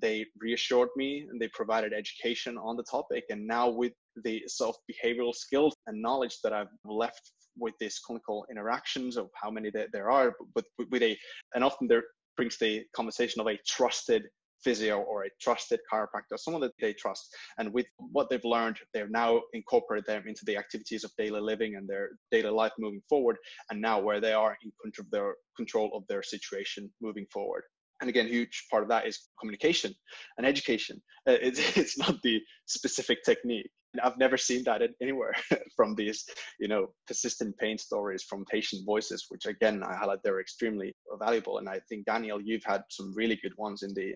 they 0.00 0.26
reassured 0.38 0.88
me 0.96 1.26
and 1.30 1.40
they 1.40 1.48
provided 1.48 1.92
education 1.92 2.58
on 2.58 2.76
the 2.76 2.84
topic. 2.84 3.24
And 3.30 3.46
now, 3.46 3.68
with 3.68 3.92
the 4.24 4.42
self 4.46 4.76
behavioral 4.90 5.34
skills 5.34 5.74
and 5.86 6.00
knowledge 6.00 6.38
that 6.42 6.52
I've 6.52 6.68
left 6.84 7.32
with 7.56 7.74
these 7.80 7.98
clinical 7.98 8.44
interactions 8.50 9.16
of 9.16 9.28
how 9.40 9.50
many 9.50 9.70
there, 9.70 9.86
there 9.92 10.10
are, 10.10 10.34
but 10.54 10.64
with 10.90 11.02
a, 11.02 11.16
and 11.54 11.62
often 11.64 11.86
there 11.86 12.02
brings 12.36 12.58
the 12.58 12.82
conversation 12.94 13.40
of 13.40 13.46
a 13.46 13.58
trusted 13.66 14.24
physio 14.64 15.00
or 15.00 15.24
a 15.24 15.28
trusted 15.40 15.78
chiropractor, 15.92 16.38
someone 16.38 16.62
that 16.62 16.72
they 16.80 16.94
trust. 16.94 17.28
And 17.58 17.72
with 17.72 17.86
what 17.98 18.28
they've 18.30 18.44
learned, 18.44 18.78
they've 18.92 19.10
now 19.10 19.42
incorporated 19.52 20.06
them 20.06 20.24
into 20.26 20.44
the 20.46 20.56
activities 20.56 21.04
of 21.04 21.12
daily 21.18 21.40
living 21.40 21.76
and 21.76 21.86
their 21.86 22.10
daily 22.32 22.50
life 22.50 22.72
moving 22.78 23.02
forward. 23.08 23.36
And 23.70 23.80
now 23.80 24.00
where 24.00 24.20
they 24.20 24.32
are 24.32 24.56
in 24.64 24.72
control 24.82 25.04
of 25.06 25.10
their, 25.10 25.34
control 25.56 25.90
of 25.94 26.04
their 26.08 26.22
situation 26.22 26.90
moving 27.00 27.26
forward 27.32 27.64
and 28.04 28.10
again 28.10 28.26
huge 28.28 28.66
part 28.70 28.82
of 28.82 28.88
that 28.90 29.06
is 29.06 29.28
communication 29.40 29.94
and 30.36 30.46
education. 30.46 31.00
Uh, 31.26 31.38
it's, 31.48 31.76
it's 31.78 31.98
not 31.98 32.20
the 32.22 32.38
specific 32.66 33.18
technique. 33.24 33.70
And 33.94 34.00
i've 34.02 34.18
never 34.18 34.36
seen 34.36 34.62
that 34.64 34.82
anywhere 35.00 35.34
from 35.76 35.94
these 35.94 36.24
you 36.58 36.68
know 36.68 36.88
persistent 37.06 37.56
pain 37.58 37.78
stories 37.78 38.24
from 38.24 38.44
patient 38.56 38.82
voices 38.84 39.26
which 39.28 39.46
again 39.46 39.84
i 39.84 39.94
highlight 39.94 40.18
they're 40.22 40.40
extremely 40.40 40.92
valuable. 41.24 41.58
And 41.58 41.68
i 41.68 41.78
think 41.88 42.04
daniel 42.04 42.40
you've 42.48 42.68
had 42.72 42.82
some 42.90 43.14
really 43.14 43.38
good 43.44 43.56
ones 43.56 43.82
in 43.86 43.94
the 43.94 44.08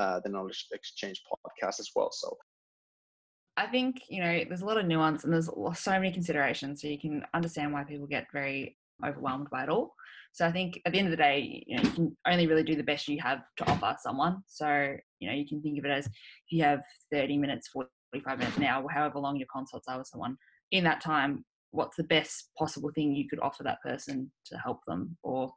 uh, 0.00 0.18
the 0.24 0.30
knowledge 0.30 0.66
exchange 0.72 1.22
podcast 1.30 1.78
as 1.84 1.90
well. 1.94 2.10
So 2.12 2.36
I 3.58 3.66
think 3.66 4.02
you 4.08 4.22
know 4.22 4.44
there's 4.48 4.62
a 4.62 4.66
lot 4.66 4.78
of 4.78 4.86
nuance 4.86 5.24
and 5.24 5.32
there's 5.32 5.50
so 5.74 5.92
many 5.92 6.12
considerations, 6.12 6.80
so 6.80 6.88
you 6.88 6.98
can 6.98 7.22
understand 7.32 7.72
why 7.72 7.84
people 7.84 8.06
get 8.06 8.26
very 8.32 8.76
overwhelmed 9.04 9.48
by 9.50 9.64
it 9.64 9.68
all. 9.68 9.94
So 10.32 10.46
I 10.46 10.52
think 10.52 10.80
at 10.84 10.92
the 10.92 10.98
end 10.98 11.08
of 11.08 11.12
the 11.12 11.16
day, 11.16 11.64
you 11.66 11.76
know, 11.76 11.82
you 11.82 11.90
can 11.90 12.16
only 12.26 12.46
really 12.46 12.62
do 12.62 12.76
the 12.76 12.82
best 12.82 13.08
you 13.08 13.20
have 13.22 13.40
to 13.56 13.70
offer 13.70 13.96
someone. 14.00 14.42
So, 14.46 14.94
you 15.18 15.28
know, 15.28 15.34
you 15.34 15.46
can 15.46 15.62
think 15.62 15.78
of 15.78 15.84
it 15.84 15.90
as 15.90 16.08
you 16.50 16.62
have 16.62 16.80
30 17.10 17.38
minutes, 17.38 17.68
45 17.68 18.38
minutes, 18.38 18.60
hour, 18.60 18.86
however 18.90 19.18
long 19.18 19.36
your 19.36 19.48
consults 19.50 19.88
are 19.88 19.98
with 19.98 20.08
someone. 20.08 20.36
In 20.72 20.84
that 20.84 21.00
time, 21.00 21.44
what's 21.70 21.96
the 21.96 22.04
best 22.04 22.50
possible 22.58 22.90
thing 22.94 23.14
you 23.14 23.28
could 23.28 23.40
offer 23.40 23.62
that 23.62 23.80
person 23.82 24.30
to 24.46 24.58
help 24.58 24.80
them? 24.86 25.16
Or 25.22 25.52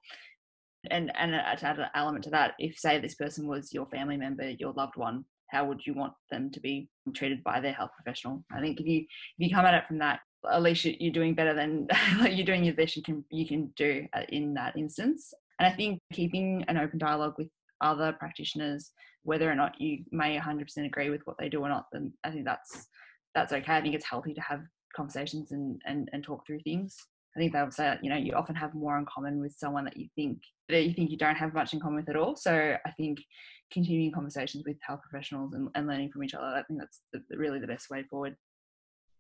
and 0.92 1.12
and 1.18 1.32
to 1.32 1.66
add 1.66 1.80
an 1.80 1.88
element 1.94 2.24
to 2.26 2.30
that, 2.30 2.54
if 2.58 2.78
say 2.78 3.00
this 3.00 3.16
person 3.16 3.48
was 3.48 3.74
your 3.74 3.86
family 3.88 4.18
member, 4.18 4.50
your 4.52 4.74
loved 4.74 4.96
one, 4.96 5.26
how 5.50 5.66
would 5.66 5.82
you 5.86 5.94
want 5.94 6.14
them 6.32 6.50
to 6.52 6.60
be 6.60 6.90
treated 7.14 7.44
by 7.44 7.60
their 7.60 7.74
health 7.74 7.92
professional? 8.02 8.44
I 8.52 8.62
think 8.62 8.80
if 8.80 8.86
you 8.86 9.00
if 9.00 9.08
you 9.50 9.54
come 9.54 9.66
at 9.66 9.74
it 9.74 9.88
from 9.88 10.00
that 10.00 10.20
least 10.62 10.86
you're 10.86 11.14
doing 11.14 11.36
better 11.36 11.54
than 11.54 11.88
like 12.20 12.36
you're 12.36 12.46
doing 12.46 12.64
your 12.64 12.76
best 12.76 12.96
you 12.96 13.04
can 13.04 13.24
you 13.30 13.48
can 13.48 13.72
do 13.76 14.08
uh, 14.14 14.24
in 14.30 14.54
that 14.54 14.78
instance. 14.78 15.34
And 15.60 15.68
i 15.68 15.76
think 15.76 16.00
keeping 16.14 16.64
an 16.68 16.78
open 16.78 17.00
dialogue 17.00 17.36
with 17.38 17.50
other 17.82 18.14
practitioners 18.14 18.92
whether 19.24 19.50
or 19.52 19.56
not 19.56 19.80
you 19.80 20.04
may 20.12 20.38
100% 20.38 20.86
agree 20.86 21.10
with 21.10 21.22
what 21.26 21.38
they 21.38 21.50
do 21.50 21.60
or 21.62 21.70
not 21.70 21.86
then 21.92 22.14
i 22.24 22.32
think 22.32 22.46
that's 22.46 22.88
that's 23.36 23.54
okay. 23.54 23.74
I 23.74 23.82
think 23.82 23.96
it's 23.96 24.06
healthy 24.06 24.34
to 24.34 24.42
have 24.42 24.62
conversations 24.96 25.52
and 25.52 25.82
and, 25.86 26.10
and 26.14 26.24
talk 26.24 26.46
through 26.46 26.60
things. 26.62 26.96
I 27.36 27.40
think 27.40 27.54
they'll 27.54 27.72
say 27.72 27.98
you 28.02 28.10
know 28.10 28.18
you 28.18 28.34
often 28.34 28.56
have 28.56 28.74
more 28.74 28.98
in 28.98 29.06
common 29.06 29.40
with 29.40 29.54
someone 29.58 29.86
that 29.86 29.98
you 29.98 30.08
think 30.16 30.40
that 30.68 30.86
you 30.86 30.94
think 30.94 31.12
you 31.12 31.18
don't 31.18 31.36
have 31.36 31.54
much 31.54 31.74
in 31.74 31.80
common 31.80 31.98
with 31.98 32.10
at 32.10 32.16
all. 32.16 32.36
So 32.36 32.76
i 32.86 32.92
think 32.92 33.20
continuing 33.72 34.12
conversations 34.12 34.64
with 34.66 34.78
health 34.82 35.00
professionals 35.08 35.54
and, 35.54 35.70
and 35.76 35.86
learning 35.88 36.12
from 36.12 36.24
each 36.24 36.34
other 36.34 36.48
i 36.48 36.64
think 36.64 36.80
that's 36.80 37.02
the, 37.14 37.22
really 37.38 37.60
the 37.60 37.68
best 37.68 37.88
way 37.92 38.04
forward 38.10 38.36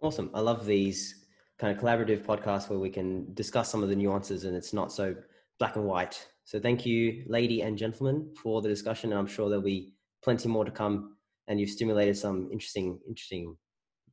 Awesome. 0.02 0.32
I 0.34 0.40
love 0.40 0.66
these 0.66 1.26
kind 1.58 1.76
of 1.76 1.84
collaborative 1.84 2.24
podcasts 2.24 2.70
where 2.70 2.80
we 2.80 2.90
can 2.90 3.34
discuss 3.34 3.70
some 3.70 3.84
of 3.84 3.90
the 3.90 3.96
nuances 3.96 4.46
and 4.46 4.56
it's 4.56 4.74
not 4.74 4.92
so 4.94 5.16
black 5.60 5.76
and 5.76 5.86
white. 5.86 6.26
So 6.46 6.60
thank 6.60 6.86
you, 6.86 7.24
lady 7.28 7.62
and 7.62 7.78
gentlemen, 7.78 8.34
for 8.42 8.62
the 8.62 8.70
discussion. 8.70 9.12
And 9.12 9.20
I'm 9.20 9.28
sure 9.28 9.50
there'll 9.50 9.64
be 9.64 9.94
plenty 10.24 10.48
more 10.48 10.66
to 10.66 10.72
come. 10.72 11.18
And 11.48 11.60
you've 11.60 11.70
stimulated 11.70 12.18
some 12.18 12.50
interesting, 12.52 13.00
interesting 13.08 13.58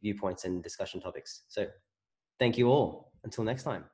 viewpoints 0.03 0.45
and 0.45 0.63
discussion 0.63 1.01
topics. 1.01 1.45
So 1.49 1.67
thank 2.39 2.59
you 2.59 2.69
all. 2.69 3.13
Until 3.25 3.45
next 3.45 3.63
time. 3.63 3.87